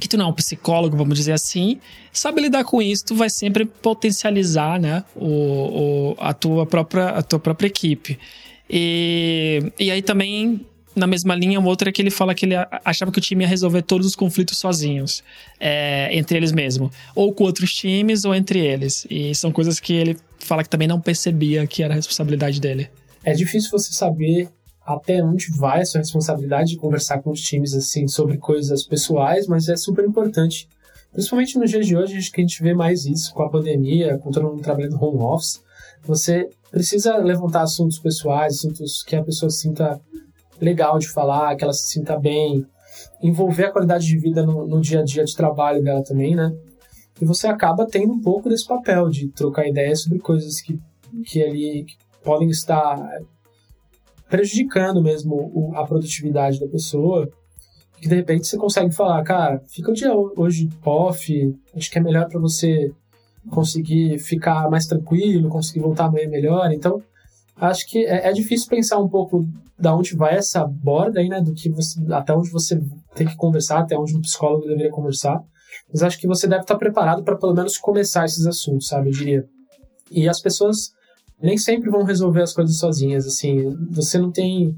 que 0.00 0.08
tu 0.08 0.16
não 0.16 0.26
é 0.26 0.28
um 0.28 0.32
psicólogo, 0.32 0.96
vamos 0.96 1.18
dizer 1.18 1.32
assim, 1.32 1.78
sabe 2.10 2.40
lidar 2.40 2.64
com 2.64 2.80
isso, 2.80 3.04
tu 3.04 3.14
vai 3.14 3.28
sempre 3.28 3.66
potencializar, 3.66 4.80
né, 4.80 5.04
o, 5.14 5.26
o, 5.26 6.16
a, 6.18 6.32
tua 6.32 6.64
própria, 6.64 7.10
a 7.10 7.22
tua 7.22 7.38
própria 7.38 7.66
equipe. 7.66 8.18
E, 8.68 9.62
e 9.78 9.90
aí 9.90 10.00
também, 10.00 10.64
na 10.94 11.06
mesma 11.06 11.34
linha, 11.34 11.58
uma 11.58 11.68
outra 11.68 11.90
é 11.90 11.92
que 11.92 12.02
ele 12.02 12.10
fala 12.10 12.34
que 12.34 12.46
ele 12.46 12.54
achava 12.84 13.12
que 13.12 13.18
o 13.18 13.20
time 13.20 13.44
ia 13.44 13.48
resolver 13.48 13.82
todos 13.82 14.06
os 14.06 14.16
conflitos 14.16 14.58
sozinhos, 14.58 15.22
é, 15.58 16.08
entre 16.16 16.36
eles 16.36 16.52
mesmo. 16.52 16.90
Ou 17.14 17.32
com 17.32 17.44
outros 17.44 17.72
times, 17.72 18.24
ou 18.24 18.34
entre 18.34 18.58
eles. 18.58 19.06
E 19.08 19.34
são 19.34 19.52
coisas 19.52 19.78
que 19.78 19.92
ele 19.92 20.16
fala 20.38 20.62
que 20.62 20.68
também 20.68 20.88
não 20.88 21.00
percebia 21.00 21.66
que 21.66 21.82
era 21.82 21.94
responsabilidade 21.94 22.60
dele. 22.60 22.90
É 23.24 23.32
difícil 23.32 23.70
você 23.70 23.92
saber 23.92 24.48
até 24.84 25.22
onde 25.22 25.50
vai 25.56 25.82
a 25.82 25.84
sua 25.84 26.00
responsabilidade 26.00 26.70
de 26.70 26.76
conversar 26.76 27.22
com 27.22 27.30
os 27.30 27.40
times 27.40 27.74
assim 27.74 28.08
sobre 28.08 28.38
coisas 28.38 28.82
pessoais, 28.82 29.46
mas 29.46 29.68
é 29.68 29.76
super 29.76 30.04
importante. 30.04 30.68
Principalmente 31.12 31.58
nos 31.58 31.70
dias 31.70 31.86
de 31.86 31.96
hoje, 31.96 32.16
acho 32.16 32.32
que 32.32 32.40
a 32.40 32.44
gente 32.44 32.62
vê 32.62 32.72
mais 32.72 33.04
isso 33.04 33.32
com 33.34 33.42
a 33.42 33.48
pandemia, 33.48 34.18
com 34.18 34.30
todo 34.30 34.48
mundo 34.48 34.62
trabalhando 34.62 35.02
home 35.02 35.22
office. 35.22 35.60
Você 36.04 36.48
precisa 36.70 37.16
levantar 37.18 37.62
assuntos 37.62 37.98
pessoais, 37.98 38.54
assuntos 38.54 39.02
que 39.02 39.14
a 39.14 39.22
pessoa 39.22 39.50
sinta 39.50 40.00
legal 40.60 40.98
de 40.98 41.08
falar, 41.08 41.56
que 41.56 41.64
ela 41.64 41.72
se 41.72 41.88
sinta 41.88 42.18
bem, 42.18 42.66
envolver 43.22 43.66
a 43.66 43.72
qualidade 43.72 44.06
de 44.06 44.18
vida 44.18 44.44
no, 44.44 44.66
no 44.66 44.80
dia 44.80 45.00
a 45.00 45.04
dia 45.04 45.24
de 45.24 45.34
trabalho 45.34 45.82
dela 45.82 46.02
também, 46.02 46.34
né? 46.34 46.52
E 47.20 47.24
você 47.24 47.46
acaba 47.46 47.86
tendo 47.86 48.12
um 48.12 48.20
pouco 48.20 48.48
desse 48.48 48.66
papel 48.66 49.08
de 49.10 49.28
trocar 49.28 49.68
ideias 49.68 50.02
sobre 50.02 50.18
coisas 50.18 50.60
que, 50.60 50.78
que 51.26 51.42
ali 51.42 51.86
podem 52.22 52.48
estar 52.48 52.98
prejudicando 54.28 55.02
mesmo 55.02 55.72
a 55.74 55.84
produtividade 55.84 56.60
da 56.60 56.68
pessoa, 56.68 57.28
que 58.00 58.08
de 58.08 58.14
repente 58.14 58.46
você 58.46 58.56
consegue 58.56 58.94
falar, 58.94 59.22
cara, 59.22 59.60
fica 59.68 59.90
o 59.90 59.94
dia 59.94 60.14
hoje 60.14 60.70
off, 60.84 61.54
acho 61.76 61.90
que 61.90 61.98
é 61.98 62.00
melhor 62.02 62.28
para 62.28 62.40
você 62.40 62.90
conseguir 63.50 64.18
ficar 64.18 64.70
mais 64.70 64.86
tranquilo, 64.86 65.48
conseguir 65.50 65.80
voltar 65.80 66.06
amanhã 66.06 66.28
melhor. 66.28 66.72
Então, 66.72 67.02
acho 67.60 67.86
que 67.86 68.04
é, 68.04 68.28
é, 68.28 68.32
difícil 68.32 68.68
pensar 68.68 68.98
um 68.98 69.08
pouco 69.08 69.46
da 69.78 69.94
onde 69.94 70.16
vai 70.16 70.36
essa 70.36 70.66
borda 70.66 71.20
aí, 71.20 71.28
né, 71.28 71.40
do 71.40 71.54
que 71.54 71.68
você, 71.68 72.00
até 72.12 72.34
onde 72.34 72.50
você 72.50 72.80
tem 73.14 73.26
que 73.26 73.36
conversar, 73.36 73.80
até 73.80 73.96
onde 73.98 74.16
um 74.16 74.20
psicólogo 74.20 74.66
deveria 74.66 74.90
conversar. 74.90 75.42
Mas 75.92 76.02
acho 76.02 76.18
que 76.18 76.26
você 76.26 76.46
deve 76.46 76.62
estar 76.62 76.76
preparado 76.76 77.22
para 77.22 77.36
pelo 77.36 77.54
menos 77.54 77.78
começar 77.78 78.24
esses 78.24 78.46
assuntos, 78.46 78.88
sabe, 78.88 79.08
eu 79.08 79.12
diria. 79.12 79.48
E 80.10 80.28
as 80.28 80.40
pessoas 80.40 80.92
nem 81.40 81.56
sempre 81.56 81.90
vão 81.90 82.02
resolver 82.02 82.42
as 82.42 82.52
coisas 82.52 82.76
sozinhas. 82.76 83.26
Assim, 83.26 83.74
você 83.90 84.18
não 84.18 84.30
tem. 84.30 84.76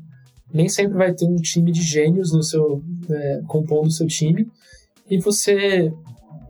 Nem 0.53 0.69
sempre 0.69 0.97
vai 0.97 1.13
ter 1.13 1.27
um 1.27 1.37
time 1.37 1.73
de 1.73 1.83
gênios 1.83 2.33
no 2.33 2.43
seu. 2.43 2.83
É, 3.11 3.43
compondo 3.47 3.87
o 3.87 3.93
seu 3.93 4.07
time. 4.07 4.49
E 5.09 5.19
você. 5.19 5.93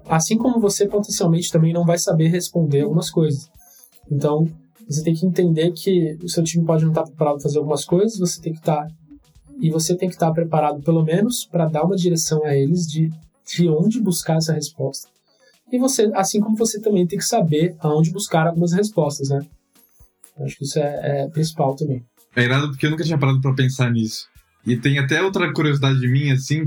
Assim 0.08 0.36
como 0.36 0.60
você 0.60 0.86
potencialmente 0.86 1.50
também 1.50 1.72
não 1.72 1.84
vai 1.84 1.96
saber 1.96 2.28
responder 2.28 2.82
algumas 2.82 3.10
coisas. 3.10 3.48
Então, 4.10 4.48
você 4.92 5.02
tem 5.02 5.14
que 5.14 5.26
entender 5.26 5.72
que 5.72 6.18
o 6.22 6.28
seu 6.28 6.42
time 6.42 6.64
pode 6.64 6.84
não 6.84 6.90
estar 6.90 7.04
preparado 7.04 7.34
para 7.34 7.42
fazer 7.42 7.58
algumas 7.58 7.84
coisas, 7.84 8.18
você 8.18 8.40
tem 8.40 8.52
que 8.52 8.58
estar. 8.58 8.86
E 9.60 9.70
você 9.70 9.96
tem 9.96 10.08
que 10.08 10.14
estar 10.14 10.30
preparado, 10.32 10.82
pelo 10.82 11.04
menos, 11.04 11.44
para 11.44 11.66
dar 11.66 11.84
uma 11.84 11.96
direção 11.96 12.44
a 12.44 12.54
eles 12.54 12.86
de, 12.86 13.10
de 13.46 13.68
onde 13.68 14.00
buscar 14.00 14.36
essa 14.36 14.52
resposta. 14.52 15.08
E 15.70 15.78
você, 15.78 16.10
assim 16.14 16.40
como 16.40 16.56
você 16.56 16.80
também 16.80 17.06
tem 17.06 17.18
que 17.18 17.24
saber 17.24 17.74
aonde 17.80 18.10
buscar 18.10 18.46
algumas 18.46 18.72
respostas, 18.72 19.30
né? 19.30 19.40
Acho 20.40 20.56
que 20.56 20.64
isso 20.64 20.78
é, 20.78 21.22
é 21.22 21.28
principal 21.28 21.74
também. 21.74 22.04
É 22.34 22.42
irado 22.42 22.68
porque 22.68 22.86
eu 22.86 22.90
nunca 22.90 23.04
tinha 23.04 23.18
parado 23.18 23.40
para 23.40 23.54
pensar 23.54 23.90
nisso. 23.90 24.26
E 24.66 24.76
tem 24.76 24.98
até 24.98 25.22
outra 25.22 25.52
curiosidade 25.52 25.98
de 26.00 26.08
mim, 26.08 26.30
assim, 26.30 26.64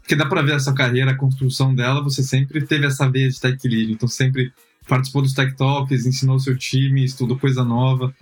porque 0.00 0.14
dá 0.14 0.26
para 0.26 0.42
ver 0.42 0.56
essa 0.56 0.72
carreira, 0.72 1.12
a 1.12 1.16
construção 1.16 1.74
dela, 1.74 2.02
você 2.02 2.22
sempre 2.22 2.64
teve 2.66 2.86
essa 2.86 3.10
veia 3.10 3.28
de 3.28 3.40
tech 3.40 3.66
lead, 3.66 3.92
então 3.92 4.06
sempre 4.06 4.52
participou 4.88 5.22
dos 5.22 5.32
tech 5.32 5.54
talks, 5.56 6.06
ensinou 6.06 6.38
seu 6.38 6.56
time, 6.56 7.04
estudou 7.04 7.38
coisa 7.38 7.64
nova. 7.64 8.14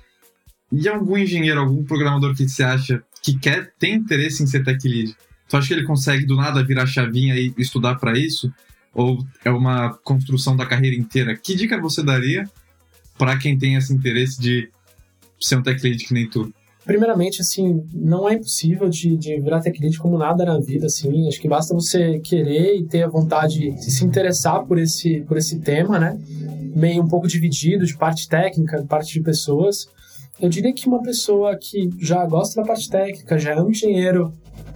E 0.70 0.88
algum 0.88 1.18
engenheiro, 1.18 1.60
algum 1.60 1.84
programador 1.84 2.34
que 2.34 2.48
você 2.48 2.62
acha 2.62 3.02
que 3.22 3.38
quer, 3.38 3.72
tem 3.78 3.94
interesse 3.94 4.42
em 4.42 4.46
ser 4.46 4.64
tech 4.64 4.86
lead, 4.86 5.14
tu 5.48 5.56
acha 5.56 5.68
que 5.68 5.74
ele 5.74 5.86
consegue 5.86 6.24
do 6.24 6.34
nada 6.34 6.64
virar 6.64 6.86
chavinha 6.86 7.36
e 7.36 7.52
estudar 7.58 7.96
para 7.96 8.18
isso? 8.18 8.52
Ou 8.94 9.24
é 9.44 9.50
uma 9.50 9.94
construção 10.02 10.56
da 10.56 10.66
carreira 10.66 10.96
inteira? 10.96 11.36
Que 11.36 11.54
dica 11.54 11.80
você 11.80 12.02
daria 12.02 12.48
para 13.18 13.36
quem 13.38 13.58
tem 13.58 13.74
esse 13.74 13.92
interesse 13.92 14.40
de 14.40 14.70
ser 15.40 15.56
um 15.56 15.62
tech 15.62 15.82
lead 15.82 16.04
que 16.04 16.14
nem 16.14 16.28
tu? 16.28 16.52
Primeiramente, 16.84 17.40
assim, 17.40 17.86
não 17.94 18.28
é 18.28 18.34
impossível 18.34 18.88
de, 18.88 19.16
de 19.16 19.40
virar 19.40 19.62
lead 19.62 19.98
como 19.98 20.18
nada 20.18 20.44
na 20.44 20.58
vida, 20.58 20.86
assim. 20.86 21.28
Acho 21.28 21.40
que 21.40 21.48
basta 21.48 21.72
você 21.72 22.18
querer 22.18 22.76
e 22.76 22.84
ter 22.84 23.04
a 23.04 23.08
vontade 23.08 23.70
de 23.70 23.90
se 23.90 24.04
interessar 24.04 24.64
por 24.66 24.78
esse, 24.78 25.20
por 25.20 25.36
esse 25.36 25.60
tema, 25.60 25.98
né? 25.98 26.18
Meio 26.74 27.02
um 27.02 27.08
pouco 27.08 27.28
dividido 27.28 27.86
de 27.86 27.96
parte 27.96 28.28
técnica, 28.28 28.84
parte 28.88 29.12
de 29.12 29.20
pessoas. 29.20 29.86
Eu 30.40 30.48
diria 30.48 30.72
que 30.72 30.88
uma 30.88 31.00
pessoa 31.02 31.56
que 31.56 31.88
já 32.00 32.26
gosta 32.26 32.60
da 32.60 32.66
parte 32.66 32.90
técnica, 32.90 33.38
já 33.38 33.52
é 33.52 33.62
um 33.62 33.70
engenheiro, 33.70 34.32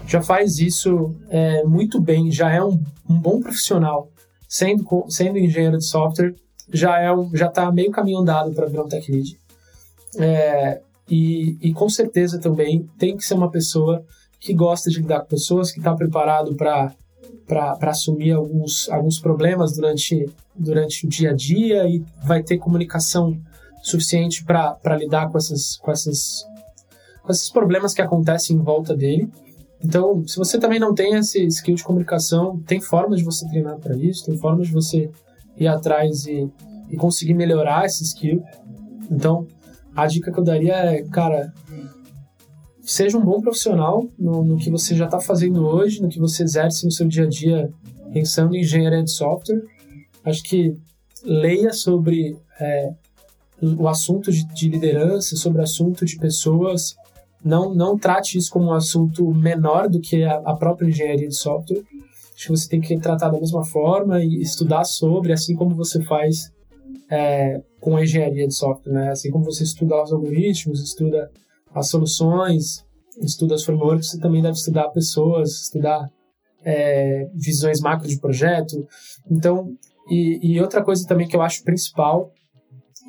já 0.07 0.23
faz 0.23 0.61
isso 0.61 1.13
é, 1.29 1.65
muito 1.65 2.01
bem, 2.01 2.31
já 2.31 2.53
é 2.53 2.63
um, 2.63 2.81
um 3.11 3.19
bom 3.19 3.41
profissional, 3.41 4.09
sendo, 4.49 4.85
sendo 5.09 5.39
engenheiro 5.39 5.79
de 5.79 5.85
software, 5.85 6.35
já 6.73 7.01
é 7.01 7.13
um, 7.13 7.35
já 7.35 7.47
está 7.47 7.71
meio 7.73 7.91
caminho 7.91 8.21
andado 8.21 8.53
para 8.53 8.67
virar 8.67 8.85
um 8.85 8.89
tech 8.89 9.11
lead. 9.11 9.37
É, 10.19 10.81
e, 11.09 11.57
e 11.61 11.73
com 11.73 11.89
certeza 11.89 12.39
também 12.39 12.89
tem 12.99 13.17
que 13.17 13.25
ser 13.25 13.35
uma 13.35 13.51
pessoa 13.51 14.05
que 14.41 14.53
gosta 14.53 14.91
de 14.91 15.01
lidar 15.01 15.21
com 15.21 15.27
pessoas, 15.27 15.71
que 15.71 15.79
está 15.79 15.95
preparado 15.95 16.55
para 16.55 16.95
para 17.47 17.91
assumir 17.91 18.33
alguns, 18.33 18.89
alguns 18.89 19.21
problemas 19.21 19.73
durante, 19.75 20.29
durante 20.55 21.07
o 21.07 21.09
dia 21.09 21.31
a 21.31 21.33
dia 21.33 21.89
e 21.89 22.03
vai 22.25 22.43
ter 22.43 22.59
comunicação 22.59 23.39
suficiente 23.83 24.45
para 24.45 24.97
lidar 24.97 25.31
com, 25.31 25.39
essas, 25.39 25.77
com, 25.77 25.93
com 27.23 27.33
esses 27.33 27.51
problemas 27.51 27.95
que 27.95 28.03
acontecem 28.03 28.57
em 28.57 28.61
volta 28.61 28.97
dele. 28.97 29.31
Então, 29.83 30.27
se 30.27 30.37
você 30.37 30.59
também 30.59 30.81
não 30.81 30.93
tem 30.93 31.15
esse 31.15 31.45
skill 31.47 31.77
de 31.77 31.85
comunicação, 31.85 32.59
tem 32.67 32.81
formas 32.81 33.19
de 33.19 33.25
você 33.25 33.47
treinar 33.49 33.79
para 33.79 33.97
isso, 33.97 34.27
tem 34.27 34.37
formas 34.37 34.67
de 34.67 34.73
você 34.73 35.09
ir 35.57 35.69
atrás 35.69 36.27
e, 36.27 36.51
e 36.91 36.97
conseguir 36.97 37.35
melhorar 37.35 37.87
esse 37.87 38.03
skill. 38.03 38.43
Então, 39.09 39.47
a 39.97 40.07
dica 40.07 40.31
que 40.31 40.39
eu 40.39 40.45
daria 40.45 40.75
é, 40.75 41.03
cara, 41.05 41.53
seja 42.83 43.17
um 43.17 43.25
bom 43.25 43.41
profissional 43.41 44.07
no, 44.19 44.45
no 44.45 44.57
que 44.59 44.71
você 44.71 44.95
já 44.95 45.07
está 45.07 45.19
fazendo 45.19 45.67
hoje, 45.67 46.03
no 46.03 46.09
que 46.09 46.21
você 46.21 46.43
exerce 46.43 46.85
no 46.85 46.93
seu 46.93 47.09
dia 47.09 47.25
a 47.25 47.29
dia 47.29 47.71
pensando 48.13 48.55
em 48.55 48.61
engenharia 48.61 49.03
de 49.03 49.11
software. 49.11 49.63
Acho 50.25 50.43
que 50.43 50.77
leia 51.25 51.73
sobre 51.73 52.37
é, 52.61 52.93
o 53.61 53.89
assunto 53.89 54.31
de, 54.31 54.47
de, 54.55 54.69
liderança, 54.69 55.35
sobre 55.37 55.61
o 55.61 55.65
assunto 55.65 56.05
de 56.05 56.17
pessoas. 56.19 56.95
Não, 57.45 57.75
não 57.75 57.99
trate 57.99 58.37
isso 58.37 58.51
como 58.51 58.67
um 58.67 58.75
assunto 58.75 59.33
menor 59.33 59.89
do 59.89 60.01
que 60.01 60.25
a, 60.25 60.37
a 60.45 60.55
própria 60.55 60.89
engenharia 60.89 61.29
de 61.29 61.37
software. 61.37 61.83
Acho 62.35 62.47
que 62.47 62.51
você 62.51 62.69
tem 62.69 62.81
que 62.81 62.99
tratar 62.99 63.31
da 63.31 63.41
mesma 63.41 63.65
forma 63.65 64.23
e 64.23 64.43
estudar 64.43 64.85
sobre, 64.85 65.33
assim 65.33 65.57
como 65.57 65.75
você 65.75 66.03
faz 66.03 66.53
é, 67.11 67.63
com 67.81 67.97
a 67.97 68.03
engenharia 68.03 68.47
de 68.47 68.55
software, 68.55 68.93
né? 68.93 69.11
Assim 69.11 69.31
como 69.31 69.45
você 69.45 69.65
estuda 69.65 70.03
os 70.03 70.13
algoritmos, 70.13 70.83
estuda 70.83 71.31
as 71.75 71.89
soluções, 71.89 72.85
estuda 73.23 73.55
as 73.55 73.65
frameworks, 73.65 74.11
você 74.11 74.19
também 74.19 74.43
deve 74.43 74.57
estudar 74.57 74.89
pessoas, 74.89 75.63
estudar 75.63 76.11
é, 76.65 77.29
visões 77.35 77.81
macro 77.81 78.09
de 78.09 78.19
projeto. 78.19 78.87
Então, 79.31 79.73
e, 80.09 80.39
e, 80.43 80.61
outra 80.61 80.83
coisa 80.83 81.07
também 81.07 81.27
que 81.27 81.37
eu 81.37 81.43
acho 81.43 81.63
principal, 81.65 82.33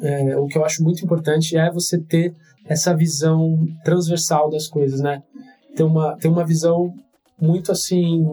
é, 0.02 0.38
o 0.38 0.46
que 0.48 0.58
eu 0.58 0.66
acho 0.66 0.84
muito 0.84 1.04
importante 1.04 1.58
é 1.58 1.72
você 1.72 1.98
ter 2.00 2.36
essa 2.66 2.96
visão 2.96 3.66
transversal 3.84 4.50
das 4.50 4.68
coisas, 4.68 5.00
né? 5.00 5.24
Ter 5.76 5.84
uma, 5.84 6.18
ter 6.18 6.28
uma 6.28 6.46
visão 6.46 6.94
muito 7.40 7.72
assim, 7.72 8.26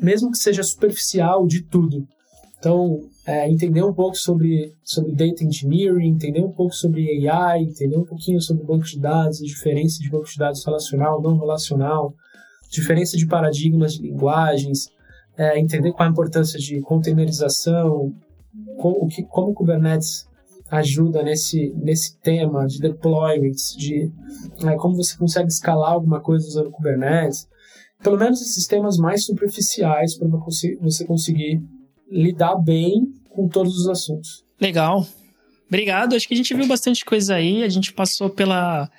mesmo 0.00 0.30
que 0.30 0.38
seja 0.38 0.62
superficial 0.62 1.46
de 1.46 1.62
tudo. 1.62 2.06
Então, 2.62 3.08
é, 3.26 3.50
entender 3.50 3.82
um 3.82 3.92
pouco 3.92 4.14
sobre, 4.14 4.72
sobre 4.84 5.10
data 5.16 5.42
engineering, 5.42 6.10
entender 6.10 6.44
um 6.44 6.52
pouco 6.52 6.72
sobre 6.72 7.28
AI, 7.28 7.64
entender 7.64 7.96
um 7.96 8.04
pouquinho 8.04 8.40
sobre 8.40 8.64
banco 8.64 8.84
de 8.84 9.00
dados, 9.00 9.38
diferença 9.38 9.98
de 9.98 10.08
banco 10.08 10.26
de 10.26 10.38
dados 10.38 10.64
relacional, 10.64 11.20
não 11.20 11.36
relacional, 11.36 12.14
diferença 12.70 13.16
de 13.16 13.26
paradigmas 13.26 13.94
de 13.94 14.02
linguagens, 14.02 14.86
é, 15.36 15.58
entender 15.58 15.90
qual 15.90 16.08
a 16.08 16.12
importância 16.12 16.56
de 16.56 16.80
containerização, 16.82 18.14
como, 18.80 19.08
que, 19.08 19.24
como 19.24 19.50
o 19.50 19.54
Kubernetes 19.54 20.28
ajuda 20.70 21.20
nesse, 21.24 21.74
nesse 21.74 22.16
tema 22.20 22.64
de 22.68 22.78
deployments, 22.78 23.74
de 23.76 24.08
é, 24.64 24.76
como 24.76 24.94
você 24.94 25.18
consegue 25.18 25.48
escalar 25.48 25.94
alguma 25.94 26.20
coisa 26.20 26.46
usando 26.46 26.70
Kubernetes. 26.70 27.48
Pelo 28.04 28.16
menos 28.16 28.40
esses 28.40 28.68
temas 28.68 28.98
mais 28.98 29.24
superficiais 29.24 30.16
para 30.16 30.28
você 30.28 31.04
conseguir 31.04 31.60
lidar 32.12 32.56
bem 32.56 33.12
com 33.30 33.48
todos 33.48 33.76
os 33.78 33.88
assuntos. 33.88 34.44
Legal. 34.60 35.06
Obrigado. 35.66 36.14
Acho 36.14 36.28
que 36.28 36.34
a 36.34 36.36
gente 36.36 36.54
viu 36.54 36.66
bastante 36.66 37.02
coisa 37.04 37.34
aí. 37.34 37.62
A 37.62 37.68
gente 37.68 37.92
passou 37.92 38.28
pela, 38.28 38.90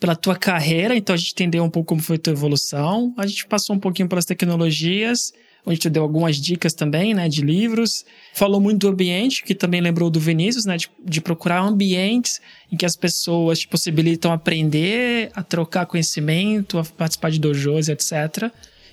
pela 0.00 0.16
tua 0.16 0.34
carreira, 0.34 0.96
então 0.96 1.14
a 1.14 1.18
gente 1.18 1.32
entendeu 1.32 1.62
um 1.62 1.68
pouco 1.68 1.88
como 1.88 2.00
foi 2.00 2.16
a 2.16 2.18
tua 2.18 2.32
evolução. 2.32 3.12
A 3.18 3.26
gente 3.26 3.46
passou 3.46 3.76
um 3.76 3.78
pouquinho 3.78 4.08
pelas 4.08 4.24
tecnologias, 4.24 5.34
onde 5.66 5.78
tu 5.78 5.90
deu 5.90 6.02
algumas 6.02 6.36
dicas 6.36 6.72
também, 6.72 7.12
né, 7.12 7.28
de 7.28 7.42
livros. 7.42 8.06
Falou 8.32 8.58
muito 8.58 8.80
do 8.80 8.88
ambiente, 8.88 9.44
que 9.44 9.54
também 9.54 9.82
lembrou 9.82 10.08
do 10.08 10.18
Vinícius, 10.18 10.64
né, 10.64 10.78
de, 10.78 10.90
de 11.04 11.20
procurar 11.20 11.60
ambientes 11.60 12.40
em 12.72 12.76
que 12.76 12.86
as 12.86 12.96
pessoas 12.96 13.58
te 13.58 13.68
possibilitam 13.68 14.32
aprender, 14.32 15.30
a 15.34 15.42
trocar 15.42 15.84
conhecimento, 15.84 16.78
a 16.78 16.84
participar 16.84 17.30
de 17.30 17.38
dojos, 17.38 17.90
etc. 17.90 18.50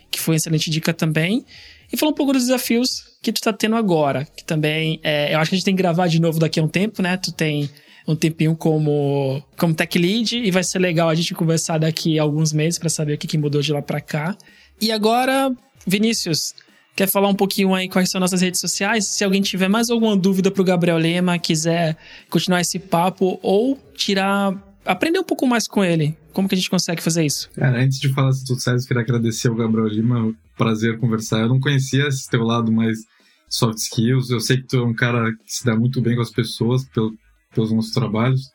Que 0.10 0.20
foi 0.20 0.34
uma 0.34 0.38
excelente 0.38 0.70
dica 0.70 0.94
também. 0.94 1.46
E 1.92 1.98
falou 1.98 2.14
um 2.14 2.16
pouco 2.16 2.34
dos 2.34 2.44
desafios 2.44 3.04
que 3.22 3.32
tu 3.32 3.42
tá 3.42 3.52
tendo 3.52 3.76
agora, 3.76 4.26
que 4.26 4.44
também, 4.44 5.00
é, 5.04 5.34
eu 5.34 5.40
acho 5.40 5.50
que 5.50 5.56
a 5.56 5.58
gente 5.58 5.66
tem 5.66 5.76
que 5.76 5.82
gravar 5.82 6.08
de 6.08 6.20
novo 6.20 6.40
daqui 6.40 6.60
a 6.60 6.64
um 6.64 6.68
tempo, 6.68 7.02
né? 7.02 7.18
Tu 7.18 7.32
tem 7.32 7.70
um 8.08 8.16
tempinho 8.16 8.56
como, 8.56 9.44
como 9.58 9.74
tech 9.74 9.98
lead 9.98 10.38
e 10.38 10.50
vai 10.50 10.64
ser 10.64 10.80
legal 10.80 11.10
a 11.10 11.16
gente 11.16 11.34
conversar 11.34 11.78
daqui 11.78 12.18
a 12.18 12.24
alguns 12.24 12.52
meses 12.52 12.80
para 12.80 12.90
saber 12.90 13.14
o 13.14 13.18
que, 13.18 13.28
que 13.28 13.38
mudou 13.38 13.62
de 13.62 13.72
lá 13.72 13.82
para 13.82 14.02
cá. 14.02 14.36
E 14.80 14.92
agora, 14.92 15.54
Vinícius, 15.86 16.56
quer 16.96 17.08
falar 17.08 17.28
um 17.28 17.36
pouquinho 17.36 17.74
aí 17.76 17.88
quais 17.88 18.10
são 18.10 18.20
nossas 18.20 18.42
redes 18.42 18.60
sociais? 18.60 19.06
Se 19.06 19.24
alguém 19.24 19.42
tiver 19.42 19.68
mais 19.68 19.90
alguma 19.90 20.16
dúvida 20.18 20.50
pro 20.50 20.64
Gabriel 20.64 20.98
Lema, 20.98 21.38
quiser 21.38 21.96
continuar 22.30 22.62
esse 22.62 22.80
papo 22.80 23.40
ou 23.44 23.78
tirar 23.96 24.56
aprender 24.86 25.20
um 25.20 25.24
pouco 25.24 25.46
mais 25.46 25.68
com 25.68 25.84
ele. 25.84 26.18
Como 26.34 26.48
que 26.48 26.56
a 26.56 26.58
gente 26.58 26.70
consegue 26.70 27.02
fazer 27.02 27.26
isso? 27.26 27.50
Cara, 27.52 27.82
antes 27.82 28.00
de 28.00 28.10
falar 28.14 28.30
das 28.30 28.42
sucessos, 28.42 28.86
queria 28.86 29.04
agradecer 29.04 29.48
ao 29.48 29.56
Gabriel 29.56 29.88
Lima. 29.88 30.34
Prazer 30.58 30.98
conversar. 31.00 31.42
Eu 31.42 31.50
não 31.50 31.60
conhecia 31.60 32.08
esse 32.08 32.30
teu 32.30 32.44
lado 32.44 32.72
mais 32.72 33.00
soft 33.50 33.78
skills. 33.78 34.30
Eu 34.30 34.40
sei 34.40 34.58
que 34.58 34.68
tu 34.68 34.78
é 34.78 34.84
um 34.84 34.94
cara 34.94 35.32
que 35.34 35.54
se 35.54 35.66
dá 35.66 35.76
muito 35.76 36.02
bem 36.02 36.16
com 36.16 36.22
as 36.22 36.32
pessoas 36.32 36.86
pelo, 36.86 37.14
pelos 37.54 37.72
nossos 37.72 37.92
trabalhos. 37.92 38.50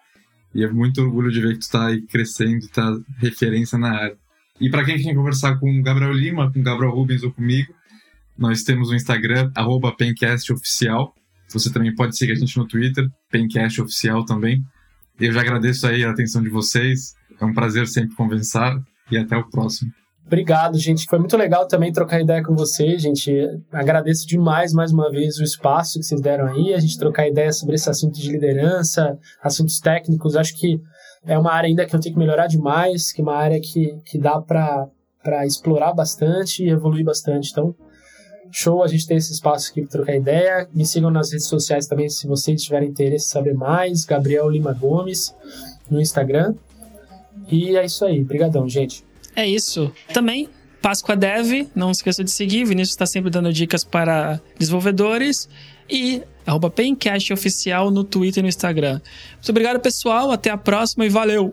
E 0.55 0.65
é 0.65 0.71
muito 0.71 1.03
orgulho 1.03 1.31
de 1.31 1.41
ver 1.41 1.55
que 1.55 1.67
tu 1.67 1.71
tá 1.71 1.89
aí 1.89 2.01
crescendo 2.03 2.67
tá 2.69 2.97
referência 3.19 3.77
na 3.79 3.93
área. 3.93 4.17
E 4.59 4.71
para 4.71 4.85
quem 4.85 4.97
quer 5.01 5.15
conversar 5.15 5.59
com 5.59 5.79
o 5.79 5.83
Gabriel 5.83 6.13
Lima, 6.13 6.51
com 6.51 6.61
o 6.61 6.63
Gabriel 6.63 6.93
Rubens 6.93 7.23
ou 7.23 7.31
comigo, 7.31 7.75
nós 8.39 8.63
temos 8.63 8.89
o 8.89 8.95
Instagram, 8.95 9.51
PenCastOficial. 9.99 11.15
Você 11.53 11.71
também 11.71 11.95
pode 11.95 12.17
seguir 12.17 12.33
a 12.33 12.37
gente 12.37 12.57
no 12.57 12.67
Twitter, 12.67 13.07
PenCastOficial 13.31 14.25
também. 14.25 14.65
Eu 15.21 15.33
já 15.33 15.41
agradeço 15.41 15.87
aí 15.87 16.05
a 16.05 16.11
atenção 16.11 16.43
de 16.43 16.49
vocês. 16.49 17.15
É 17.41 17.45
um 17.45 17.53
prazer 17.53 17.87
sempre 17.87 18.15
conversar 18.17 18.77
e 19.11 19.19
até 19.19 19.37
o 19.37 19.49
próximo. 19.49 19.91
Obrigado, 20.27 20.77
gente. 20.77 21.07
Foi 21.07 21.21
muito 21.21 21.37
legal 21.37 21.69
também 21.69 21.93
trocar 21.93 22.21
ideia 22.21 22.43
com 22.43 22.55
vocês, 22.57 23.01
gente. 23.01 23.33
Agradeço 23.71 24.27
demais 24.27 24.73
mais 24.73 24.93
uma 24.93 25.09
vez 25.09 25.39
o 25.39 25.45
espaço 25.45 26.01
que 26.01 26.05
vocês 26.05 26.21
deram 26.21 26.47
aí, 26.47 26.75
a 26.75 26.81
gente 26.81 26.99
trocar 26.99 27.29
ideia 27.29 27.53
sobre 27.53 27.77
esse 27.77 27.89
assunto 27.89 28.19
de 28.19 28.33
liderança, 28.33 29.17
assuntos 29.41 29.79
técnicos. 29.79 30.35
Acho 30.35 30.57
que 30.57 30.81
é 31.25 31.39
uma 31.39 31.53
área 31.53 31.69
ainda 31.69 31.87
que 31.87 31.95
eu 31.95 32.01
tenho 32.01 32.13
que 32.13 32.19
melhorar 32.19 32.49
demais, 32.49 33.13
que 33.13 33.21
é 33.21 33.25
uma 33.25 33.37
área 33.37 33.61
que, 33.61 33.97
que 34.05 34.19
dá 34.19 34.41
para 34.41 35.47
explorar 35.47 35.93
bastante 35.93 36.65
e 36.65 36.71
evoluir 36.71 37.05
bastante. 37.05 37.53
Então, 37.53 37.73
show 38.51 38.83
a 38.83 38.89
gente 38.89 39.07
ter 39.07 39.15
esse 39.15 39.33
espaço 39.33 39.71
aqui 39.71 39.83
para 39.83 39.91
trocar 39.91 40.17
ideia. 40.17 40.69
Me 40.75 40.85
sigam 40.85 41.11
nas 41.11 41.31
redes 41.31 41.47
sociais 41.47 41.87
também 41.87 42.09
se 42.09 42.27
vocês 42.27 42.65
tiverem 42.65 42.89
interesse 42.89 43.27
em 43.27 43.31
saber 43.31 43.55
mais. 43.55 44.05
Gabriel 44.05 44.51
Lima 44.51 44.73
Gomes 44.73 45.33
no 45.89 46.01
Instagram. 46.01 46.53
E 47.51 47.77
é 47.77 47.85
isso 47.85 48.05
aí. 48.05 48.21
Obrigadão, 48.21 48.69
gente. 48.69 49.05
É 49.35 49.47
isso. 49.47 49.93
Também 50.13 50.49
Páscoa 50.81 51.17
Dev, 51.17 51.69
não 51.75 51.91
esqueça 51.91 52.23
de 52.23 52.31
seguir. 52.31 52.65
Vinícius 52.65 52.91
está 52.91 53.07
sempre 53.07 53.31
dando 53.31 53.53
dicas 53.53 53.85
para 53.85 54.41
desenvolvedores. 54.59 55.49
E 55.91 56.23
arroba 56.47 56.73
Oficial 57.33 57.91
no 57.91 58.05
Twitter 58.05 58.41
e 58.41 58.43
no 58.43 58.49
Instagram. 58.49 59.01
Muito 59.35 59.51
obrigado, 59.51 59.81
pessoal. 59.81 60.31
Até 60.31 60.51
a 60.51 60.57
próxima 60.57 61.05
e 61.05 61.09
valeu! 61.09 61.53